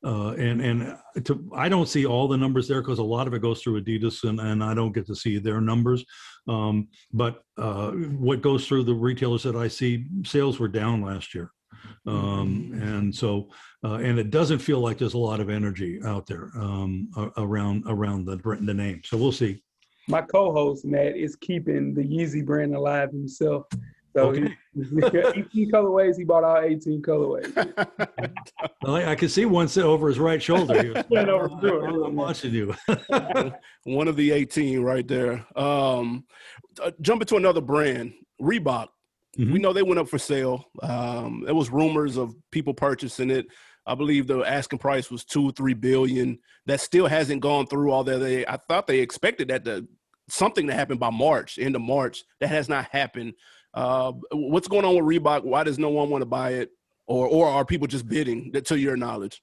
uh, 0.06 0.34
and 0.34 0.62
and 0.62 1.26
to, 1.26 1.50
I 1.56 1.68
don't 1.68 1.90
see 1.90 2.06
all 2.06 2.28
the 2.28 2.38
numbers 2.38 2.68
there 2.68 2.82
because 2.84 3.00
a 3.00 3.04
lot 3.04 3.26
of 3.26 3.34
it 3.34 3.42
goes 3.42 3.64
through 3.64 3.82
Adidas, 3.82 4.30
and, 4.30 4.40
and 4.40 4.64
I 4.64 4.76
don't 4.76 4.94
get 4.94 5.08
to 5.08 5.16
see 5.16 5.40
their 5.40 5.60
numbers. 5.60 6.06
Um, 6.48 6.88
but 7.12 7.42
uh, 7.58 7.92
what 7.92 8.44
goes 8.44 8.68
through 8.68 8.84
the 8.84 8.94
retailers 8.94 9.42
that 9.44 9.56
I 9.56 9.68
see, 9.68 10.06
sales 10.24 10.60
were 10.60 10.68
down 10.68 11.02
last 11.02 11.34
year. 11.34 11.52
Um, 12.06 12.72
and 12.82 13.14
so, 13.14 13.50
uh, 13.84 13.96
and 13.96 14.18
it 14.20 14.30
doesn't 14.30 14.60
feel 14.60 14.80
like 14.80 14.98
there's 14.98 15.14
a 15.14 15.18
lot 15.18 15.40
of 15.40 15.50
energy 15.50 16.00
out 16.06 16.26
there 16.26 16.52
um, 16.56 17.10
around 17.38 17.84
around 17.88 18.26
the 18.26 18.38
br- 18.38 18.56
the 18.56 18.74
name. 18.74 19.02
So 19.06 19.18
we'll 19.18 19.32
see. 19.32 19.64
My 20.08 20.22
co-host 20.22 20.86
Matt 20.86 21.18
is 21.18 21.36
keeping 21.36 21.94
the 21.94 22.02
Yeezy 22.02 22.46
brand 22.46 22.74
alive 22.74 23.12
himself. 23.12 23.66
So 24.16 24.30
Okay. 24.30 24.48
he, 24.74 25.06
18 25.06 25.72
colorways. 25.72 26.18
He 26.18 26.24
bought 26.24 26.44
all 26.44 26.60
18 26.60 27.02
colorways. 27.02 27.54
Well, 28.82 28.96
I, 28.96 29.12
I 29.12 29.16
can 29.16 29.28
see 29.30 29.46
one 29.46 29.68
sit 29.68 29.84
over 29.84 30.08
his 30.08 30.18
right 30.18 30.42
shoulder. 30.42 30.82
He 30.82 30.90
was, 30.90 31.04
Went 31.10 31.30
over 31.30 31.50
to 31.50 31.80
it. 31.80 32.08
I'm 32.08 32.16
watching 32.16 32.54
you. 32.54 32.74
One 33.84 34.08
of 34.08 34.16
the 34.16 34.32
18 34.32 34.80
right 34.82 35.06
there. 35.08 35.46
Um, 35.58 36.26
uh, 36.82 36.92
jump 37.02 37.22
into 37.22 37.36
another 37.36 37.60
brand, 37.62 38.14
Reebok. 38.42 38.88
We 39.38 39.46
Mhm. 39.46 39.62
know 39.62 39.74
they 39.74 39.84
went 39.84 40.00
up 40.00 40.10
for 40.10 40.18
sale. 40.18 40.66
Um, 40.82 41.44
there 41.46 41.54
was 41.56 41.70
rumors 41.70 42.18
of 42.18 42.36
people 42.52 42.74
purchasing 42.74 43.30
it. 43.30 43.46
I 43.86 43.96
believe 43.96 44.28
the 44.28 44.40
asking 44.42 44.80
price 44.80 45.10
was 45.12 45.24
two, 45.24 45.52
three 45.52 45.74
billion. 45.76 46.40
That 46.66 46.82
still 46.82 47.06
hasn't 47.08 47.42
gone 47.42 47.68
through 47.68 47.92
all 47.92 48.04
that. 48.06 48.18
They, 48.18 48.46
I 48.46 48.58
thought 48.58 48.88
they 48.88 49.00
expected 49.00 49.48
that 49.50 49.64
to 49.66 49.88
something 50.28 50.68
to 50.68 50.74
happen 50.74 50.98
by 50.98 51.10
March, 51.12 51.58
end 51.58 51.76
of 51.76 51.82
March. 51.82 52.24
That 52.40 52.48
has 52.50 52.68
not 52.68 52.86
happened. 52.86 53.34
Uh, 53.74 54.14
what's 54.32 54.68
going 54.68 54.86
on 54.86 54.96
with 54.96 55.06
Reebok? 55.06 55.44
Why 55.44 55.64
does 55.64 55.78
no 55.80 55.90
one 55.90 56.10
want 56.10 56.22
to 56.24 56.26
buy 56.26 56.54
it, 56.54 56.72
or 57.06 57.28
or 57.28 57.48
are 57.48 57.64
people 57.64 57.88
just 57.88 58.08
bidding? 58.08 58.52
That 58.54 58.66
to 58.66 58.80
your 58.80 58.98
knowledge. 58.98 59.42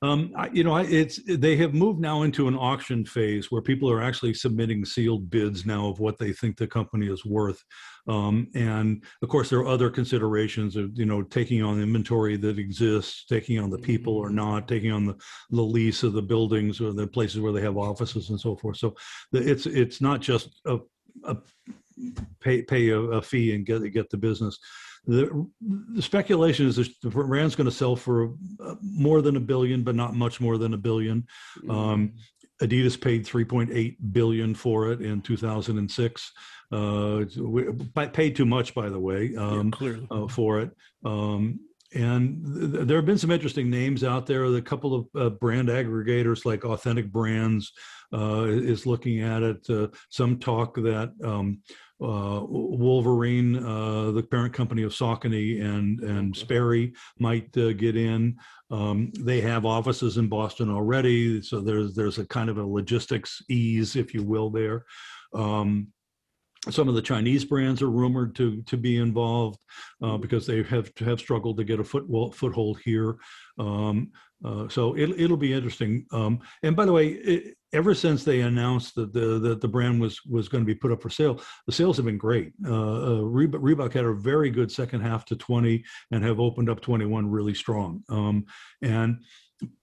Um, 0.00 0.32
I, 0.36 0.48
you 0.52 0.62
know, 0.62 0.74
I- 0.74 0.84
it's 0.84 1.18
they 1.26 1.56
have 1.56 1.74
moved 1.74 1.98
now 2.00 2.22
into 2.22 2.46
an 2.46 2.54
auction 2.54 3.04
phase 3.04 3.50
where 3.50 3.60
people 3.60 3.90
are 3.90 4.00
actually 4.00 4.32
submitting 4.32 4.84
sealed 4.84 5.28
bids 5.28 5.66
now 5.66 5.88
of 5.88 5.98
what 5.98 6.18
they 6.18 6.32
think 6.32 6.56
the 6.56 6.68
company 6.68 7.08
is 7.08 7.24
worth, 7.24 7.60
um, 8.06 8.46
and 8.54 9.02
of 9.22 9.28
course 9.28 9.50
there 9.50 9.58
are 9.58 9.66
other 9.66 9.90
considerations 9.90 10.76
of 10.76 10.96
you 10.96 11.04
know 11.04 11.22
taking 11.22 11.64
on 11.64 11.82
inventory 11.82 12.36
that 12.36 12.60
exists, 12.60 13.24
taking 13.26 13.58
on 13.58 13.70
the 13.70 13.78
people 13.78 14.14
or 14.16 14.30
not, 14.30 14.68
taking 14.68 14.92
on 14.92 15.04
the, 15.04 15.16
the 15.50 15.62
lease 15.62 16.04
of 16.04 16.12
the 16.12 16.22
buildings 16.22 16.80
or 16.80 16.92
the 16.92 17.06
places 17.06 17.40
where 17.40 17.52
they 17.52 17.62
have 17.62 17.76
offices 17.76 18.30
and 18.30 18.40
so 18.40 18.54
forth. 18.54 18.76
So 18.76 18.94
the, 19.32 19.40
it's 19.50 19.66
it's 19.66 20.00
not 20.00 20.20
just 20.20 20.60
a, 20.66 20.78
a 21.24 21.36
pay 22.40 22.62
pay 22.62 22.90
a, 22.90 23.00
a 23.00 23.20
fee 23.22 23.52
and 23.54 23.66
get 23.66 23.80
get 23.92 24.10
the 24.10 24.16
business. 24.16 24.58
The, 25.08 25.46
the 25.94 26.02
speculation 26.02 26.66
is 26.66 26.76
that 26.76 26.88
the 27.02 27.08
brand's 27.08 27.56
going 27.56 27.64
to 27.64 27.70
sell 27.74 27.96
for 27.96 28.34
uh, 28.62 28.74
more 28.82 29.22
than 29.22 29.36
a 29.36 29.40
billion, 29.40 29.82
but 29.82 29.94
not 29.94 30.14
much 30.14 30.38
more 30.38 30.58
than 30.58 30.74
a 30.74 30.76
billion. 30.76 31.26
Um, 31.68 32.12
Adidas 32.60 33.00
paid 33.00 33.24
3.8 33.24 33.96
billion 34.12 34.54
for 34.54 34.92
it 34.92 35.00
in 35.00 35.22
2006. 35.22 36.32
Uh, 36.70 37.24
we, 37.40 37.64
pa- 37.94 38.08
paid 38.08 38.36
too 38.36 38.44
much, 38.44 38.74
by 38.74 38.90
the 38.90 38.98
way, 39.00 39.30
Yeah, 39.32 39.40
um, 39.48 39.70
clearly. 39.70 40.06
uh, 40.10 40.28
for 40.28 40.60
it. 40.60 40.70
Um, 41.04 41.60
and 41.94 42.44
th- 42.44 42.72
th- 42.72 42.86
there 42.86 42.96
have 42.96 43.06
been 43.06 43.18
some 43.18 43.30
interesting 43.30 43.70
names 43.70 44.04
out 44.04 44.26
there. 44.26 44.44
A 44.44 44.62
couple 44.62 44.94
of 44.94 45.06
uh, 45.14 45.30
brand 45.30 45.68
aggregators 45.68 46.44
like 46.44 46.64
Authentic 46.64 47.10
Brands 47.10 47.72
uh, 48.12 48.44
is 48.44 48.86
looking 48.86 49.20
at 49.20 49.42
it. 49.42 49.70
Uh, 49.70 49.88
some 50.10 50.38
talk 50.38 50.74
that 50.76 51.12
um, 51.24 51.60
uh, 52.00 52.40
Wolverine, 52.46 53.56
uh, 53.56 54.12
the 54.12 54.22
parent 54.22 54.52
company 54.52 54.82
of 54.82 54.92
Saucony 54.92 55.64
and 55.64 56.00
and 56.00 56.36
Sperry, 56.36 56.92
might 57.18 57.56
uh, 57.56 57.72
get 57.72 57.96
in. 57.96 58.36
Um, 58.70 59.10
they 59.18 59.40
have 59.40 59.64
offices 59.64 60.16
in 60.18 60.28
Boston 60.28 60.70
already, 60.70 61.42
so 61.42 61.60
there's 61.60 61.94
there's 61.94 62.18
a 62.18 62.26
kind 62.26 62.50
of 62.50 62.58
a 62.58 62.66
logistics 62.66 63.42
ease, 63.48 63.96
if 63.96 64.14
you 64.14 64.22
will, 64.22 64.50
there. 64.50 64.84
Um, 65.34 65.88
some 66.70 66.88
of 66.88 66.94
the 66.94 67.02
Chinese 67.02 67.44
brands 67.44 67.82
are 67.82 67.90
rumored 67.90 68.34
to 68.36 68.62
to 68.62 68.76
be 68.76 68.98
involved 68.98 69.58
uh, 70.02 70.16
because 70.16 70.46
they 70.46 70.62
have 70.64 70.90
have 70.98 71.20
struggled 71.20 71.56
to 71.56 71.64
get 71.64 71.80
a 71.80 71.84
foot 71.84 72.06
foothold 72.34 72.80
here. 72.84 73.16
Um, 73.58 74.10
uh, 74.44 74.68
so 74.68 74.94
it, 74.94 75.10
it'll 75.20 75.36
be 75.36 75.52
interesting. 75.52 76.06
Um, 76.12 76.40
and 76.62 76.76
by 76.76 76.84
the 76.84 76.92
way, 76.92 77.08
it, 77.08 77.56
ever 77.72 77.94
since 77.94 78.24
they 78.24 78.40
announced 78.40 78.94
that 78.94 79.12
the 79.12 79.38
that 79.40 79.60
the 79.60 79.68
brand 79.68 80.00
was 80.00 80.20
was 80.24 80.48
going 80.48 80.62
to 80.62 80.66
be 80.66 80.74
put 80.74 80.92
up 80.92 81.02
for 81.02 81.10
sale, 81.10 81.40
the 81.66 81.72
sales 81.72 81.96
have 81.96 82.06
been 82.06 82.18
great. 82.18 82.52
Uh, 82.64 82.70
uh, 82.70 83.20
Reebok, 83.20 83.60
Reebok 83.60 83.92
had 83.92 84.04
a 84.04 84.12
very 84.12 84.50
good 84.50 84.70
second 84.70 85.00
half 85.00 85.24
to 85.26 85.36
20 85.36 85.82
and 86.12 86.24
have 86.24 86.40
opened 86.40 86.70
up 86.70 86.80
21 86.80 87.28
really 87.28 87.54
strong. 87.54 88.02
Um, 88.08 88.44
and 88.82 89.18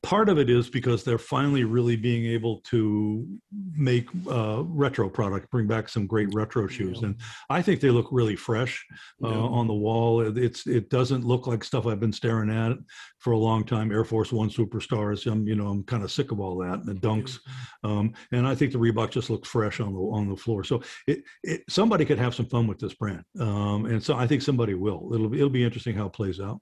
part 0.04 0.30
of 0.30 0.38
it 0.38 0.50
is 0.50 0.70
because 0.70 1.04
they're 1.04 1.18
finally 1.18 1.64
really 1.64 1.96
being 1.96 2.26
able 2.26 2.62
to 2.62 3.28
make 3.76 4.08
uh, 4.30 4.64
retro 4.64 5.10
product, 5.10 5.50
bring 5.52 5.68
back 5.68 5.90
some 5.90 6.08
great 6.08 6.34
retro 6.34 6.68
shoes, 6.68 7.00
Yeah. 7.02 7.08
and 7.08 7.16
I 7.50 7.62
think 7.62 7.82
they 7.82 7.90
look 7.90 8.08
really 8.12 8.36
fresh 8.36 8.86
uh, 9.24 9.30
Yeah. 9.30 9.36
on 9.36 9.68
the 9.68 9.74
wall. 9.74 10.22
It- 10.22 10.38
It's 10.38 10.66
it 10.68 10.90
doesn't 10.90 11.26
look 11.26 11.48
like 11.48 11.64
stuff 11.64 11.86
I've 11.88 12.00
been 12.00 12.14
staring 12.14 12.50
at 12.50 12.78
for 13.20 13.32
a 13.34 13.38
long 13.38 13.64
time. 13.66 13.92
Air 13.92 14.06
Force 14.06 14.32
One 14.32 14.50
superstars. 14.50 15.30
I'm 15.30 15.48
you 15.48 15.56
know 15.56 15.68
I'm 15.68 15.84
kind 15.84 16.04
of 16.04 16.12
sick 16.12 16.32
of 16.32 16.40
all 16.40 16.58
that. 16.60 16.80
And 16.80 16.86
the 16.88 16.94
dunks, 16.96 17.40
um, 17.84 18.14
and 18.32 18.48
I 18.48 18.56
think 18.56 18.72
the 18.72 18.78
Reebok 18.80 19.10
just 19.12 19.30
looks 19.30 19.50
fresh 19.50 19.80
on 19.80 19.94
the 19.94 20.00
on 20.00 20.30
the 20.30 20.38
floor. 20.38 20.64
So 20.64 20.82
it, 21.08 21.24
it 21.44 21.64
somebody 21.70 22.06
could 22.06 22.20
have 22.20 22.36
some 22.36 22.46
fun 22.46 22.68
with 22.68 22.80
this 22.80 22.94
brand, 22.94 23.24
um, 23.40 23.86
and 23.88 24.02
so 24.02 24.16
I 24.16 24.28
think 24.28 24.42
somebody 24.42 24.74
will. 24.76 25.12
It'll 25.14 25.30
be 25.30 25.38
it'll 25.38 25.50
be 25.50 25.64
interesting 25.64 25.96
how 25.96 26.06
it 26.08 26.14
plays 26.14 26.40
out. 26.40 26.62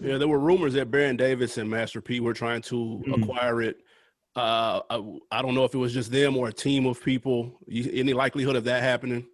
Yeah, 0.00 0.18
there 0.18 0.28
were 0.28 0.38
rumors 0.40 0.74
that 0.74 0.90
Baron 0.90 1.16
Davis 1.16 1.56
and 1.58 1.70
Master 1.70 2.00
P 2.00 2.20
were 2.20 2.34
trying 2.34 2.62
to 2.62 3.02
Mhm. 3.06 3.22
acquire 3.22 3.62
it. 3.62 3.78
Uh, 4.36 4.80
I, 4.90 5.18
I 5.30 5.42
don't 5.42 5.54
know 5.54 5.64
if 5.64 5.74
it 5.74 5.78
was 5.78 5.94
just 5.94 6.10
them 6.10 6.36
or 6.36 6.48
a 6.48 6.52
team 6.52 6.86
of 6.86 7.00
people. 7.02 7.60
You, 7.68 7.88
any 7.92 8.12
likelihood 8.12 8.56
of 8.56 8.64
that 8.64 8.82
happening? 8.82 9.26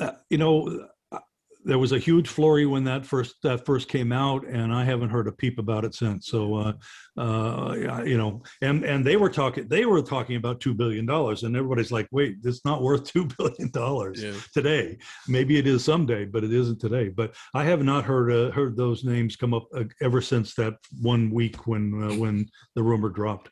uh, 0.00 0.12
you 0.28 0.38
know, 0.38 0.88
uh, 1.12 1.18
there 1.64 1.78
was 1.78 1.92
a 1.92 1.98
huge 1.98 2.26
flurry 2.28 2.66
when 2.66 2.82
that 2.84 3.06
first 3.06 3.36
that 3.44 3.64
first 3.64 3.88
came 3.88 4.10
out, 4.10 4.44
and 4.46 4.72
I 4.74 4.84
haven't 4.84 5.10
heard 5.10 5.28
a 5.28 5.32
peep 5.32 5.58
about 5.58 5.84
it 5.84 5.94
since. 5.94 6.26
So, 6.26 6.54
uh, 6.56 6.72
uh, 7.18 8.02
you 8.06 8.16
know, 8.16 8.42
and 8.62 8.84
and 8.84 9.04
they 9.04 9.16
were 9.16 9.28
talking 9.28 9.66
they 9.68 9.84
were 9.86 10.02
talking 10.02 10.36
about 10.36 10.60
two 10.60 10.72
billion 10.74 11.04
dollars, 11.04 11.42
and 11.42 11.56
everybody's 11.56 11.90
like, 11.90 12.08
wait, 12.12 12.36
it's 12.44 12.64
not 12.64 12.82
worth 12.82 13.04
two 13.04 13.26
billion 13.38 13.70
dollars 13.70 14.22
Yeah. 14.22 14.34
today. 14.54 14.98
Maybe 15.26 15.58
it 15.58 15.66
is 15.66 15.84
someday, 15.84 16.24
but 16.24 16.44
it 16.44 16.52
isn't 16.52 16.80
today. 16.80 17.08
But 17.08 17.34
I 17.54 17.64
have 17.64 17.82
not 17.82 18.04
heard 18.04 18.30
uh, 18.32 18.50
heard 18.52 18.76
those 18.76 19.04
names 19.04 19.36
come 19.36 19.52
up 19.54 19.66
uh, 19.74 19.84
ever 20.00 20.20
since 20.20 20.54
that 20.54 20.74
one 21.02 21.30
week 21.30 21.66
when 21.66 22.02
uh, 22.02 22.14
when 22.16 22.48
the 22.74 22.82
rumor 22.82 23.08
dropped. 23.08 23.50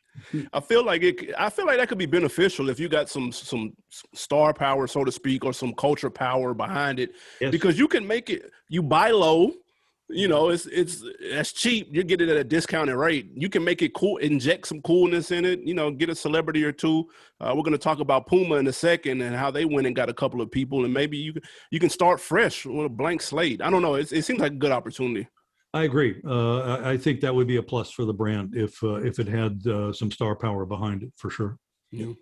I 0.53 0.59
feel 0.61 0.83
like 0.83 1.03
it. 1.03 1.33
I 1.37 1.49
feel 1.49 1.65
like 1.67 1.77
that 1.77 1.89
could 1.89 1.97
be 1.99 2.07
beneficial 2.07 2.69
if 2.69 2.79
you 2.79 2.87
got 2.89 3.09
some 3.09 3.31
some 3.31 3.73
star 4.15 4.53
power, 4.53 4.87
so 4.87 5.03
to 5.03 5.11
speak, 5.11 5.45
or 5.45 5.53
some 5.53 5.73
culture 5.73 6.09
power 6.09 6.53
behind 6.53 6.99
it, 6.99 7.11
Yes. 7.41 7.51
because 7.51 7.77
you 7.77 7.87
can 7.87 8.07
make 8.07 8.29
it. 8.29 8.49
You 8.69 8.81
buy 8.81 9.11
low, 9.11 9.51
you 10.09 10.27
know, 10.27 10.49
it's 10.49 10.65
it's 10.67 11.03
that's 11.31 11.51
cheap. 11.51 11.89
You 11.91 12.03
get 12.03 12.21
it 12.21 12.29
at 12.29 12.37
a 12.37 12.43
discounted 12.43 12.95
rate. 12.95 13.29
You 13.35 13.49
can 13.49 13.63
make 13.63 13.81
it 13.81 13.93
cool, 13.93 14.17
inject 14.17 14.67
some 14.67 14.81
coolness 14.81 15.31
in 15.31 15.43
it. 15.43 15.59
You 15.61 15.73
know, 15.73 15.91
get 15.91 16.09
a 16.09 16.15
celebrity 16.15 16.63
or 16.63 16.71
two. 16.71 17.09
Uh, 17.41 17.53
we're 17.55 17.63
going 17.63 17.73
to 17.73 17.77
talk 17.77 17.99
about 17.99 18.25
Puma 18.25 18.55
in 18.55 18.67
a 18.67 18.73
second 18.73 19.21
and 19.21 19.35
how 19.35 19.51
they 19.51 19.65
went 19.65 19.85
and 19.85 19.95
got 19.95 20.09
a 20.09 20.13
couple 20.13 20.41
of 20.41 20.49
people, 20.49 20.85
and 20.85 20.93
maybe 20.93 21.17
you 21.17 21.33
you 21.71 21.79
can 21.79 21.89
start 21.89 22.21
fresh 22.21 22.65
with 22.65 22.85
a 22.85 22.89
blank 22.89 23.21
slate. 23.21 23.61
I 23.61 23.69
don't 23.69 23.81
know. 23.81 23.95
It's, 23.95 24.13
it 24.13 24.23
seems 24.23 24.39
like 24.39 24.53
a 24.53 24.55
good 24.55 24.71
opportunity. 24.71 25.27
I 25.73 25.83
agree. 25.83 26.21
Uh, 26.25 26.59
I, 26.59 26.91
I 26.91 26.97
think 26.97 27.19
that 27.21 27.35
would 27.35 27.47
be 27.47 27.57
a 27.57 27.63
plus 27.63 27.91
for 27.91 28.05
the 28.05 28.13
brand 28.13 28.55
if 28.55 28.81
uh, 28.83 28.95
if 28.95 29.19
it 29.19 29.27
had 29.27 29.65
uh, 29.67 29.91
some 29.91 30.09
star 30.09 30.35
power 30.35 30.65
behind 30.65 31.03
it 31.03 31.11
for 31.17 31.29
sure. 31.29 31.57
Yeah. 31.91 32.13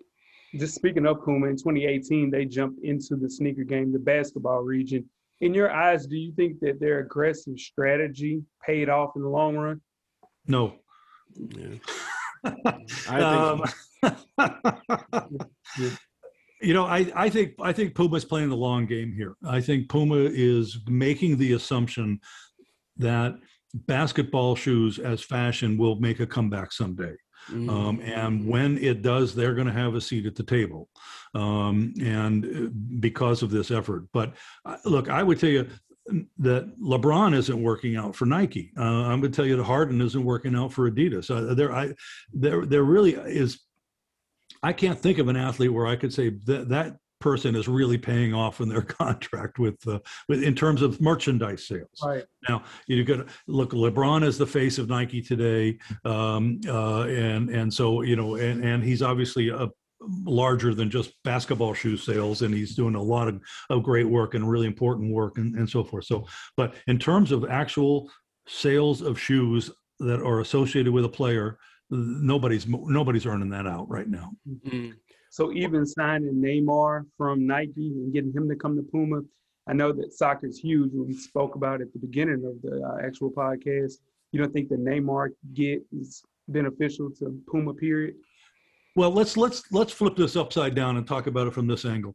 Just 0.56 0.74
speaking 0.74 1.06
of 1.06 1.22
Puma, 1.24 1.48
in 1.48 1.56
2018, 1.56 2.30
they 2.30 2.44
jumped 2.46 2.82
into 2.82 3.16
the 3.16 3.28
sneaker 3.28 3.64
game, 3.64 3.92
the 3.92 3.98
basketball 3.98 4.62
region. 4.62 5.08
In 5.40 5.52
your 5.52 5.70
eyes, 5.70 6.06
do 6.06 6.16
you 6.16 6.32
think 6.32 6.60
that 6.60 6.80
their 6.80 7.00
aggressive 7.00 7.58
strategy 7.58 8.42
paid 8.64 8.88
off 8.88 9.10
in 9.16 9.22
the 9.22 9.28
long 9.28 9.56
run? 9.56 9.80
No. 10.46 10.76
Yeah. 11.36 11.74
I 13.08 13.62
think. 14.02 14.14
Um, 14.42 15.98
You 16.62 16.72
know, 16.72 16.86
I, 16.86 17.12
I 17.14 17.28
think 17.28 17.52
I 17.60 17.72
think 17.72 17.94
Puma's 17.94 18.24
playing 18.24 18.48
the 18.48 18.56
long 18.56 18.86
game 18.86 19.12
here. 19.12 19.36
I 19.46 19.60
think 19.60 19.90
Puma 19.90 20.16
is 20.16 20.78
making 20.86 21.36
the 21.36 21.52
assumption 21.52 22.18
that 22.96 23.34
basketball 23.74 24.56
shoes 24.56 24.98
as 24.98 25.20
fashion 25.20 25.76
will 25.76 25.96
make 25.96 26.20
a 26.20 26.26
comeback 26.26 26.72
someday. 26.72 27.14
Mm. 27.50 27.70
Um, 27.70 28.00
and 28.00 28.46
when 28.46 28.78
it 28.78 29.02
does, 29.02 29.34
they're 29.34 29.54
going 29.54 29.66
to 29.66 29.72
have 29.72 29.94
a 29.94 30.00
seat 30.00 30.26
at 30.26 30.34
the 30.34 30.42
table, 30.42 30.88
um, 31.34 31.94
and 32.00 32.44
uh, 32.44 32.70
because 33.00 33.42
of 33.42 33.50
this 33.50 33.70
effort. 33.70 34.04
But 34.12 34.34
uh, 34.64 34.78
look, 34.84 35.08
I 35.08 35.22
would 35.22 35.38
tell 35.38 35.50
you 35.50 35.68
that 36.38 36.78
LeBron 36.80 37.34
isn't 37.34 37.62
working 37.62 37.96
out 37.96 38.14
for 38.14 38.26
Nike. 38.26 38.72
Uh, 38.78 38.82
I'm 38.82 39.20
going 39.20 39.32
to 39.32 39.36
tell 39.36 39.46
you 39.46 39.56
that 39.56 39.64
Harden 39.64 40.00
isn't 40.00 40.24
working 40.24 40.54
out 40.54 40.72
for 40.72 40.90
Adidas. 40.90 41.30
Uh, 41.30 41.54
there, 41.54 41.72
I 41.72 41.94
there 42.32 42.64
there 42.66 42.84
really 42.84 43.14
is. 43.14 43.60
I 44.62 44.72
can't 44.72 44.98
think 44.98 45.18
of 45.18 45.28
an 45.28 45.36
athlete 45.36 45.72
where 45.72 45.86
I 45.86 45.96
could 45.96 46.12
say 46.12 46.30
that 46.46 46.68
that 46.70 46.96
person 47.26 47.56
is 47.56 47.66
really 47.66 47.98
paying 47.98 48.32
off 48.32 48.60
in 48.60 48.68
their 48.68 48.82
contract 49.02 49.58
with, 49.58 49.84
uh, 49.88 49.98
with 50.28 50.44
in 50.44 50.54
terms 50.54 50.80
of 50.80 51.00
merchandise 51.00 51.66
sales. 51.66 52.00
Right. 52.04 52.24
Now 52.48 52.62
you 52.86 53.02
got 53.04 53.26
look. 53.48 53.72
LeBron 53.72 54.24
is 54.24 54.38
the 54.38 54.46
face 54.46 54.78
of 54.78 54.88
Nike 54.88 55.20
today, 55.20 55.78
um, 56.04 56.60
uh, 56.68 57.02
and 57.02 57.50
and 57.50 57.74
so 57.74 58.02
you 58.02 58.14
know, 58.14 58.36
and 58.36 58.64
and 58.64 58.84
he's 58.84 59.02
obviously 59.02 59.48
a 59.48 59.68
larger 60.24 60.72
than 60.72 60.88
just 60.88 61.14
basketball 61.24 61.74
shoe 61.74 61.96
sales 61.96 62.42
and 62.42 62.54
he's 62.54 62.76
doing 62.76 62.94
a 62.94 63.02
lot 63.02 63.26
of, 63.26 63.40
of 63.70 63.82
great 63.82 64.06
work 64.06 64.34
and 64.34 64.48
really 64.48 64.66
important 64.66 65.10
work 65.10 65.38
and, 65.38 65.56
and 65.56 65.68
so 65.68 65.82
forth 65.82 66.04
so 66.04 66.24
but 66.54 66.74
in 66.86 66.98
terms 66.98 67.32
of 67.32 67.48
actual 67.48 68.08
sales 68.46 69.00
of 69.00 69.18
shoes 69.18 69.70
that 69.98 70.20
are 70.20 70.40
associated 70.40 70.92
with 70.92 71.06
a 71.06 71.08
player 71.08 71.58
nobody's 71.90 72.68
nobody's 72.68 73.24
earning 73.24 73.48
that 73.48 73.66
out 73.66 73.88
right 73.88 74.08
now 74.08 74.30
Mm. 74.46 74.92
So 75.36 75.52
even 75.52 75.84
signing 75.84 76.40
Neymar 76.42 77.04
from 77.18 77.46
Nike 77.46 77.88
and 77.88 78.10
getting 78.10 78.32
him 78.32 78.48
to 78.48 78.56
come 78.56 78.74
to 78.74 78.82
Puma, 78.82 79.20
I 79.66 79.74
know 79.74 79.92
that 79.92 80.14
soccer 80.14 80.46
is 80.46 80.58
huge. 80.58 80.92
We 80.94 81.12
spoke 81.12 81.56
about 81.56 81.82
at 81.82 81.92
the 81.92 81.98
beginning 81.98 82.42
of 82.46 82.62
the 82.62 82.82
uh, 82.82 83.06
actual 83.06 83.30
podcast. 83.30 83.98
You 84.32 84.40
don't 84.40 84.50
think 84.50 84.70
the 84.70 84.76
Neymar 84.76 85.32
get 85.52 85.82
is 85.92 86.22
beneficial 86.48 87.10
to 87.18 87.38
Puma? 87.50 87.74
Period. 87.74 88.14
Well, 88.94 89.10
let's 89.10 89.36
let's 89.36 89.62
let's 89.70 89.92
flip 89.92 90.16
this 90.16 90.36
upside 90.36 90.74
down 90.74 90.96
and 90.96 91.06
talk 91.06 91.26
about 91.26 91.46
it 91.46 91.52
from 91.52 91.66
this 91.66 91.84
angle. 91.84 92.14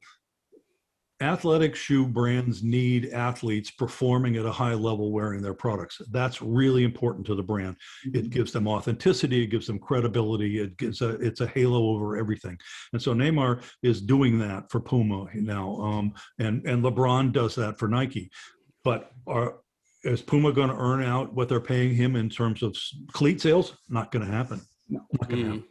Athletic 1.21 1.75
shoe 1.75 2.07
brands 2.07 2.63
need 2.63 3.09
athletes 3.13 3.69
performing 3.71 4.37
at 4.37 4.45
a 4.45 4.51
high 4.51 4.73
level 4.73 5.11
wearing 5.11 5.41
their 5.41 5.53
products. 5.53 6.01
That's 6.11 6.41
really 6.41 6.83
important 6.83 7.25
to 7.27 7.35
the 7.35 7.43
brand. 7.43 7.75
It 8.13 8.29
gives 8.31 8.51
them 8.51 8.67
authenticity, 8.67 9.43
it 9.43 9.47
gives 9.47 9.67
them 9.67 9.79
credibility, 9.79 10.59
it 10.59 10.77
gives 10.77 11.01
a 11.01 11.09
it's 11.21 11.41
a 11.41 11.47
halo 11.47 11.89
over 11.89 12.17
everything. 12.17 12.57
And 12.93 13.01
so 13.01 13.13
Neymar 13.13 13.63
is 13.83 14.01
doing 14.01 14.39
that 14.39 14.69
for 14.71 14.79
Puma 14.79 15.27
now, 15.35 15.75
um, 15.77 16.13
and 16.39 16.65
and 16.65 16.83
LeBron 16.83 17.31
does 17.31 17.55
that 17.55 17.77
for 17.77 17.87
Nike. 17.87 18.29
But 18.83 19.11
are 19.27 19.57
is 20.03 20.21
Puma 20.23 20.51
going 20.51 20.69
to 20.69 20.75
earn 20.75 21.03
out 21.03 21.31
what 21.33 21.47
they're 21.47 21.59
paying 21.59 21.93
him 21.93 22.15
in 22.15 22.27
terms 22.29 22.63
of 22.63 22.75
cleat 23.11 23.39
sales? 23.39 23.77
Not 23.87 24.11
going 24.11 24.25
to 24.25 24.31
happen. 24.31 24.59
No. 24.89 25.01
Not 25.19 25.29
going 25.29 25.43
to 25.43 25.49
Mm. 25.49 25.53
happen. 25.53 25.63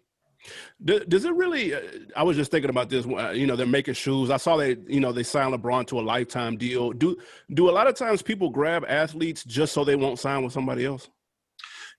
Do- 0.83 1.05
Does 1.05 1.25
it 1.25 1.35
really? 1.35 1.75
Uh, 1.75 1.81
I 2.17 2.23
was 2.23 2.37
just 2.37 2.51
thinking 2.51 2.71
about 2.71 2.89
this. 2.91 3.07
uh, 3.07 3.31
You 3.31 3.47
know, 3.47 3.57
they're 3.57 3.67
making 3.67 3.95
shoes. 3.95 4.31
I 4.31 4.37
saw 4.39 4.57
they, 4.57 4.77
you 4.87 5.01
know, 5.01 5.13
they 5.13 5.23
signed 5.23 5.55
LeBron 5.55 5.87
to 5.89 6.01
a 6.01 6.03
lifetime 6.03 6.57
deal. 6.57 6.93
Do 6.93 7.17
do 7.53 7.69
a 7.69 7.73
lot 7.73 7.87
of 7.87 7.95
times 7.95 8.23
people 8.23 8.51
grab 8.51 8.85
athletes 8.89 9.45
just 9.45 9.73
so 9.73 9.85
they 9.85 9.97
won't 9.97 10.19
sign 10.19 10.43
with 10.43 10.53
somebody 10.53 10.85
else? 10.85 11.09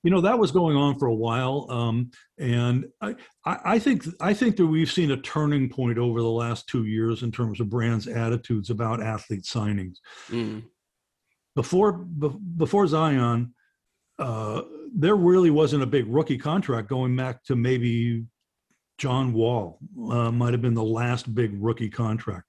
you 0.03 0.09
know 0.09 0.21
that 0.21 0.39
was 0.39 0.49
going 0.49 0.75
on 0.75 0.97
for 0.97 1.05
a 1.05 1.13
while 1.13 1.67
um, 1.69 2.09
and 2.39 2.85
I, 3.01 3.13
I 3.45 3.77
think 3.77 4.03
i 4.19 4.33
think 4.33 4.55
that 4.55 4.65
we've 4.65 4.91
seen 4.91 5.11
a 5.11 5.17
turning 5.17 5.69
point 5.69 5.99
over 5.99 6.21
the 6.21 6.27
last 6.43 6.65
two 6.67 6.85
years 6.85 7.21
in 7.21 7.31
terms 7.31 7.59
of 7.59 7.69
brands 7.69 8.07
attitudes 8.07 8.71
about 8.71 8.99
athlete 9.03 9.43
signings 9.43 9.97
Mm. 10.31 10.63
before 11.55 11.91
be- 11.93 12.35
before 12.57 12.87
zion 12.87 13.53
uh, 14.17 14.63
there 14.95 15.15
really 15.15 15.51
wasn't 15.51 15.83
a 15.83 15.93
big 15.97 16.05
rookie 16.07 16.37
contract 16.39 16.89
going 16.89 17.15
back 17.15 17.43
to 17.43 17.55
maybe 17.55 18.25
John 19.01 19.33
Wall 19.33 19.79
uh, 20.11 20.31
might 20.31 20.53
have 20.53 20.61
been 20.61 20.75
the 20.75 20.83
last 20.83 21.33
big 21.33 21.55
rookie 21.59 21.89
contract. 21.89 22.47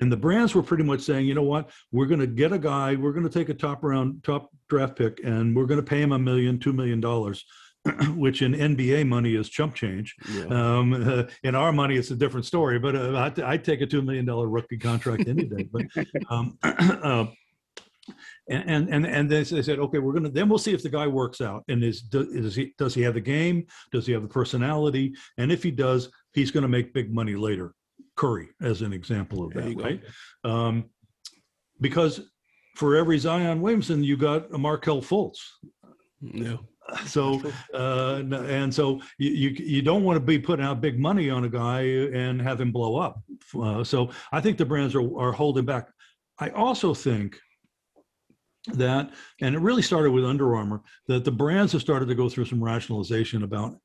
And 0.00 0.12
the 0.12 0.16
brands 0.16 0.54
were 0.54 0.62
pretty 0.62 0.84
much 0.84 1.00
saying, 1.00 1.26
you 1.26 1.34
know 1.34 1.42
what, 1.42 1.70
we're 1.90 2.06
going 2.06 2.20
to 2.20 2.26
get 2.28 2.52
a 2.52 2.58
guy, 2.58 2.94
we're 2.94 3.10
going 3.10 3.28
to 3.28 3.38
take 3.38 3.48
a 3.48 3.54
top 3.54 3.82
round, 3.82 4.22
top 4.22 4.50
draft 4.68 4.94
pick, 4.94 5.18
and 5.24 5.56
we're 5.56 5.66
going 5.66 5.80
to 5.80 5.86
pay 5.86 6.00
him 6.00 6.12
a 6.12 6.18
million, 6.18 6.60
two 6.60 6.72
million 6.72 7.00
dollars, 7.00 7.44
which 8.14 8.42
in 8.42 8.52
NBA 8.52 9.08
money 9.08 9.34
is 9.34 9.48
chump 9.48 9.74
change. 9.74 10.14
Yeah. 10.32 10.44
Um, 10.44 10.92
uh, 10.92 11.24
in 11.42 11.56
our 11.56 11.72
money, 11.72 11.96
it's 11.96 12.12
a 12.12 12.16
different 12.16 12.46
story, 12.46 12.78
but 12.78 12.94
uh, 12.94 13.16
I'd, 13.16 13.40
I'd 13.40 13.64
take 13.64 13.80
a 13.80 13.86
$2 13.86 14.04
million 14.04 14.24
rookie 14.24 14.78
contract 14.78 15.26
any 15.26 15.46
day. 15.46 15.68
But, 15.72 15.86
um, 16.30 16.56
uh, 16.62 17.26
and, 18.48 18.64
and, 18.68 18.88
and, 18.94 19.06
and 19.06 19.30
they 19.30 19.42
they 19.42 19.62
said, 19.62 19.78
okay, 19.78 19.98
we're 19.98 20.12
going 20.12 20.24
to, 20.24 20.30
then 20.30 20.48
we'll 20.48 20.58
see 20.58 20.72
if 20.72 20.82
the 20.82 20.88
guy 20.88 21.06
works 21.06 21.40
out. 21.40 21.64
And 21.68 21.82
is, 21.84 22.02
does 22.02 22.28
is 22.28 22.54
he, 22.54 22.74
does 22.78 22.94
he 22.94 23.02
have 23.02 23.14
the 23.14 23.20
game? 23.20 23.66
Does 23.92 24.06
he 24.06 24.12
have 24.12 24.22
the 24.22 24.28
personality? 24.28 25.14
And 25.36 25.52
if 25.52 25.62
he 25.62 25.70
does, 25.70 26.10
he's 26.32 26.50
going 26.50 26.62
to 26.62 26.68
make 26.68 26.94
big 26.94 27.12
money 27.12 27.34
later. 27.34 27.74
Curry, 28.16 28.48
as 28.60 28.82
an 28.82 28.92
example 28.92 29.44
of 29.44 29.52
that, 29.54 29.76
right? 29.76 30.02
Um, 30.44 30.86
because 31.80 32.20
for 32.76 32.96
every 32.96 33.18
Zion 33.18 33.60
Williamson, 33.60 34.02
you 34.02 34.16
got 34.16 34.52
a 34.52 34.58
Markelle 34.58 35.02
Fultz. 35.02 35.38
Yeah. 36.20 36.56
So, 37.04 37.42
uh, 37.74 38.22
and 38.32 38.74
so 38.74 39.02
you, 39.18 39.30
you, 39.30 39.50
you 39.50 39.82
don't 39.82 40.04
want 40.04 40.16
to 40.16 40.20
be 40.20 40.38
putting 40.38 40.64
out 40.64 40.80
big 40.80 40.98
money 40.98 41.28
on 41.28 41.44
a 41.44 41.48
guy 41.50 41.82
and 41.82 42.40
have 42.40 42.58
him 42.58 42.72
blow 42.72 42.96
up. 42.96 43.20
Uh, 43.54 43.84
so 43.84 44.08
I 44.32 44.40
think 44.40 44.56
the 44.56 44.64
brands 44.64 44.94
are, 44.94 45.18
are 45.18 45.32
holding 45.32 45.66
back. 45.66 45.90
I 46.38 46.48
also 46.48 46.94
think 46.94 47.38
that, 48.74 49.10
and 49.40 49.54
it 49.54 49.60
really 49.60 49.82
started 49.82 50.12
with 50.12 50.24
Under 50.24 50.56
Armour, 50.56 50.82
that 51.06 51.24
the 51.24 51.32
brands 51.32 51.72
have 51.72 51.80
started 51.82 52.06
to 52.08 52.14
go 52.14 52.28
through 52.28 52.46
some 52.46 52.62
rationalization 52.62 53.42
about, 53.42 53.76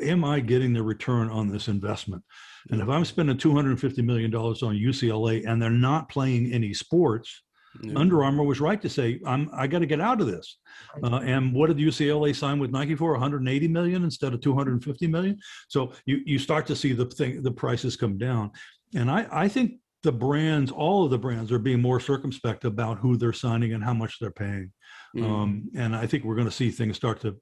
am 0.00 0.24
I 0.24 0.40
getting 0.40 0.72
the 0.72 0.82
return 0.82 1.28
on 1.30 1.48
this 1.48 1.68
investment? 1.68 2.22
And 2.70 2.80
if 2.80 2.88
I'm 2.88 3.04
spending 3.04 3.36
$250 3.36 4.04
million 4.04 4.34
on 4.34 4.76
UCLA 4.76 5.46
and 5.48 5.60
they're 5.60 5.70
not 5.70 6.08
playing 6.08 6.52
any 6.52 6.72
sports, 6.74 7.42
Yeah. 7.80 7.98
Under 7.98 8.22
Armour 8.22 8.44
was 8.44 8.60
right 8.60 8.82
to 8.82 8.88
say, 8.90 9.18
"I'm 9.24 9.48
I 9.62 9.66
got 9.66 9.78
to 9.78 9.86
get 9.86 9.98
out 9.98 10.20
of 10.20 10.26
this." 10.26 10.58
Uh, 11.02 11.20
and 11.24 11.54
what 11.54 11.68
did 11.68 11.78
UCLA 11.78 12.34
sign 12.36 12.58
with 12.60 12.70
Nike 12.70 12.94
for? 12.94 13.12
180 13.12 13.68
million 13.68 14.04
instead 14.04 14.34
of 14.34 14.42
250 14.42 15.06
million. 15.06 15.38
So 15.68 15.92
you 16.04 16.20
you 16.26 16.38
start 16.38 16.66
to 16.66 16.76
see 16.76 16.92
the 16.92 17.06
thing 17.06 17.42
the 17.42 17.50
prices 17.50 17.96
come 17.96 18.18
down, 18.18 18.50
and 18.94 19.10
I 19.10 19.26
I 19.44 19.48
think 19.48 19.80
the 20.02 20.12
brands, 20.12 20.70
all 20.70 21.04
of 21.04 21.10
the 21.10 21.18
brands, 21.18 21.52
are 21.52 21.58
being 21.58 21.80
more 21.80 22.00
circumspect 22.00 22.64
about 22.64 22.98
who 22.98 23.16
they're 23.16 23.32
signing 23.32 23.72
and 23.72 23.84
how 23.84 23.94
much 23.94 24.18
they're 24.18 24.30
paying. 24.30 24.72
Mm. 25.16 25.24
Um, 25.24 25.70
and 25.76 25.94
I 25.94 26.06
think 26.06 26.24
we're 26.24 26.34
going 26.34 26.46
to 26.46 26.50
see 26.50 26.70
things 26.70 26.96
start 26.96 27.20
to 27.20 27.36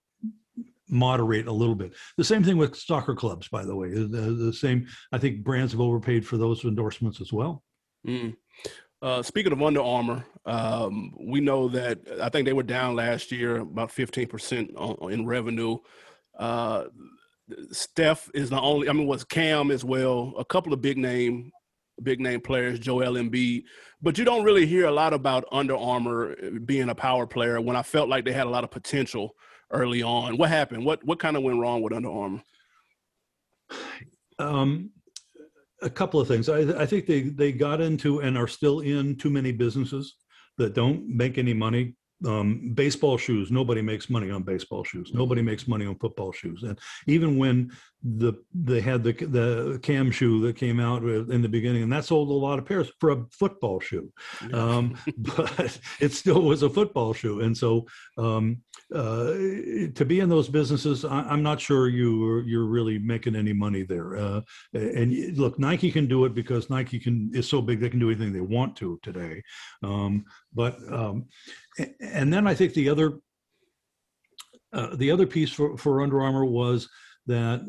moderate 0.88 1.46
a 1.46 1.52
little 1.52 1.74
bit. 1.74 1.94
The 2.16 2.24
same 2.24 2.42
thing 2.42 2.56
with 2.56 2.76
soccer 2.76 3.14
clubs, 3.14 3.48
by 3.48 3.64
the 3.64 3.74
way. 3.74 3.90
The, 3.90 4.06
the 4.06 4.52
same. 4.52 4.86
I 5.12 5.18
think 5.18 5.44
brands 5.44 5.72
have 5.72 5.80
overpaid 5.80 6.26
for 6.26 6.36
those 6.36 6.64
endorsements 6.64 7.20
as 7.20 7.32
well. 7.32 7.62
Mm. 8.06 8.36
Uh, 9.02 9.22
speaking 9.22 9.52
of 9.52 9.62
Under 9.62 9.80
Armour, 9.80 10.24
um, 10.44 11.14
we 11.18 11.40
know 11.40 11.68
that 11.68 12.00
I 12.20 12.28
think 12.28 12.44
they 12.44 12.52
were 12.52 12.62
down 12.62 12.96
last 12.96 13.32
year 13.32 13.60
about 13.60 13.90
15% 13.90 14.74
on, 14.76 15.12
in 15.12 15.24
revenue. 15.24 15.78
Uh, 16.38 16.84
Steph 17.72 18.28
is 18.34 18.50
the 18.50 18.60
only, 18.60 18.88
I 18.88 18.92
mean, 18.92 19.06
was 19.06 19.24
Cam 19.24 19.70
as 19.70 19.84
well, 19.84 20.34
a 20.38 20.44
couple 20.44 20.72
of 20.72 20.82
big 20.82 20.98
name, 20.98 21.50
big 22.02 22.20
name 22.20 22.40
players, 22.40 22.78
Joel 22.78 23.14
Embiid, 23.14 23.64
but 24.02 24.18
you 24.18 24.24
don't 24.24 24.44
really 24.44 24.66
hear 24.66 24.86
a 24.86 24.92
lot 24.92 25.12
about 25.12 25.44
Under 25.52 25.76
Armour 25.76 26.36
being 26.64 26.88
a 26.88 26.94
power 26.94 27.26
player 27.26 27.60
when 27.60 27.76
I 27.76 27.82
felt 27.82 28.08
like 28.08 28.24
they 28.24 28.32
had 28.32 28.46
a 28.46 28.50
lot 28.50 28.64
of 28.64 28.70
potential 28.70 29.34
early 29.70 30.02
on. 30.02 30.36
What 30.36 30.48
happened? 30.48 30.84
What, 30.84 31.04
what 31.04 31.18
kind 31.18 31.36
of 31.36 31.42
went 31.42 31.60
wrong 31.60 31.82
with 31.82 31.92
Under 31.92 32.10
Armour? 32.10 32.42
Um, 34.38 34.90
a 35.82 35.90
couple 35.90 36.20
of 36.20 36.28
things. 36.28 36.48
I, 36.48 36.60
I 36.82 36.86
think 36.86 37.06
they 37.06 37.22
they 37.22 37.52
got 37.52 37.80
into 37.80 38.20
and 38.20 38.36
are 38.36 38.48
still 38.48 38.80
in 38.80 39.16
too 39.16 39.30
many 39.30 39.52
businesses 39.52 40.16
that 40.58 40.74
don't 40.74 41.08
make 41.08 41.38
any 41.38 41.54
money. 41.54 41.94
Um, 42.26 42.72
baseball 42.74 43.16
shoes, 43.16 43.50
nobody 43.50 43.80
makes 43.80 44.10
money 44.10 44.30
on 44.30 44.42
baseball 44.42 44.84
shoes. 44.84 45.12
Nobody 45.14 45.42
makes 45.42 45.66
money 45.66 45.86
on 45.86 45.96
football 45.96 46.32
shoes. 46.32 46.62
And 46.62 46.78
even 47.06 47.38
when 47.38 47.72
the 48.02 48.32
they 48.54 48.80
had 48.80 49.04
the 49.04 49.12
the 49.12 49.78
cam 49.82 50.10
shoe 50.10 50.40
that 50.40 50.56
came 50.56 50.80
out 50.80 51.02
in 51.02 51.42
the 51.42 51.48
beginning, 51.48 51.82
and 51.82 51.92
that 51.92 52.04
sold 52.04 52.30
a 52.30 52.32
lot 52.32 52.58
of 52.58 52.64
pairs 52.64 52.90
for 52.98 53.10
a 53.10 53.24
football 53.30 53.78
shoe. 53.78 54.10
Um, 54.52 54.96
but 55.18 55.78
it 56.00 56.12
still 56.12 56.42
was 56.42 56.62
a 56.62 56.70
football 56.70 57.12
shoe. 57.12 57.40
And 57.40 57.56
so 57.56 57.86
um, 58.16 58.62
uh, 58.94 59.32
to 59.94 60.04
be 60.06 60.20
in 60.20 60.30
those 60.30 60.48
businesses, 60.48 61.04
I, 61.04 61.22
I'm 61.22 61.42
not 61.42 61.60
sure 61.60 61.88
you 61.88 62.40
you're 62.40 62.64
really 62.64 62.98
making 62.98 63.36
any 63.36 63.52
money 63.52 63.82
there. 63.82 64.16
Uh, 64.16 64.40
and 64.72 65.36
look, 65.36 65.58
Nike 65.58 65.92
can 65.92 66.06
do 66.06 66.24
it 66.24 66.34
because 66.34 66.70
Nike 66.70 66.98
can 66.98 67.30
is 67.34 67.48
so 67.48 67.60
big 67.60 67.80
they 67.80 67.90
can 67.90 68.00
do 68.00 68.10
anything 68.10 68.32
they 68.32 68.40
want 68.40 68.76
to 68.76 68.98
today. 69.02 69.42
Um, 69.82 70.24
but 70.54 70.78
um, 70.90 71.26
and 72.00 72.32
then 72.32 72.46
I 72.46 72.54
think 72.54 72.74
the 72.74 72.88
other 72.88 73.18
uh, 74.72 74.94
the 74.96 75.10
other 75.10 75.26
piece 75.26 75.50
for 75.50 75.76
for 75.76 76.02
Under 76.02 76.20
Armour 76.20 76.44
was 76.44 76.88
that 77.26 77.62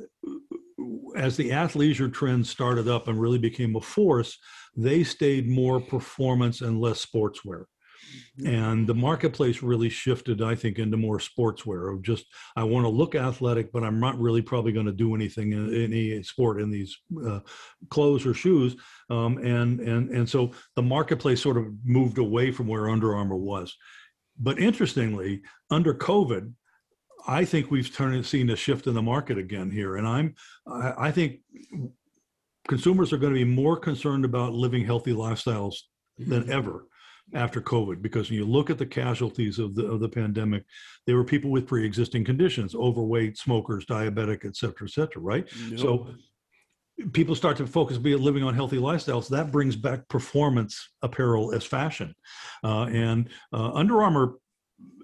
as 1.15 1.37
the 1.37 1.49
athleisure 1.49 2.11
trend 2.11 2.47
started 2.47 2.87
up 2.87 3.07
and 3.07 3.19
really 3.19 3.37
became 3.37 3.75
a 3.75 3.81
force, 3.81 4.37
they 4.75 5.03
stayed 5.03 5.47
more 5.47 5.79
performance 5.79 6.61
and 6.61 6.79
less 6.79 7.05
sportswear. 7.05 7.65
And 8.45 8.87
the 8.87 8.95
marketplace 8.95 9.61
really 9.61 9.89
shifted, 9.89 10.41
I 10.41 10.55
think, 10.55 10.79
into 10.79 10.97
more 10.97 11.19
sportswear 11.19 11.93
of 11.93 12.01
just, 12.01 12.25
I 12.55 12.63
want 12.63 12.85
to 12.85 12.89
look 12.89 13.15
athletic, 13.15 13.71
but 13.71 13.83
I'm 13.83 13.99
not 13.99 14.19
really 14.19 14.41
probably 14.41 14.71
going 14.71 14.85
to 14.87 14.91
do 14.91 15.15
anything 15.15 15.53
in 15.53 15.73
any 15.73 16.21
sport 16.23 16.59
in 16.61 16.69
these 16.71 16.97
uh, 17.25 17.39
clothes 17.89 18.25
or 18.25 18.33
shoes. 18.33 18.75
Um, 19.09 19.37
and, 19.37 19.79
and, 19.79 20.09
and 20.09 20.27
so 20.27 20.51
the 20.75 20.81
marketplace 20.81 21.41
sort 21.41 21.57
of 21.57 21.67
moved 21.85 22.17
away 22.17 22.51
from 22.51 22.67
where 22.67 22.89
Under 22.89 23.15
Armour 23.15 23.37
was. 23.37 23.75
But 24.41 24.59
interestingly, 24.59 25.43
under 25.69 25.93
COVID, 25.93 26.51
I 27.27 27.45
think 27.45 27.69
we've 27.69 27.93
turned 27.93 28.25
seen 28.25 28.49
a 28.49 28.55
shift 28.55 28.87
in 28.87 28.95
the 28.95 29.01
market 29.01 29.37
again 29.37 29.69
here, 29.69 29.97
and 29.97 30.07
I'm 30.07 30.33
I, 30.67 31.11
think 31.11 31.41
consumers 32.67 33.13
are 33.13 33.17
going 33.17 33.33
to 33.33 33.39
be 33.39 33.45
more 33.45 33.77
concerned 33.77 34.25
about 34.25 34.53
living 34.53 34.83
healthy 34.83 35.13
lifestyles 35.13 35.75
than 36.17 36.43
mm-hmm. 36.43 36.51
ever 36.51 36.87
after 37.33 37.61
COVID 37.61 38.01
because 38.01 38.29
when 38.29 38.39
you 38.39 38.45
look 38.45 38.69
at 38.69 38.77
the 38.77 38.85
casualties 38.85 39.59
of 39.59 39.75
the 39.75 39.85
of 39.85 39.99
the 39.99 40.09
pandemic, 40.09 40.63
they 41.05 41.13
were 41.13 41.23
people 41.23 41.51
with 41.51 41.67
pre-existing 41.67 42.25
conditions, 42.25 42.73
overweight, 42.73 43.37
smokers, 43.37 43.85
diabetic, 43.85 44.43
et 44.45 44.55
cetera, 44.55 44.87
et 44.87 44.91
cetera, 44.91 45.21
right? 45.21 45.47
Yep. 45.69 45.79
So 45.79 46.07
people 47.13 47.35
start 47.35 47.57
to 47.57 47.67
focus 47.67 47.97
be 47.97 48.15
living 48.15 48.43
on 48.43 48.53
healthy 48.53 48.77
lifestyles 48.77 49.29
that 49.29 49.51
brings 49.51 49.75
back 49.75 50.07
performance 50.07 50.89
apparel 51.01 51.53
as 51.53 51.63
fashion 51.63 52.13
uh, 52.63 52.83
and 52.83 53.29
uh, 53.53 53.71
under 53.73 54.01
armour 54.01 54.35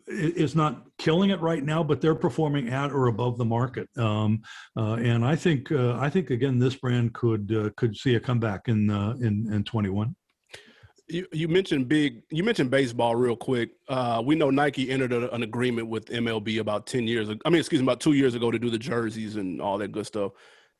is 0.07 0.55
not 0.55 0.85
killing 0.97 1.29
it 1.31 1.39
right 1.41 1.63
now 1.63 1.83
but 1.83 1.99
they're 1.99 2.15
performing 2.15 2.69
at 2.69 2.91
or 2.91 3.07
above 3.07 3.37
the 3.37 3.45
market 3.45 3.89
um, 3.97 4.41
uh, 4.77 4.93
and 4.93 5.25
i 5.25 5.35
think 5.35 5.71
uh, 5.71 5.97
i 5.99 6.09
think 6.09 6.29
again 6.29 6.57
this 6.59 6.75
brand 6.75 7.13
could 7.13 7.53
uh, 7.53 7.69
could 7.75 7.95
see 7.95 8.15
a 8.15 8.19
comeback 8.19 8.67
in 8.67 8.89
uh, 8.89 9.15
in 9.19 9.51
in 9.53 9.63
21 9.63 10.15
You, 11.09 11.25
you 11.31 11.47
mentioned 11.47 11.87
big. 11.87 12.21
You 12.37 12.43
mentioned 12.43 12.69
baseball 12.69 13.15
real 13.15 13.37
quick. 13.37 13.69
Uh, 13.87 14.21
we 14.25 14.35
know 14.35 14.49
Nike 14.51 14.91
entered 14.91 15.13
a, 15.13 15.33
an 15.33 15.41
agreement 15.41 15.87
with 15.87 16.05
MLB 16.07 16.59
about 16.59 16.85
ten 16.85 17.07
years. 17.07 17.29
I 17.29 17.49
mean, 17.49 17.59
excuse 17.61 17.81
me, 17.81 17.85
about 17.85 18.01
two 18.01 18.11
years 18.11 18.35
ago 18.35 18.51
to 18.51 18.59
do 18.59 18.69
the 18.69 18.77
jerseys 18.77 19.37
and 19.37 19.61
all 19.61 19.77
that 19.77 19.93
good 19.93 20.05
stuff. 20.05 20.33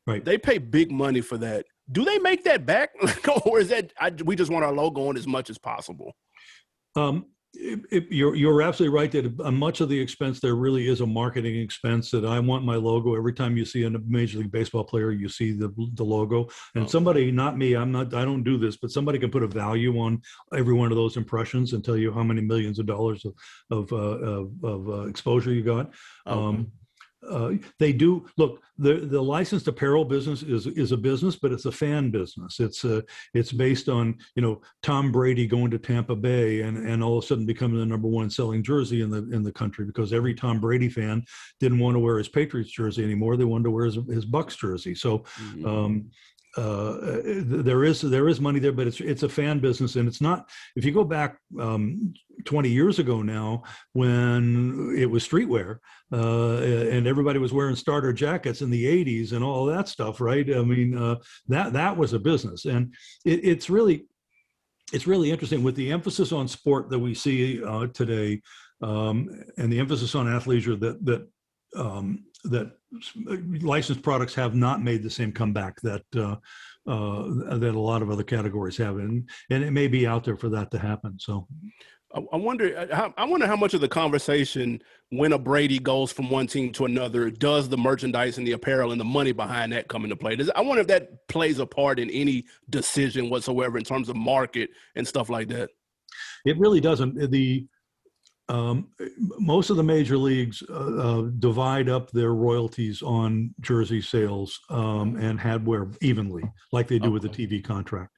Right. 0.08 0.24
They 0.24 0.38
pay 0.38 0.58
big 0.58 0.90
money 0.90 1.20
for 1.20 1.36
that. 1.38 1.66
Do 1.92 2.04
they 2.04 2.18
make 2.18 2.44
that 2.44 2.64
back, 2.66 2.90
or 3.46 3.60
is 3.60 3.68
that 3.68 3.92
I, 4.00 4.10
we 4.24 4.36
just 4.36 4.50
want 4.50 4.64
our 4.64 4.72
logo 4.72 5.08
on 5.08 5.16
as 5.16 5.26
much 5.26 5.50
as 5.50 5.58
possible? 5.58 6.12
Um, 6.96 7.26
it, 7.54 7.80
it- 7.90 8.06
you're 8.10 8.34
you're 8.34 8.60
absolutely 8.62 8.94
right 8.98 9.10
that 9.12 9.52
much 9.52 9.80
of 9.80 9.88
the 9.88 9.98
expense 9.98 10.40
there 10.40 10.54
really 10.54 10.86
is 10.88 11.00
a 11.00 11.06
marketing 11.06 11.56
expense. 11.56 12.10
That 12.10 12.24
I 12.24 12.38
want 12.40 12.64
my 12.64 12.76
logo 12.76 13.14
every 13.16 13.32
time 13.32 13.56
you 13.56 13.64
see 13.64 13.84
a 13.84 13.90
Major 13.90 14.38
League 14.38 14.50
Baseball 14.52 14.84
player, 14.84 15.10
you 15.12 15.28
see 15.28 15.52
the 15.52 15.70
the 15.94 16.04
logo. 16.04 16.48
And 16.74 16.84
Oh. 16.84 16.86
somebody, 16.88 17.30
not 17.30 17.56
me, 17.58 17.74
I'm 17.74 17.90
not, 17.92 18.12
I 18.14 18.24
don't 18.24 18.44
do 18.44 18.56
this, 18.58 18.76
but 18.76 18.90
somebody 18.90 19.18
can 19.18 19.30
put 19.30 19.42
a 19.42 19.46
value 19.48 19.98
on 19.98 20.20
every 20.54 20.74
one 20.74 20.90
of 20.92 20.96
those 20.96 21.16
impressions 21.16 21.72
and 21.72 21.84
tell 21.84 21.96
you 21.96 22.12
how 22.12 22.22
many 22.22 22.40
millions 22.42 22.78
of 22.78 22.86
dollars 22.86 23.24
of 23.24 23.34
of, 23.70 23.92
uh, 23.92 23.96
of, 23.96 24.52
of 24.64 24.88
uh, 24.88 25.02
exposure 25.06 25.52
you 25.52 25.62
got. 25.62 25.92
Um, 26.26 26.70
uh, 27.30 27.52
they 27.78 27.92
do 27.92 28.26
look 28.36 28.62
the 28.78 28.94
the 29.06 29.20
licensed 29.20 29.68
apparel 29.68 30.04
business 30.04 30.42
is 30.42 30.66
is 30.66 30.92
a 30.92 30.96
business, 30.96 31.36
but 31.36 31.52
it's 31.52 31.64
a 31.66 31.72
fan 31.72 32.10
business. 32.10 32.60
It's 32.60 32.84
a 32.84 33.02
it's 33.34 33.52
based 33.52 33.88
on 33.88 34.16
you 34.36 34.42
know 34.42 34.60
Tom 34.82 35.10
Brady 35.12 35.46
going 35.46 35.70
to 35.70 35.78
Tampa 35.78 36.14
Bay 36.16 36.62
and 36.62 36.78
and 36.78 37.02
all 37.02 37.18
of 37.18 37.24
a 37.24 37.26
sudden 37.26 37.46
becoming 37.46 37.78
the 37.78 37.86
number 37.86 38.08
one 38.08 38.30
selling 38.30 38.62
jersey 38.62 39.02
in 39.02 39.10
the 39.10 39.28
in 39.32 39.42
the 39.42 39.52
country 39.52 39.84
because 39.84 40.12
every 40.12 40.34
Tom 40.34 40.60
Brady 40.60 40.88
fan 40.88 41.24
didn't 41.60 41.78
want 41.80 41.94
to 41.94 42.00
wear 42.00 42.18
his 42.18 42.28
Patriots 42.28 42.70
jersey 42.70 43.04
anymore. 43.04 43.36
They 43.36 43.44
wanted 43.44 43.64
to 43.64 43.70
wear 43.70 43.86
his, 43.86 43.96
his 44.08 44.26
Bucs 44.26 44.56
jersey. 44.56 44.94
So 44.94 45.24
Mhm. 45.40 45.66
um, 45.66 46.10
uh, 46.56 47.20
there 47.24 47.84
is 47.84 48.00
there 48.00 48.28
is 48.28 48.40
money 48.40 48.58
there, 48.58 48.72
but 48.72 48.86
it's 48.86 49.00
it's 49.00 49.22
a 49.22 49.28
fan 49.28 49.58
business, 49.58 49.96
and 49.96 50.08
it's 50.08 50.20
not. 50.20 50.48
If 50.76 50.84
you 50.84 50.92
go 50.92 51.04
back 51.04 51.38
um, 51.60 52.14
20 52.44 52.68
years 52.68 52.98
ago 52.98 53.22
now, 53.22 53.64
when 53.92 54.94
it 54.96 55.06
was 55.06 55.28
streetwear, 55.28 55.78
uh, 56.12 56.56
and 56.58 57.06
everybody 57.06 57.38
was 57.38 57.52
wearing 57.52 57.76
starter 57.76 58.12
jackets 58.12 58.62
in 58.62 58.70
the 58.70 58.84
80s 58.84 59.32
and 59.32 59.44
all 59.44 59.66
that 59.66 59.88
stuff, 59.88 60.20
right? 60.20 60.48
I 60.54 60.62
mean, 60.62 60.96
uh, 60.96 61.16
that 61.48 61.74
that 61.74 61.96
was 61.96 62.14
a 62.14 62.18
business, 62.18 62.64
and 62.64 62.94
it, 63.24 63.44
it's 63.44 63.68
really 63.68 64.06
it's 64.92 65.06
really 65.06 65.30
interesting 65.30 65.62
with 65.62 65.76
the 65.76 65.92
emphasis 65.92 66.32
on 66.32 66.48
sport 66.48 66.88
that 66.90 66.98
we 66.98 67.14
see 67.14 67.62
uh, 67.62 67.88
today, 67.88 68.40
um, 68.80 69.28
and 69.58 69.70
the 69.70 69.78
emphasis 69.78 70.14
on 70.14 70.26
athleisure 70.26 70.80
that 70.80 71.04
that 71.04 71.28
um, 71.76 72.24
that 72.44 72.72
licensed 73.62 74.02
products 74.02 74.34
have 74.34 74.54
not 74.54 74.82
made 74.82 75.02
the 75.02 75.10
same 75.10 75.32
comeback 75.32 75.80
that 75.82 76.04
uh, 76.16 76.36
uh, 76.86 77.58
that 77.58 77.74
a 77.74 77.80
lot 77.80 78.02
of 78.02 78.10
other 78.10 78.22
categories 78.22 78.76
have, 78.78 78.96
and 78.96 79.28
and 79.50 79.62
it 79.62 79.72
may 79.72 79.88
be 79.88 80.06
out 80.06 80.24
there 80.24 80.36
for 80.36 80.48
that 80.48 80.70
to 80.70 80.78
happen. 80.78 81.18
So 81.18 81.46
I, 82.14 82.36
wonder. 82.36 82.76
uh, 82.76 82.94
How, 82.94 83.14
I 83.18 83.24
wonder 83.24 83.46
how 83.46 83.56
much 83.56 83.74
of 83.74 83.82
the 83.82 83.88
conversation 83.88 84.82
when 85.10 85.32
a 85.32 85.38
Brady 85.38 85.78
goes 85.78 86.10
from 86.10 86.30
one 86.30 86.46
team 86.46 86.72
to 86.72 86.86
another 86.86 87.30
does 87.30 87.68
the 87.68 87.76
merchandise 87.76 88.38
and 88.38 88.46
the 88.46 88.52
apparel 88.52 88.92
and 88.92 89.00
the 89.00 89.04
money 89.04 89.32
behind 89.32 89.72
that 89.72 89.88
come 89.88 90.04
into 90.04 90.16
play. 90.16 90.36
Does, 90.36 90.50
I 90.50 90.62
wonder 90.62 90.80
if 90.80 90.86
that 90.86 91.28
plays 91.28 91.58
a 91.58 91.66
part 91.66 91.98
in 91.98 92.08
any 92.10 92.46
decision 92.70 93.28
whatsoever 93.28 93.76
in 93.76 93.84
terms 93.84 94.08
of 94.08 94.16
market 94.16 94.70
and 94.96 95.06
stuff 95.06 95.28
like 95.28 95.48
that. 95.48 95.70
it 96.46 96.58
really 96.58 96.80
doesn't. 96.80 97.30
The 97.30 97.66
um, 98.48 98.88
most 99.38 99.68
of 99.70 99.76
the 99.76 99.82
major 99.82 100.16
leagues 100.16 100.62
uh, 100.70 100.72
uh, 100.72 101.22
divide 101.38 101.88
up 101.88 102.10
their 102.10 102.32
royalties 102.32 103.02
on 103.02 103.54
jersey 103.60 104.00
sales 104.00 104.60
um, 104.70 105.16
and 105.16 105.38
hardware 105.38 105.88
evenly, 106.00 106.44
like 106.72 106.88
they 106.88 106.98
do 106.98 107.10
with 107.10 107.22
the 107.22 107.28
TV 107.28 107.62
contract. 107.62 108.16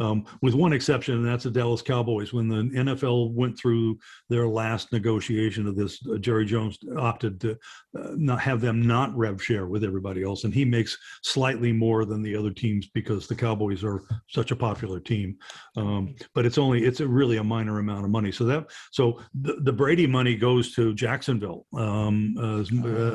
Um, 0.00 0.24
with 0.40 0.54
one 0.54 0.72
exception, 0.72 1.16
and 1.16 1.26
that's 1.26 1.44
the 1.44 1.50
Dallas 1.50 1.82
Cowboys. 1.82 2.32
When 2.32 2.48
the 2.48 2.62
NFL 2.76 3.32
went 3.32 3.58
through 3.58 3.98
their 4.30 4.48
last 4.48 4.92
negotiation 4.92 5.66
of 5.66 5.76
this, 5.76 6.00
uh, 6.08 6.16
Jerry 6.16 6.46
Jones 6.46 6.78
opted 6.96 7.38
to 7.42 7.50
uh, 7.98 8.12
not 8.16 8.40
have 8.40 8.62
them 8.62 8.80
not 8.80 9.14
rev 9.16 9.42
share 9.42 9.66
with 9.66 9.84
everybody 9.84 10.22
else, 10.22 10.44
and 10.44 10.54
he 10.54 10.64
makes 10.64 10.96
slightly 11.22 11.72
more 11.72 12.06
than 12.06 12.22
the 12.22 12.34
other 12.34 12.50
teams 12.50 12.88
because 12.94 13.26
the 13.26 13.34
Cowboys 13.34 13.84
are 13.84 14.02
such 14.28 14.50
a 14.50 14.56
popular 14.56 15.00
team. 15.00 15.36
Um, 15.76 16.14
but 16.34 16.46
it's 16.46 16.58
only 16.58 16.84
it's 16.84 17.00
a 17.00 17.06
really 17.06 17.36
a 17.36 17.44
minor 17.44 17.78
amount 17.78 18.04
of 18.04 18.10
money. 18.10 18.32
So 18.32 18.44
that 18.44 18.70
so 18.92 19.20
the, 19.34 19.56
the 19.60 19.72
Brady 19.72 20.06
money 20.06 20.34
goes 20.34 20.74
to 20.76 20.94
Jacksonville. 20.94 21.66
Um, 21.76 22.34
uh, 22.38 22.64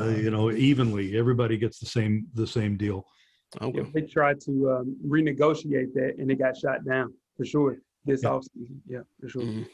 you 0.09 0.29
know, 0.29 0.51
evenly. 0.51 1.17
Everybody 1.17 1.57
gets 1.57 1.79
the 1.79 1.88
same 1.88 2.27
the 2.33 2.47
same 2.47 2.77
deal. 2.77 3.07
Okay. 3.61 3.79
Yeah, 3.79 3.85
they 3.93 4.01
tried 4.01 4.41
to 4.41 4.71
um, 4.71 4.97
renegotiate 5.05 5.93
that 5.93 6.15
and 6.17 6.29
it 6.31 6.35
got 6.35 6.57
shot 6.57 6.83
down 6.85 7.13
for 7.37 7.45
sure 7.45 7.77
this 8.05 8.23
Yeah. 8.23 8.29
offseason. 8.29 8.77
Yeah, 8.87 9.01
for 9.19 9.29
sure. 9.29 9.41
Mhm. 9.43 9.67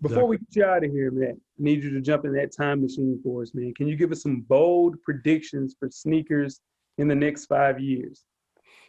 Before 0.00 0.26
we 0.26 0.38
get 0.38 0.56
you 0.56 0.64
out 0.64 0.84
of 0.84 0.90
here, 0.90 1.10
man, 1.10 1.40
I 1.40 1.62
need 1.62 1.82
you 1.82 1.90
to 1.90 2.00
jump 2.00 2.24
in 2.24 2.32
that 2.34 2.52
time 2.54 2.82
machine 2.82 3.18
for 3.22 3.42
us, 3.42 3.54
man. 3.54 3.72
Can 3.74 3.88
you 3.88 3.96
give 3.96 4.12
us 4.12 4.22
some 4.22 4.40
bold 4.42 5.00
predictions 5.02 5.74
for 5.78 5.88
sneakers 5.90 6.60
in 6.98 7.08
the 7.08 7.14
next 7.14 7.46
five 7.46 7.80
years? 7.80 8.24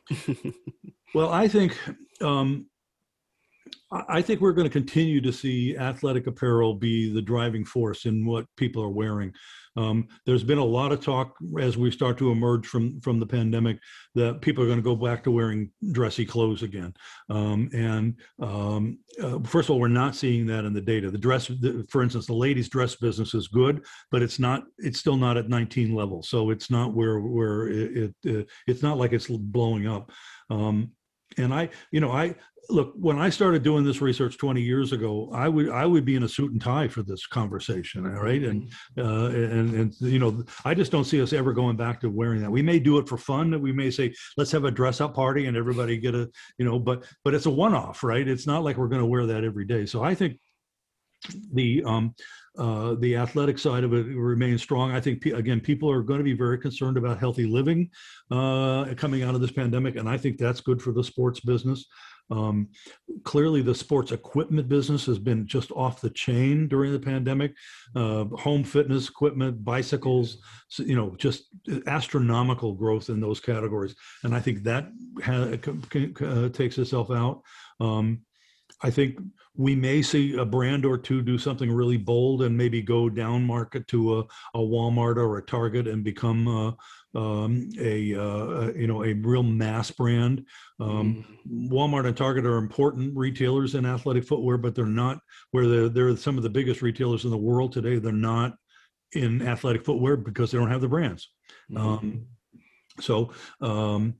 Well, 1.13 1.29
I 1.31 1.47
think 1.47 1.77
um, 2.21 2.65
I 3.89 4.03
I 4.17 4.21
think 4.21 4.41
we're 4.41 4.51
going 4.51 4.67
to 4.67 4.73
continue 4.73 5.21
to 5.21 5.31
see 5.31 5.77
athletic 5.77 6.27
apparel 6.27 6.73
be 6.75 7.09
the 7.09 7.21
driving 7.21 7.63
force 7.63 8.05
in 8.05 8.25
what 8.25 8.45
people 8.57 8.83
are 8.83 8.89
wearing. 8.89 9.33
Um, 9.75 10.07
there's 10.25 10.43
been 10.43 10.57
a 10.57 10.63
lot 10.63 10.91
of 10.91 11.03
talk 11.03 11.35
as 11.59 11.77
we 11.77 11.91
start 11.91 12.17
to 12.19 12.31
emerge 12.31 12.65
from 12.67 12.99
from 13.01 13.19
the 13.19 13.25
pandemic 13.25 13.79
that 14.15 14.41
people 14.41 14.63
are 14.63 14.67
going 14.67 14.79
to 14.79 14.83
go 14.83 14.95
back 14.95 15.23
to 15.23 15.31
wearing 15.31 15.71
dressy 15.91 16.25
clothes 16.25 16.63
again. 16.63 16.93
Um, 17.29 17.69
and 17.73 18.19
um, 18.41 18.99
uh, 19.21 19.39
first 19.43 19.69
of 19.69 19.73
all, 19.73 19.79
we're 19.79 19.87
not 19.87 20.15
seeing 20.15 20.45
that 20.47 20.65
in 20.65 20.73
the 20.73 20.81
data. 20.81 21.11
The 21.11 21.17
dress, 21.17 21.47
the, 21.47 21.85
for 21.89 22.03
instance, 22.03 22.25
the 22.25 22.33
ladies' 22.33 22.69
dress 22.69 22.95
business 22.95 23.33
is 23.33 23.47
good, 23.47 23.83
but 24.11 24.21
it's 24.21 24.39
not. 24.39 24.63
It's 24.77 24.99
still 24.99 25.17
not 25.17 25.37
at 25.37 25.49
19 25.49 25.93
level, 25.93 26.23
so 26.23 26.49
it's 26.49 26.69
not 26.69 26.93
where 26.93 27.19
where 27.19 27.67
it, 27.67 28.13
it 28.25 28.39
uh, 28.39 28.43
it's 28.67 28.83
not 28.83 28.97
like 28.97 29.13
it's 29.13 29.27
blowing 29.27 29.87
up. 29.87 30.11
Um, 30.49 30.91
and 31.37 31.53
I, 31.53 31.69
you 31.91 31.99
know, 31.99 32.11
I 32.11 32.35
look 32.69 32.93
when 32.95 33.19
I 33.19 33.29
started 33.29 33.63
doing 33.63 33.83
this 33.83 34.01
research 34.01 34.37
20 34.37 34.61
years 34.61 34.91
ago, 34.91 35.29
I 35.33 35.47
would 35.47 35.69
I 35.69 35.85
would 35.85 36.05
be 36.05 36.15
in 36.15 36.23
a 36.23 36.29
suit 36.29 36.51
and 36.51 36.61
tie 36.61 36.87
for 36.87 37.03
this 37.03 37.25
conversation, 37.27 38.05
all 38.05 38.23
right? 38.23 38.43
And 38.43 38.71
uh, 38.97 39.27
and 39.27 39.75
and 39.75 39.95
you 40.01 40.19
know, 40.19 40.43
I 40.63 40.73
just 40.73 40.91
don't 40.91 41.03
see 41.05 41.21
us 41.21 41.33
ever 41.33 41.53
going 41.53 41.77
back 41.77 41.99
to 42.01 42.09
wearing 42.09 42.41
that. 42.41 42.51
We 42.51 42.61
may 42.61 42.79
do 42.79 42.97
it 42.97 43.07
for 43.07 43.17
fun. 43.17 43.59
We 43.61 43.71
may 43.71 43.91
say 43.91 44.13
let's 44.37 44.51
have 44.51 44.65
a 44.65 44.71
dress 44.71 45.01
up 45.01 45.15
party 45.15 45.45
and 45.45 45.57
everybody 45.57 45.97
get 45.97 46.15
a 46.15 46.29
you 46.57 46.65
know, 46.65 46.79
but 46.79 47.05
but 47.23 47.33
it's 47.33 47.45
a 47.45 47.51
one 47.51 47.73
off, 47.73 48.03
right? 48.03 48.27
It's 48.27 48.47
not 48.47 48.63
like 48.63 48.77
we're 48.77 48.87
going 48.87 49.01
to 49.01 49.07
wear 49.07 49.25
that 49.25 49.43
every 49.43 49.65
day. 49.65 49.85
So 49.85 50.03
I 50.03 50.15
think 50.15 50.39
the 51.53 51.83
um, 51.85 52.13
uh, 52.57 52.95
the 52.95 53.17
athletic 53.17 53.59
side 53.59 53.83
of 53.83 53.93
it 53.93 54.05
remains 54.15 54.61
strong. 54.61 54.91
I 54.91 55.01
think 55.01 55.25
again, 55.25 55.59
people 55.59 55.91
are 55.91 56.01
going 56.01 56.19
to 56.19 56.23
be 56.23 56.33
very 56.33 56.57
concerned 56.57 56.97
about 56.97 57.19
healthy 57.19 57.45
living 57.45 57.89
uh, 58.31 58.93
coming 58.95 59.23
out 59.23 59.35
of 59.35 59.41
this 59.41 59.51
pandemic, 59.51 59.95
and 59.97 60.07
I 60.07 60.17
think 60.17 60.37
that's 60.37 60.61
good 60.61 60.81
for 60.81 60.91
the 60.91 61.03
sports 61.03 61.39
business. 61.41 61.85
Um, 62.31 62.69
clearly, 63.23 63.61
the 63.61 63.75
sports 63.75 64.11
equipment 64.11 64.67
business 64.67 65.05
has 65.05 65.19
been 65.19 65.45
just 65.45 65.71
off 65.71 66.01
the 66.01 66.09
chain 66.09 66.67
during 66.67 66.91
the 66.91 66.99
pandemic. 66.99 67.53
Uh, 67.95 68.25
home 68.25 68.63
fitness 68.63 69.09
equipment, 69.09 69.63
bicycles, 69.63 70.37
you 70.77 70.95
know, 70.95 71.15
just 71.17 71.49
astronomical 71.87 72.73
growth 72.73 73.09
in 73.09 73.19
those 73.19 73.39
categories, 73.39 73.95
and 74.23 74.33
I 74.33 74.39
think 74.39 74.63
that 74.63 74.87
ha- 75.23 75.57
uh, 76.25 76.49
takes 76.49 76.77
itself 76.77 77.11
out. 77.11 77.41
Um, 77.79 78.21
I 78.81 78.89
think 78.89 79.19
we 79.57 79.75
may 79.75 80.01
see 80.01 80.35
a 80.35 80.45
brand 80.45 80.85
or 80.85 80.97
two 80.97 81.21
do 81.21 81.37
something 81.37 81.71
really 81.71 81.97
bold 81.97 82.41
and 82.41 82.57
maybe 82.57 82.81
go 82.81 83.09
down 83.09 83.43
market 83.43 83.87
to 83.87 84.19
a, 84.19 84.19
a 84.53 84.59
Walmart 84.59 85.17
or 85.17 85.37
a 85.37 85.45
Target 85.45 85.87
and 85.87 86.03
become 86.03 86.47
uh, 86.47 86.71
um, 87.17 87.69
a 87.79 88.13
uh, 88.13 88.71
you 88.73 88.87
know 88.87 89.03
a 89.03 89.13
real 89.13 89.43
mass 89.43 89.91
brand. 89.91 90.45
Um, 90.79 91.25
mm. 91.47 91.71
Walmart 91.71 92.05
and 92.05 92.17
Target 92.17 92.45
are 92.45 92.57
important 92.57 93.15
retailers 93.15 93.75
in 93.75 93.85
athletic 93.85 94.25
footwear, 94.25 94.57
but 94.57 94.75
they're 94.75 94.85
not 94.85 95.19
where 95.51 95.67
they're, 95.67 95.89
they're 95.89 96.17
some 96.17 96.37
of 96.37 96.43
the 96.43 96.49
biggest 96.49 96.81
retailers 96.81 97.23
in 97.23 97.31
the 97.31 97.37
world 97.37 97.71
today. 97.71 97.97
They're 97.97 98.11
not 98.11 98.55
in 99.13 99.41
athletic 99.41 99.85
footwear 99.85 100.17
because 100.17 100.51
they 100.51 100.57
don't 100.57 100.71
have 100.71 100.81
the 100.81 100.89
brands. 100.89 101.29
Mm. 101.71 101.79
Um, 101.79 102.25
so 102.99 103.31
um, 103.61 104.15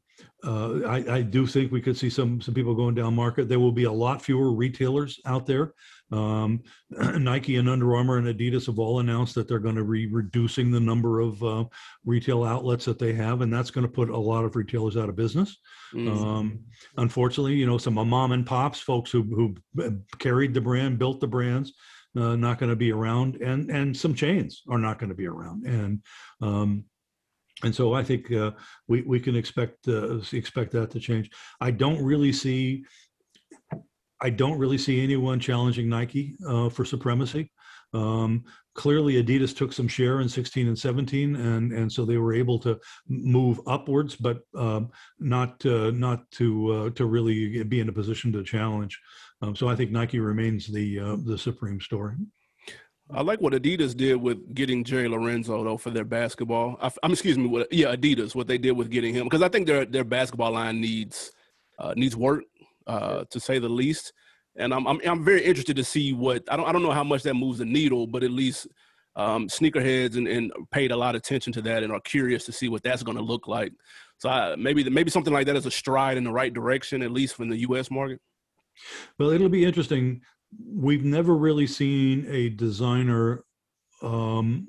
uh, 0.45 0.81
I, 0.87 1.15
I, 1.15 1.21
do 1.21 1.47
think 1.47 1.71
we 1.71 1.81
could 1.81 1.97
see 1.97 2.09
some 2.09 2.39
some 2.39 2.53
people 2.53 2.75
going 2.75 2.93
down 2.93 3.15
market. 3.15 3.49
There 3.49 3.59
will 3.59 3.71
be 3.71 3.85
a 3.85 3.91
lot 3.91 4.21
fewer 4.21 4.53
retailers 4.53 5.19
out 5.25 5.45
there. 5.45 5.73
Um, 6.11 6.61
Nike 6.91 7.55
and 7.55 7.67
Under 7.67 7.95
Armour 7.95 8.17
and 8.17 8.27
Adidas 8.27 8.67
have 8.67 8.77
all 8.77 8.99
announced 8.99 9.33
that 9.35 9.47
they're 9.47 9.59
going 9.59 9.75
to 9.75 9.83
be 9.83 10.05
reducing 10.05 10.69
the 10.69 10.79
number 10.79 11.19
of 11.19 11.41
uh, 11.43 11.65
retail 12.05 12.43
outlets 12.43 12.85
that 12.85 12.99
they 12.99 13.13
have, 13.13 13.41
and 13.41 13.51
that's 13.51 13.71
going 13.71 13.87
to 13.87 13.91
put 13.91 14.09
a 14.09 14.17
lot 14.17 14.45
of 14.45 14.55
retailers 14.55 14.97
out 14.97 15.09
of 15.09 15.15
business. 15.15 15.57
Mm. 15.93 16.09
Um, 16.09 16.59
unfortunately, 16.97 17.55
you 17.55 17.65
know, 17.65 17.79
some 17.79 17.95
mom 17.95 18.31
and 18.31 18.45
pops, 18.45 18.79
folks 18.79 19.09
who 19.11 19.23
who 19.23 19.97
carried 20.19 20.53
the 20.53 20.61
brand, 20.61 20.99
built 20.99 21.21
the 21.21 21.27
brands, 21.27 21.73
uh, 22.15 22.35
not 22.35 22.59
going 22.59 22.69
to 22.69 22.75
be 22.75 22.91
around, 22.91 23.37
and 23.37 23.71
and 23.71 23.97
some 23.97 24.13
chains 24.13 24.61
are 24.69 24.79
not 24.79 24.99
going 24.99 25.09
to 25.09 25.15
be 25.15 25.27
around, 25.27 25.65
and 25.65 26.01
um, 26.41 26.85
and 27.63 27.73
so 27.73 27.93
I 27.93 28.03
think 28.03 28.31
uh, 28.31 28.51
we 28.87 29.01
we 29.03 29.19
can 29.19 29.35
expect 29.35 29.87
uh, 29.87 30.19
expect 30.33 30.71
that 30.73 30.91
to 30.91 30.99
change. 30.99 31.29
I 31.61 31.71
don't 31.71 32.03
really 32.03 32.33
see 32.33 32.85
I 34.21 34.29
don't 34.29 34.57
really 34.57 34.77
see 34.77 35.03
anyone 35.03 35.39
challenging 35.39 35.89
Nike 35.89 36.35
uh, 36.47 36.69
for 36.69 36.85
supremacy. 36.85 37.51
Um, 37.93 38.43
clearly, 38.73 39.23
Adidas 39.23 39.55
took 39.55 39.71
some 39.71 39.87
share 39.87 40.19
in 40.19 40.27
16 40.27 40.67
and 40.67 40.77
17, 40.77 41.35
and 41.35 41.71
and 41.71 41.91
so 41.91 42.03
they 42.03 42.17
were 42.17 42.33
able 42.33 42.59
to 42.59 42.79
move 43.07 43.61
upwards, 43.67 44.15
but 44.15 44.39
um, 44.55 44.89
not 45.19 45.65
uh, 45.65 45.91
not 45.91 46.29
to 46.31 46.71
uh, 46.71 46.89
to 46.91 47.05
really 47.05 47.63
be 47.63 47.79
in 47.79 47.89
a 47.89 47.93
position 47.93 48.33
to 48.33 48.43
challenge. 48.43 48.99
Um, 49.41 49.55
so 49.55 49.69
I 49.69 49.75
think 49.75 49.91
Nike 49.91 50.19
remains 50.19 50.67
the 50.67 50.99
uh, 50.99 51.17
the 51.23 51.37
supreme 51.37 51.79
story. 51.79 52.15
I 53.11 53.21
like 53.21 53.39
what 53.39 53.53
Adidas 53.53 53.95
did 53.95 54.15
with 54.15 54.55
getting 54.55 54.83
Jerry 54.83 55.07
Lorenzo 55.07 55.63
though 55.63 55.77
for 55.77 55.91
their 55.91 56.05
basketball. 56.05 56.77
I, 56.81 56.91
am 57.03 57.11
excuse 57.11 57.37
me, 57.37 57.47
what, 57.47 57.71
yeah, 57.71 57.95
Adidas 57.95 58.33
what 58.33 58.47
they 58.47 58.57
did 58.57 58.71
with 58.71 58.89
getting 58.89 59.13
him 59.13 59.25
because 59.25 59.43
I 59.43 59.49
think 59.49 59.67
their 59.67 59.85
their 59.85 60.03
basketball 60.03 60.51
line 60.51 60.81
needs 60.81 61.31
uh, 61.77 61.93
needs 61.95 62.15
work 62.15 62.43
uh, 62.87 63.25
to 63.29 63.39
say 63.39 63.59
the 63.59 63.69
least. 63.69 64.11
And 64.55 64.73
I'm, 64.73 64.87
I'm 64.87 64.99
I'm 65.05 65.23
very 65.23 65.43
interested 65.43 65.75
to 65.75 65.83
see 65.83 66.13
what 66.13 66.43
I 66.49 66.57
don't 66.57 66.67
I 66.67 66.71
don't 66.71 66.81
know 66.81 66.91
how 66.91 67.03
much 67.03 67.23
that 67.23 67.35
moves 67.35 67.59
the 67.59 67.65
needle, 67.65 68.07
but 68.07 68.23
at 68.23 68.31
least 68.31 68.67
um, 69.15 69.47
sneakerheads 69.47 70.17
and, 70.17 70.27
and 70.27 70.51
paid 70.71 70.91
a 70.91 70.97
lot 70.97 71.15
of 71.15 71.19
attention 71.19 71.53
to 71.53 71.61
that 71.61 71.83
and 71.83 71.93
are 71.93 72.01
curious 72.01 72.45
to 72.45 72.51
see 72.51 72.69
what 72.69 72.83
that's 72.83 73.03
going 73.03 73.17
to 73.17 73.23
look 73.23 73.47
like. 73.47 73.71
So 74.17 74.29
I, 74.29 74.55
maybe 74.55 74.89
maybe 74.89 75.11
something 75.11 75.33
like 75.33 75.45
that 75.45 75.55
is 75.55 75.67
a 75.67 75.71
stride 75.71 76.17
in 76.17 76.23
the 76.23 76.31
right 76.31 76.53
direction, 76.53 77.03
at 77.03 77.11
least 77.11 77.35
from 77.35 77.49
the 77.49 77.57
U.S. 77.59 77.91
market. 77.91 78.19
Well, 79.19 79.29
it'll 79.29 79.47
be 79.47 79.63
interesting 79.63 80.21
we've 80.63 81.03
never 81.03 81.35
really 81.35 81.67
seen 81.67 82.25
a 82.29 82.49
designer 82.49 83.43
um, 84.01 84.67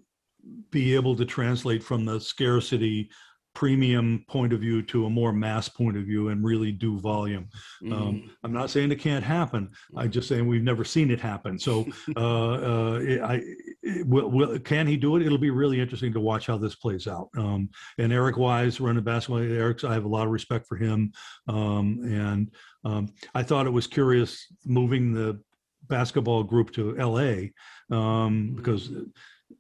be 0.70 0.95
able 0.95 1.16
to 1.16 1.24
translate 1.24 1.82
from 1.82 2.05
the 2.05 2.20
scarcity 2.20 3.11
premium 3.57 4.22
point 4.28 4.53
of 4.53 4.61
view 4.61 4.82
to 4.82 5.07
a 5.07 5.11
more 5.11 5.32
mass 5.32 5.66
point 5.66 5.97
of 5.97 6.05
view 6.05 6.28
and 6.28 6.45
really 6.45 6.70
do 6.70 6.99
volume. 6.99 7.49
Um, 7.87 7.91
mm. 7.91 7.97
Um, 7.97 8.30
I'm 8.45 8.53
not 8.53 8.68
saying 8.68 8.93
it 8.93 9.01
can't 9.01 9.24
happen. 9.24 9.70
I'm 9.97 10.11
just 10.11 10.28
saying 10.28 10.47
we've 10.47 10.62
never 10.62 10.84
seen 10.84 11.11
it 11.11 11.18
happen. 11.18 11.59
So, 11.59 11.87
uh, 12.16 12.20
uh, 12.20 13.01
it, 13.03 13.22
I, 13.22 13.41
it, 13.82 14.07
will, 14.07 14.30
will, 14.30 14.59
can 14.59 14.87
he 14.87 14.99
do 14.99 15.16
it? 15.16 15.24
It'll 15.24 15.39
be 15.39 15.49
really 15.49 15.80
interesting 15.80 16.12
to 16.12 16.20
watch 16.20 16.47
how 16.47 16.59
this 16.59 16.74
plays 16.74 17.07
out. 17.07 17.30
Um, 17.39 17.70
and 17.97 18.12
Eric 18.12 18.37
Wise 18.37 18.78
running 18.78 19.03
basketball, 19.03 19.39
Eric's, 19.39 19.84
I 19.84 19.95
have 19.95 20.05
a 20.05 20.09
lot 20.09 20.26
of 20.26 20.32
respect 20.32 20.66
for 20.68 20.76
him. 20.76 21.12
Um, 21.49 22.01
and 22.05 22.51
um, 22.84 23.09
I 23.34 23.43
thought 23.43 23.66
it 23.66 23.70
was 23.70 23.87
curious 23.87 24.47
moving 24.66 25.14
the 25.14 25.41
basketball 25.89 26.43
group 26.43 26.72
to 26.72 26.95
LA 26.95 27.49
um, 27.97 28.55
because 28.55 28.91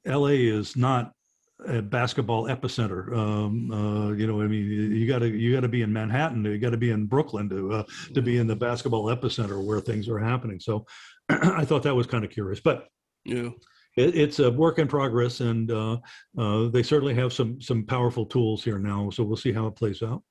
LA 0.04 0.26
is 0.28 0.76
not 0.76 1.12
a 1.66 1.80
basketball 1.80 2.44
epicenter. 2.44 3.16
Um, 3.16 3.70
uh, 3.70 4.12
you 4.12 4.26
know, 4.26 4.40
I 4.42 4.46
mean, 4.46 4.64
you 4.64 5.06
got 5.06 5.20
to 5.20 5.28
you 5.28 5.54
got 5.54 5.60
to 5.60 5.68
be 5.68 5.82
in 5.82 5.92
Manhattan, 5.92 6.44
you 6.44 6.58
got 6.58 6.70
to 6.70 6.76
be 6.76 6.90
in 6.90 7.06
Brooklyn 7.06 7.48
to 7.50 7.72
uh, 7.72 7.82
to 8.14 8.22
be 8.22 8.38
in 8.38 8.46
the 8.46 8.56
basketball 8.56 9.06
epicenter 9.06 9.62
where 9.64 9.80
things 9.80 10.08
are 10.08 10.18
happening. 10.18 10.60
So, 10.60 10.86
I 11.28 11.64
thought 11.64 11.82
that 11.84 11.94
was 11.94 12.06
kind 12.06 12.24
of 12.24 12.30
curious, 12.30 12.60
but 12.60 12.88
yeah. 13.24 13.50
It, 13.96 14.14
it's 14.14 14.40
a 14.40 14.50
work 14.50 14.78
in 14.78 14.88
progress, 14.88 15.40
and 15.40 15.70
uh, 15.70 15.96
uh, 16.36 16.68
they 16.68 16.82
certainly 16.82 17.14
have 17.14 17.32
some 17.32 17.62
some 17.62 17.82
powerful 17.82 18.26
tools 18.26 18.62
here 18.62 18.78
now. 18.78 19.08
So 19.08 19.24
we'll 19.24 19.38
see 19.38 19.52
how 19.52 19.66
it 19.68 19.74
plays 19.74 20.02
out. 20.02 20.22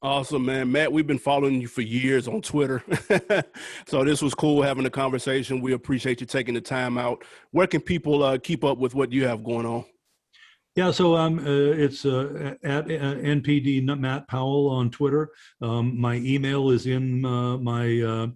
Awesome, 0.00 0.46
man. 0.46 0.70
Matt, 0.70 0.92
we've 0.92 1.08
been 1.08 1.18
following 1.18 1.60
you 1.60 1.66
for 1.66 1.80
years 1.80 2.28
on 2.28 2.40
Twitter. 2.40 2.84
so 3.86 4.04
this 4.04 4.22
was 4.22 4.32
cool 4.32 4.62
having 4.62 4.86
a 4.86 4.90
conversation. 4.90 5.60
We 5.60 5.72
appreciate 5.72 6.20
you 6.20 6.26
taking 6.26 6.54
the 6.54 6.60
time 6.60 6.96
out. 6.96 7.24
Where 7.50 7.66
can 7.66 7.80
people 7.80 8.22
uh, 8.22 8.38
keep 8.38 8.62
up 8.62 8.78
with 8.78 8.94
what 8.94 9.10
you 9.10 9.26
have 9.26 9.42
going 9.42 9.66
on? 9.66 9.84
Yeah, 10.76 10.92
so 10.92 11.16
um, 11.16 11.40
uh, 11.40 11.42
it's 11.50 12.04
uh, 12.04 12.54
at 12.62 12.84
uh, 12.84 13.16
NPD 13.16 13.84
Matt 13.98 14.28
Powell 14.28 14.68
on 14.68 14.90
Twitter. 14.90 15.30
Um, 15.60 16.00
my 16.00 16.14
email 16.14 16.70
is 16.70 16.86
in 16.86 17.24
uh, 17.24 17.58
my 17.58 18.00
uh, 18.00 18.26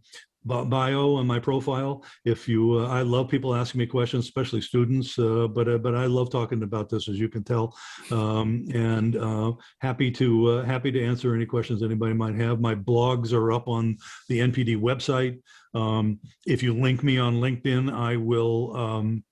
bio 0.44 1.18
and 1.18 1.28
my 1.28 1.38
profile. 1.38 2.04
If 2.24 2.48
you, 2.48 2.78
uh, 2.78 2.88
I 2.88 3.02
love 3.02 3.28
people 3.28 3.54
asking 3.54 3.80
me 3.80 3.86
questions, 3.86 4.24
especially 4.24 4.60
students. 4.60 5.18
Uh, 5.18 5.48
but 5.48 5.68
uh, 5.68 5.78
but 5.78 5.94
I 5.94 6.06
love 6.06 6.30
talking 6.30 6.62
about 6.62 6.88
this, 6.88 7.08
as 7.08 7.18
you 7.18 7.28
can 7.28 7.44
tell, 7.44 7.76
um, 8.10 8.66
and 8.74 9.16
uh, 9.16 9.52
happy 9.80 10.10
to 10.12 10.50
uh, 10.50 10.64
happy 10.64 10.90
to 10.92 11.04
answer 11.04 11.34
any 11.34 11.46
questions 11.46 11.82
anybody 11.82 12.14
might 12.14 12.34
have. 12.36 12.60
My 12.60 12.74
blogs 12.74 13.32
are 13.32 13.52
up 13.52 13.68
on 13.68 13.96
the 14.28 14.40
NPD 14.40 14.80
website. 14.80 15.40
Um, 15.74 16.18
if 16.46 16.62
you 16.62 16.74
link 16.74 17.02
me 17.02 17.18
on 17.18 17.36
LinkedIn, 17.36 17.92
I 17.92 18.16
will. 18.16 18.76
Um, 18.76 19.24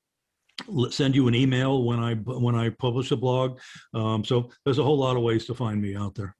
send 0.90 1.16
you 1.16 1.26
an 1.26 1.34
email 1.34 1.84
when 1.84 1.98
I 2.00 2.14
when 2.16 2.54
I 2.54 2.68
publish 2.68 3.10
a 3.12 3.16
blog. 3.16 3.58
Um, 3.94 4.22
so 4.22 4.50
there's 4.62 4.78
a 4.78 4.84
whole 4.84 4.98
lot 4.98 5.16
of 5.16 5.22
ways 5.22 5.46
to 5.46 5.54
find 5.54 5.80
me 5.80 5.96
out 5.96 6.14
there. 6.14 6.36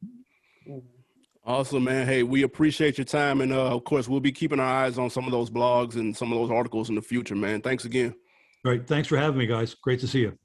Awesome, 1.50 1.82
man. 1.82 2.06
Hey, 2.06 2.22
we 2.22 2.44
appreciate 2.44 2.96
your 2.96 3.04
time. 3.04 3.40
And 3.40 3.52
uh, 3.52 3.74
of 3.74 3.82
course, 3.82 4.06
we'll 4.06 4.20
be 4.20 4.30
keeping 4.30 4.60
our 4.60 4.84
eyes 4.84 4.98
on 4.98 5.10
some 5.10 5.24
of 5.24 5.32
those 5.32 5.50
blogs 5.50 5.96
and 5.96 6.16
some 6.16 6.32
of 6.32 6.38
those 6.38 6.48
articles 6.48 6.90
in 6.90 6.94
the 6.94 7.02
future, 7.02 7.34
man. 7.34 7.60
Thanks 7.60 7.84
again. 7.84 8.14
Great. 8.64 8.86
Thanks 8.86 9.08
for 9.08 9.16
having 9.16 9.36
me, 9.36 9.46
guys. 9.46 9.74
Great 9.74 9.98
to 9.98 10.06
see 10.06 10.20
you. 10.20 10.38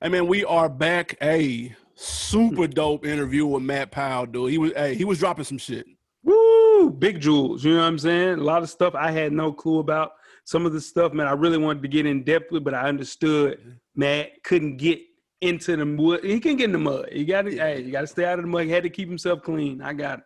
Hey, 0.00 0.10
man, 0.10 0.28
we 0.28 0.44
are 0.44 0.68
back. 0.68 1.18
A 1.20 1.74
super 1.96 2.68
dope 2.68 3.04
interview 3.04 3.46
with 3.46 3.64
Matt 3.64 3.90
Powell, 3.90 4.26
dude. 4.26 4.52
He 4.52 4.58
was, 4.58 4.70
hey, 4.76 4.94
he 4.94 5.04
was 5.04 5.18
dropping 5.18 5.44
some 5.44 5.58
shit. 5.58 5.86
Woo! 6.22 6.88
Big 6.88 7.20
jewels. 7.20 7.64
You 7.64 7.72
know 7.72 7.80
what 7.80 7.86
I'm 7.86 7.98
saying? 7.98 8.38
A 8.38 8.44
lot 8.44 8.62
of 8.62 8.70
stuff 8.70 8.94
I 8.94 9.10
had 9.10 9.32
no 9.32 9.52
clue 9.52 9.80
about. 9.80 10.12
Some 10.44 10.66
of 10.66 10.72
the 10.72 10.80
stuff, 10.80 11.12
man, 11.12 11.26
I 11.26 11.32
really 11.32 11.58
wanted 11.58 11.82
to 11.82 11.88
get 11.88 12.06
in 12.06 12.22
depth 12.22 12.52
with, 12.52 12.62
but 12.62 12.74
I 12.74 12.88
understood 12.88 13.80
Matt 13.96 14.44
couldn't 14.44 14.76
get 14.76 15.00
into 15.40 15.76
the 15.76 15.84
mud. 15.84 16.22
He 16.22 16.38
can 16.38 16.54
get 16.54 16.66
in 16.66 16.72
the 16.72 16.78
mud. 16.78 17.08
You 17.10 17.24
got 17.24 17.42
to, 17.42 17.50
hey, 17.50 17.82
you 17.82 17.90
got 17.90 18.02
to 18.02 18.06
stay 18.06 18.24
out 18.24 18.38
of 18.38 18.44
the 18.44 18.48
mud. 18.48 18.66
He 18.66 18.70
had 18.70 18.84
to 18.84 18.90
keep 18.90 19.08
himself 19.08 19.42
clean. 19.42 19.82
I 19.82 19.92
got 19.94 20.20
it. 20.20 20.24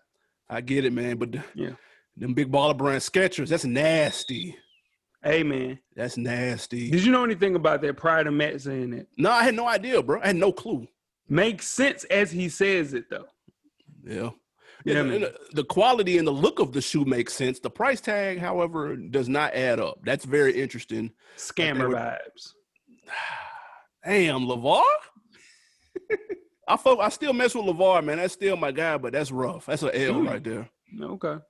I 0.49 0.61
get 0.61 0.85
it, 0.85 0.93
man. 0.93 1.17
But 1.17 1.35
yeah, 1.55 1.73
them 2.17 2.35
big 2.35 2.51
baller 2.51 2.77
brand 2.77 3.03
Skechers, 3.03 3.49
that's 3.49 3.65
nasty. 3.65 4.57
Hey, 5.23 5.43
man, 5.43 5.79
that's 5.97 6.17
nasty. 6.17 6.91
Did 6.91 7.05
you 7.05 7.11
know 7.11 7.25
anything 7.25 7.57
about 7.57 7.83
that 7.83 7.97
prior 7.97 8.23
to 8.23 8.31
Matt 8.31 8.61
saying 8.61 8.93
it? 8.93 9.09
No, 9.17 9.31
I 9.31 9.43
had 9.43 9.55
no 9.55 9.67
idea, 9.67 10.03
bro. 10.03 10.21
I 10.23 10.29
had 10.29 10.37
no 10.37 10.53
clue. 10.53 10.87
Makes 11.29 11.67
sense 11.67 12.05
as 12.05 12.31
he 12.31 12.49
says 12.49 12.95
it, 12.95 13.11
though. 13.11 13.27
Yeah. 14.05 14.31
Yeah, 14.85 15.01
uh, 15.01 15.05
yeah 15.05 15.29
the 15.53 15.65
quality 15.65 16.19
and 16.19 16.27
the 16.27 16.33
look 16.33 16.61
of 16.61 16.73
the 16.73 16.81
shoe 16.81 17.05
makes 17.05 17.35
sense. 17.35 17.59
The 17.59 17.69
price 17.69 18.01
tag, 18.01 18.39
however, 18.39 18.97
does 18.97 19.29
not 19.29 19.55
add 19.55 19.81
up. 19.81 19.99
That's 20.05 20.25
very 20.25 20.59
interesting. 20.59 21.11
Scammer 21.37 21.89
were... 21.89 21.95
vibes. 21.95 22.53
Damn, 24.05 24.47
LaVar? 24.47 24.83
I 26.69 26.77
fo- 26.77 26.99
I 27.01 27.09
still 27.09 27.33
mess 27.33 27.55
with 27.55 27.65
LaVar, 27.65 28.05
man. 28.05 28.19
That's 28.19 28.35
still 28.35 28.57
my 28.57 28.71
guy, 28.73 28.97
but 28.99 29.13
that's 29.13 29.31
rough. 29.33 29.67
That's 29.67 29.83
an 29.83 29.91
L 29.95 30.23
right 30.23 30.43
there. 30.43 30.69
Okay. 31.03 31.29
okay. 31.29 31.41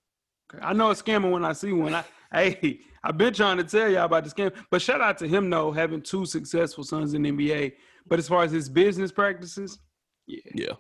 I 0.63 0.73
know 0.73 0.91
a 0.91 0.95
scammer 0.95 1.31
when 1.31 1.45
I 1.45 1.53
see 1.53 1.73
one. 1.73 1.95
I, 1.95 2.05
Hey, 2.33 2.81
I've 3.03 3.17
been 3.17 3.33
trying 3.33 3.57
to 3.57 3.65
tell 3.65 3.89
y'all 3.91 4.05
about 4.05 4.23
this 4.25 4.35
game, 4.35 4.51
but 4.71 4.83
shout 4.83 5.01
out 5.01 5.17
to 5.19 5.27
him 5.27 5.49
though, 5.49 5.73
having 5.73 6.03
two 6.03 6.27
successful 6.27 6.85
sons 6.85 7.15
in 7.15 7.23
the 7.23 7.31
NBA. 7.33 7.73
But 8.07 8.19
as 8.19 8.29
far 8.29 8.43
as 8.43 8.53
his 8.53 8.69
business 8.69 9.11
practices, 9.11 9.79
yeah, 10.27 10.41
Yeah, 10.55 10.73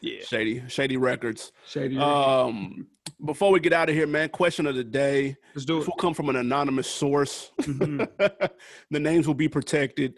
yeah, 0.00 0.22
shady, 0.24 0.62
shady 0.68 0.96
records. 0.96 1.52
shady. 1.66 1.98
Um, 1.98 2.86
before 3.22 3.52
we 3.52 3.60
get 3.60 3.74
out 3.74 3.90
of 3.90 3.94
here, 3.94 4.06
man, 4.06 4.30
question 4.30 4.66
of 4.66 4.76
the 4.76 4.84
day. 4.84 5.36
Let's 5.54 5.66
do 5.66 5.76
This 5.78 5.84
it. 5.84 5.90
will 5.90 5.96
come 5.96 6.14
from 6.14 6.30
an 6.30 6.36
anonymous 6.36 6.88
source. 6.88 7.50
Mhm. 7.60 8.08
the 8.90 9.00
names 9.00 9.26
will 9.26 9.34
be 9.34 9.48
protected 9.48 10.14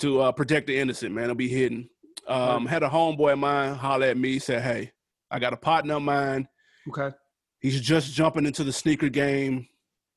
to 0.00 0.20
uh, 0.20 0.32
protect 0.32 0.66
the 0.66 0.76
innocent, 0.76 1.14
man. 1.14 1.24
It'll 1.24 1.36
be 1.36 1.48
hidden. 1.48 1.88
Um, 2.26 2.66
had 2.66 2.82
a 2.82 2.88
homeboy 2.88 3.34
of 3.34 3.38
mine 3.38 3.74
holler 3.74 4.06
at 4.06 4.16
me, 4.16 4.38
said, 4.38 4.62
Hey, 4.62 4.92
I 5.30 5.38
got 5.38 5.52
a 5.52 5.56
partner 5.56 5.94
of 5.94 6.02
mine. 6.02 6.48
Okay. 6.88 7.14
He's 7.60 7.80
just 7.80 8.12
jumping 8.14 8.46
into 8.46 8.64
the 8.64 8.72
sneaker 8.72 9.08
game, 9.08 9.66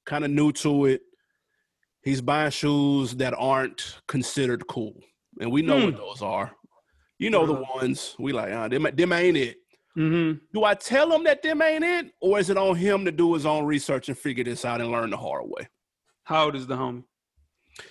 kind 0.06 0.26
of 0.26 0.32
new 0.32 0.52
to 0.54 0.86
it. 0.86 1.02
He's 2.04 2.22
buying 2.22 2.52
shoes 2.52 3.16
that 3.18 3.34
aren't 3.38 4.00
considered 4.08 4.68
cool. 4.68 4.96
And 5.42 5.52
we 5.52 5.62
know 5.62 5.76
what 5.76 5.94
Hmm. 5.94 5.98
those 6.00 6.22
are. 6.22 6.56
You 7.20 7.30
know 7.30 7.46
the 7.46 7.54
Uh-huh. 7.54 7.74
ones 7.80 8.16
we 8.20 8.32
like, 8.32 8.52
uh, 8.52 8.68
them, 8.68 8.88
them 8.94 9.12
ain't 9.14 9.38
it. 9.38 9.58
Mm-hmm. 9.98 10.38
Do 10.54 10.64
I 10.64 10.76
tell 10.76 11.12
him 11.12 11.24
that 11.24 11.42
them 11.42 11.62
ain't 11.62 11.84
it? 11.84 12.12
Or 12.22 12.38
is 12.40 12.50
it 12.52 12.58
on 12.58 12.76
him 12.76 13.04
to 13.06 13.12
do 13.12 13.34
his 13.34 13.46
own 13.48 13.66
research 13.66 14.08
and 14.10 14.18
figure 14.18 14.44
this 14.44 14.64
out 14.64 14.80
and 14.80 14.92
learn 14.92 15.10
the 15.10 15.18
hard 15.18 15.46
way? 15.48 15.68
How 16.24 16.46
old 16.46 16.56
is 16.56 16.68
the 16.68 16.76
homie? 16.78 17.04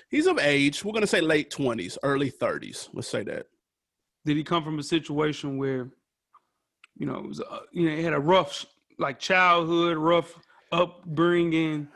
He's 0.08 0.26
of 0.26 0.38
age. 0.38 0.84
We're 0.84 0.92
gonna 0.92 1.06
say 1.06 1.20
late 1.20 1.50
twenties, 1.50 1.98
early 2.02 2.30
thirties. 2.30 2.88
Let's 2.92 3.08
say 3.08 3.24
that. 3.24 3.46
Did 4.26 4.36
he 4.36 4.42
come 4.42 4.64
from 4.64 4.80
a 4.80 4.82
situation 4.82 5.56
where, 5.56 5.88
you 6.96 7.06
know, 7.06 7.14
it 7.14 7.26
was 7.28 7.40
uh, 7.40 7.60
you 7.70 7.88
know, 7.88 7.94
he 7.94 8.02
had 8.02 8.12
a 8.12 8.18
rough 8.18 8.66
like 8.98 9.20
childhood, 9.20 9.96
rough 9.96 10.34
upbringing? 10.72 11.86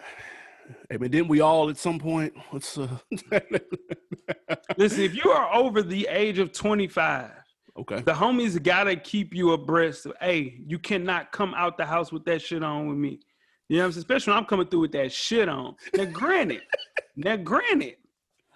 Hey, 0.88 0.96
but 0.96 1.10
didn't 1.10 1.26
we 1.26 1.40
all 1.40 1.68
at 1.70 1.76
some 1.76 1.98
point? 1.98 2.32
Let's 2.52 2.78
uh 2.78 2.98
Listen, 4.76 5.00
if 5.00 5.16
you 5.16 5.32
are 5.32 5.52
over 5.52 5.82
the 5.82 6.06
age 6.08 6.38
of 6.38 6.52
25, 6.52 7.32
okay. 7.80 8.00
the 8.02 8.12
homies 8.12 8.62
gotta 8.62 8.94
keep 8.94 9.34
you 9.34 9.50
abreast 9.50 10.06
of 10.06 10.12
hey, 10.20 10.60
you 10.68 10.78
cannot 10.78 11.32
come 11.32 11.52
out 11.54 11.76
the 11.76 11.86
house 11.86 12.12
with 12.12 12.24
that 12.26 12.42
shit 12.42 12.62
on 12.62 12.86
with 12.86 12.96
me. 12.96 13.18
You 13.68 13.78
know 13.78 13.82
what 13.82 13.86
I'm 13.86 13.92
saying? 13.94 14.02
Especially 14.02 14.30
when 14.32 14.38
I'm 14.38 14.46
coming 14.46 14.68
through 14.68 14.80
with 14.80 14.92
that 14.92 15.10
shit 15.10 15.48
on. 15.48 15.74
Now, 15.94 16.04
granted, 16.04 16.62
now 17.16 17.34
granted, 17.34 17.96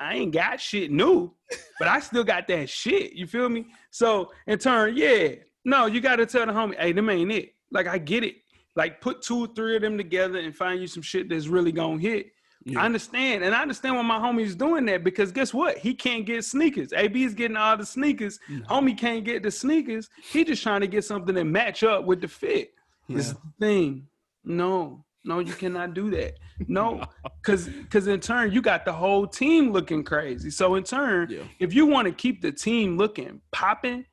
I 0.05 0.17
ain't 0.17 0.33
got 0.33 0.61
shit 0.61 0.91
new, 0.91 1.33
but 1.79 1.89
I 1.89 2.01
still 2.01 2.25
got 2.25 2.47
that 2.49 2.69
shit. 2.69 3.15
You 3.15 3.27
feel 3.27 3.49
me? 3.49 3.67
So 3.91 4.33
in 4.47 4.59
turn, 4.59 4.97
yeah, 4.97 5.37
no, 5.65 5.87
you 5.87 6.03
gotta 6.03 6.27
tell 6.27 6.45
the 6.45 6.53
homie, 6.53 6.79
hey, 6.79 6.93
them 6.93 7.09
ain't 7.09 7.33
it. 7.33 7.55
Like 7.71 7.87
I 7.87 7.97
get 7.97 8.23
it. 8.23 8.37
Like 8.77 9.01
put 9.01 9.23
two, 9.23 9.47
three 9.55 9.77
of 9.77 9.83
them 9.83 9.97
together 9.97 10.39
and 10.39 10.55
find 10.55 10.79
you 10.79 10.87
some 10.87 11.03
shit 11.03 11.31
that's 11.31 11.47
really 11.47 11.73
gonna 11.73 11.99
hit. 11.99 12.33
Yeah. 12.67 12.81
I 12.81 12.85
understand, 12.85 13.45
and 13.45 13.55
I 13.55 13.63
understand 13.63 13.97
why 13.97 14.03
my 14.03 14.19
homie's 14.19 14.55
doing 14.55 14.85
that 14.87 15.05
because 15.05 15.33
guess 15.33 15.55
what? 15.55 15.79
He 15.79 15.95
can't 15.95 16.27
get 16.27 16.45
sneakers. 16.45 16.93
AB's 16.93 17.35
getting 17.35 17.57
all 17.57 17.77
the 17.77 17.87
sneakers. 17.87 18.39
Homie 18.69 18.97
can't 18.97 19.25
get 19.25 19.43
the 19.43 19.51
sneakers. 19.51 20.11
He 20.31 20.45
just 20.45 20.63
trying 20.63 20.81
to 20.83 20.87
get 20.87 21.05
something 21.05 21.35
that 21.35 21.45
match 21.45 21.83
up 21.83 22.05
with 22.05 22.21
the 22.21 22.29
fit. 22.29 22.73
This 23.09 23.29
is 23.29 23.35
the 23.35 23.41
thing. 23.59 24.09
No, 24.45 25.05
no, 25.25 25.39
you 25.41 25.53
cannot 25.53 25.95
do 25.95 26.11
that. 26.11 26.35
No, 26.69 27.03
because 27.43 27.67
because 27.67 28.07
in 28.07 28.21
turn 28.21 28.53
you 28.53 28.63
got 28.63 28.85
the 28.85 28.93
whole 28.93 29.27
team 29.27 29.73
looking 29.73 30.05
crazy. 30.05 30.51
So 30.51 30.77
in 30.77 30.85
turn, 30.85 31.29
Yeah. 31.29 31.43
if 31.59 31.75
you 31.75 31.85
want 31.85 32.07
to 32.07 32.13
keep 32.15 32.41
the 32.43 32.53
team 32.53 32.97
looking 32.97 33.41
popping, 33.51 34.05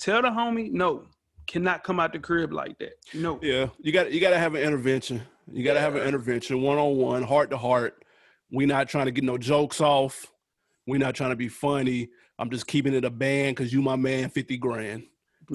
tell 0.00 0.20
the 0.22 0.28
homie 0.28 0.72
no, 0.72 1.06
cannot 1.46 1.84
come 1.84 2.00
out 2.00 2.12
the 2.12 2.18
crib 2.18 2.52
like 2.52 2.76
that. 2.80 2.94
No. 3.14 3.38
Yeah, 3.42 3.68
you 3.78 3.92
got 3.92 4.10
you 4.10 4.20
got 4.20 4.30
to 4.30 4.38
have 4.38 4.56
an 4.56 4.62
intervention. 4.62 5.22
You 5.52 5.62
got 5.62 5.74
to 5.74 5.80
have 5.80 5.94
an 5.94 6.02
intervention, 6.02 6.62
one 6.62 6.78
on 6.78 6.96
one, 6.96 7.22
heart 7.22 7.50
to 7.50 7.56
heart. 7.56 8.04
We 8.50 8.66
not 8.66 8.88
trying 8.88 9.06
to 9.06 9.12
get 9.12 9.22
no 9.24 9.38
jokes 9.38 9.80
off. 9.80 10.26
We 10.88 10.98
not 10.98 11.14
trying 11.14 11.30
to 11.30 11.36
be 11.36 11.48
funny. 11.48 12.08
I'm 12.40 12.50
just 12.50 12.66
keeping 12.66 12.92
it 12.94 13.04
a 13.04 13.10
band 13.10 13.54
because 13.56 13.72
you 13.72 13.82
my 13.82 13.94
man, 13.96 14.30
fifty 14.30 14.56
grand, 14.56 15.04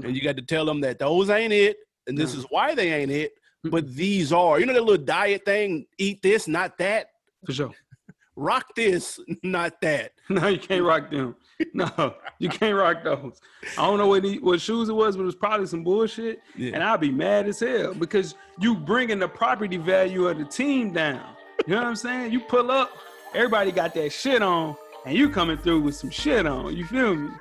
and 0.01 0.15
you 0.15 0.21
got 0.21 0.37
to 0.37 0.41
tell 0.41 0.63
them 0.65 0.79
that 0.81 0.99
those 0.99 1.29
ain't 1.29 1.51
it, 1.51 1.77
and 2.07 2.17
this 2.17 2.33
is 2.33 2.45
why 2.49 2.75
they 2.75 2.93
ain't 2.93 3.11
it. 3.11 3.33
But 3.63 3.93
these 3.93 4.31
are. 4.31 4.59
You 4.59 4.65
know 4.65 4.73
that 4.73 4.83
little 4.83 5.03
diet 5.03 5.45
thing. 5.45 5.85
Eat 5.97 6.21
this, 6.21 6.47
not 6.47 6.77
that. 6.77 7.11
For 7.45 7.53
sure. 7.53 7.71
Rock 8.35 8.73
this, 8.75 9.19
not 9.43 9.81
that. 9.81 10.13
No, 10.29 10.47
you 10.47 10.59
can't 10.59 10.83
rock 10.83 11.09
them. 11.09 11.35
No, 11.73 12.15
you 12.37 12.49
can't 12.49 12.75
rock 12.75 13.03
those. 13.03 13.41
I 13.77 13.85
don't 13.87 13.97
know 13.97 14.07
what 14.07 14.23
he, 14.23 14.37
what 14.37 14.61
shoes 14.61 14.87
it 14.87 14.93
was, 14.93 15.17
but 15.17 15.23
it 15.23 15.25
was 15.25 15.35
probably 15.35 15.65
some 15.65 15.83
bullshit. 15.83 16.39
Yeah. 16.55 16.73
And 16.75 16.83
I'll 16.83 16.99
be 16.99 17.11
mad 17.11 17.47
as 17.47 17.59
hell 17.59 17.95
because 17.95 18.35
you 18.59 18.75
bringing 18.75 19.17
the 19.17 19.27
property 19.27 19.77
value 19.77 20.27
of 20.27 20.37
the 20.37 20.45
team 20.45 20.93
down. 20.93 21.35
You 21.65 21.73
know 21.73 21.81
what 21.81 21.87
I'm 21.87 21.95
saying? 21.95 22.31
You 22.31 22.41
pull 22.41 22.69
up, 22.69 22.91
everybody 23.33 23.71
got 23.71 23.95
that 23.95 24.11
shit 24.11 24.43
on, 24.43 24.77
and 25.05 25.17
you 25.17 25.29
coming 25.29 25.57
through 25.57 25.81
with 25.81 25.95
some 25.95 26.11
shit 26.11 26.45
on. 26.45 26.77
You 26.77 26.85
feel 26.85 27.15
me? 27.15 27.31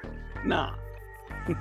Nah, 0.44 0.74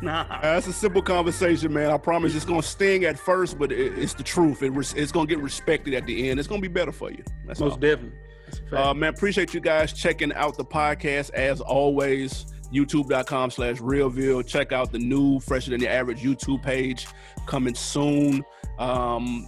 nah. 0.01 0.41
That's 0.41 0.67
a 0.67 0.73
simple 0.73 1.01
conversation, 1.01 1.73
man. 1.73 1.91
I 1.91 1.97
promise 1.97 2.35
it's 2.35 2.45
gonna 2.45 2.63
sting 2.63 3.05
at 3.05 3.17
first, 3.17 3.57
but 3.57 3.71
it, 3.71 3.97
it's 3.97 4.13
the 4.13 4.23
truth. 4.23 4.63
It, 4.63 4.69
res- 4.71 4.93
it's 4.93 5.11
gonna 5.11 5.27
get 5.27 5.39
respected 5.39 5.93
at 5.93 6.05
the 6.05 6.29
end. 6.29 6.39
It's 6.39 6.47
gonna 6.47 6.61
be 6.61 6.67
better 6.67 6.91
for 6.91 7.11
you. 7.11 7.23
That's 7.45 7.61
all. 7.61 7.69
Most 7.69 7.79
definitely. 7.79 8.17
That's. 8.45 8.61
Uh, 8.73 8.93
man, 8.93 9.13
appreciate 9.13 9.53
you 9.53 9.59
guys 9.59 9.93
checking 9.93 10.33
out 10.33 10.57
the 10.57 10.65
podcast 10.65 11.31
as 11.33 11.61
always. 11.61 12.45
YouTube.com 12.71 13.49
slash 13.49 13.77
realville. 13.77 14.45
Check 14.45 14.71
out 14.73 14.91
the 14.91 14.99
new 14.99 15.39
Fresher 15.39 15.71
Than 15.71 15.79
the 15.79 15.89
Average 15.89 16.21
YouTube 16.21 16.61
page 16.61 17.07
coming 17.45 17.75
soon. 17.75 18.43
Um, 18.77 19.47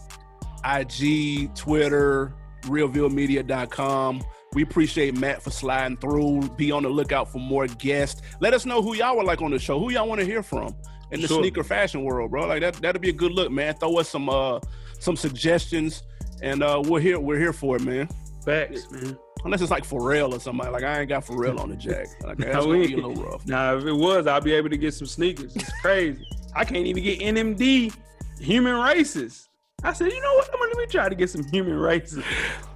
IG, 0.63 1.53
Twitter, 1.53 2.33
realvillemedia.com. 2.63 4.21
We 4.53 4.63
appreciate 4.63 5.15
Matt 5.17 5.41
for 5.43 5.51
sliding 5.51 5.97
through. 5.97 6.41
Be 6.57 6.71
on 6.71 6.83
the 6.83 6.89
lookout 6.89 7.31
for 7.31 7.37
more 7.39 7.67
guests. 7.67 8.21
Let 8.41 8.53
us 8.53 8.65
know 8.65 8.81
who 8.81 8.95
y'all 8.95 9.15
would 9.17 9.25
like 9.25 9.41
on 9.41 9.51
the 9.51 9.59
show, 9.59 9.79
who 9.79 9.91
y'all 9.91 10.07
want 10.07 10.19
to 10.21 10.25
hear 10.25 10.41
from 10.41 10.75
in 11.11 11.21
the 11.21 11.27
Sure. 11.27 11.39
sneaker 11.41 11.63
fashion 11.63 12.03
world, 12.03 12.31
bro. 12.31 12.47
Like 12.47 12.61
that, 12.61 12.75
that'll 12.75 13.01
be 13.01 13.09
a 13.09 13.13
good 13.13 13.31
look, 13.31 13.51
man. 13.51 13.75
Throw 13.75 13.97
us 13.97 14.09
some 14.09 14.29
uh 14.29 14.59
some 14.99 15.15
suggestions 15.15 16.03
and 16.41 16.63
uh 16.63 16.81
we're 16.85 16.99
here, 16.99 17.19
we're 17.19 17.37
here 17.39 17.53
for 17.53 17.75
it, 17.75 17.83
man. 17.83 18.07
Facts, 18.43 18.89
man. 18.91 19.17
Unless 19.45 19.61
it's 19.61 19.71
like 19.71 19.87
Pharrell 19.87 20.33
or 20.33 20.39
somebody. 20.39 20.69
Like 20.71 20.83
I 20.83 20.99
ain't 21.01 21.09
got 21.09 21.25
Pharrell 21.25 21.59
on 21.59 21.69
the 21.69 21.75
jack. 21.75 22.07
Like 22.23 22.37
that's 22.39 22.53
No, 22.55 22.65
gonna 22.65 22.87
be 22.87 22.93
a 22.93 22.95
little 22.97 23.15
rough. 23.23 23.45
Now, 23.47 23.77
if 23.77 23.85
it 23.85 23.93
was, 23.93 24.27
I'd 24.27 24.43
be 24.43 24.51
able 24.53 24.69
to 24.69 24.77
get 24.77 24.93
some 24.95 25.07
sneakers. 25.07 25.55
It's 25.55 25.71
crazy. 25.81 26.25
I 26.55 26.65
can't 26.65 26.87
even 26.87 27.03
get 27.03 27.19
NMD 27.19 27.93
human 28.39 28.75
races. 28.75 29.47
I 29.83 29.93
said, 29.93 30.11
you 30.11 30.19
know 30.21 30.33
what? 30.33 30.49
I'm 30.53 30.59
gonna 30.59 30.71
let 30.75 30.77
me 30.79 30.85
try 30.87 31.07
to 31.07 31.15
get 31.15 31.29
some 31.29 31.43
human 31.51 31.75
races. 31.77 32.23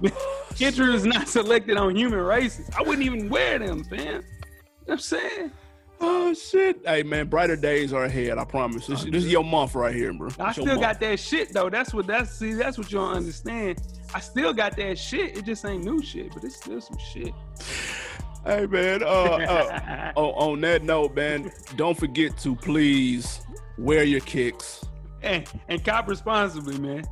Kendrick 0.56 0.94
is 0.94 1.04
not 1.04 1.28
selected 1.28 1.76
on 1.76 1.96
human 1.96 2.20
races. 2.20 2.70
I 2.76 2.82
wouldn't 2.82 3.04
even 3.04 3.28
wear 3.28 3.58
them, 3.58 3.84
fam. 3.84 3.98
You 4.00 4.10
know 4.10 4.22
what 4.84 4.92
I'm 4.94 4.98
saying? 4.98 5.50
Oh 6.00 6.34
shit. 6.34 6.80
Hey 6.84 7.02
man, 7.02 7.28
brighter 7.28 7.56
days 7.56 7.92
are 7.92 8.04
ahead. 8.04 8.38
I 8.38 8.44
promise. 8.44 8.86
This, 8.86 9.04
this 9.04 9.24
is 9.24 9.32
your 9.32 9.44
month 9.44 9.74
right 9.74 9.94
here, 9.94 10.12
bro. 10.12 10.28
I 10.38 10.48
It's 10.48 10.58
your 10.58 10.66
still 10.66 10.80
got 10.80 11.00
that 11.00 11.18
shit 11.18 11.52
though. 11.52 11.70
That's 11.70 11.94
what 11.94 12.06
that's 12.06 12.32
see, 12.32 12.52
that's 12.52 12.76
what 12.76 12.90
you 12.90 12.98
don't 12.98 13.14
understand. 13.14 13.80
I 14.12 14.20
still 14.20 14.52
got 14.52 14.76
that 14.76 14.98
shit. 14.98 15.38
It 15.38 15.44
just 15.44 15.64
ain't 15.64 15.84
new 15.84 16.02
shit, 16.02 16.32
but 16.34 16.44
it's 16.44 16.56
still 16.56 16.80
some 16.80 16.98
shit. 16.98 17.32
Hey 18.44 18.66
man. 18.66 19.02
Uh, 19.02 19.06
uh 19.06 20.12
on, 20.16 20.52
on 20.52 20.60
that 20.62 20.82
note, 20.82 21.14
man, 21.14 21.50
don't 21.76 21.96
forget 21.96 22.36
to 22.38 22.54
please 22.54 23.40
wear 23.78 24.04
your 24.04 24.20
kicks 24.20 24.84
and, 25.24 25.50
and 25.68 25.84
cop 25.84 26.08
responsibly, 26.08 26.78
man. 26.78 27.04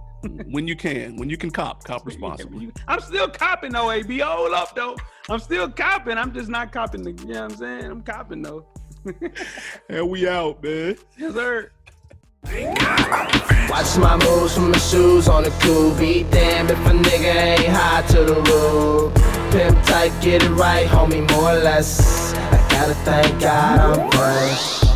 When 0.50 0.68
you 0.68 0.76
can. 0.76 1.16
When 1.16 1.28
you 1.30 1.36
can 1.36 1.50
cop, 1.50 1.84
cop 1.84 2.06
responsibly. 2.06 2.72
I'm 2.88 3.00
still 3.00 3.28
copping 3.28 3.72
though, 3.72 3.90
AB. 3.90 4.18
Hold 4.20 4.52
up 4.52 4.74
though. 4.74 4.96
I'm 5.28 5.40
still 5.40 5.68
copping. 5.70 6.18
I'm 6.18 6.32
just 6.32 6.48
not 6.48 6.72
copping 6.72 7.02
the 7.02 7.12
you 7.12 7.34
know 7.34 7.42
what 7.42 7.52
I'm 7.52 7.58
saying? 7.58 7.84
I'm 7.90 8.02
copping 8.02 8.42
though. 8.42 8.66
And 9.88 10.08
we 10.08 10.28
out, 10.28 10.62
man. 10.62 10.96
Yes, 11.18 11.34
sir. 11.34 11.70
Watch 12.44 13.96
my 13.98 14.16
moves 14.24 14.54
from 14.54 14.70
my 14.70 14.78
shoes 14.78 15.28
on 15.28 15.44
the 15.44 15.50
cool. 15.60 15.94
Be 15.96 16.24
damn 16.24 16.66
if 16.66 16.78
a 16.86 16.90
nigga 16.90 17.34
ain't 17.34 17.66
high 17.68 18.02
to 18.08 18.24
the 18.24 18.34
roof. 18.34 19.14
Pimp 19.52 19.84
tight, 19.84 20.12
get 20.22 20.42
it 20.42 20.50
right, 20.50 20.86
homie, 20.86 21.28
more 21.32 21.52
or 21.52 21.58
less. 21.58 22.32
I 22.34 22.68
gotta 22.70 22.94
thank 22.94 23.40
God 23.40 23.98
I'm 23.98 24.10
fresh. 24.12 24.91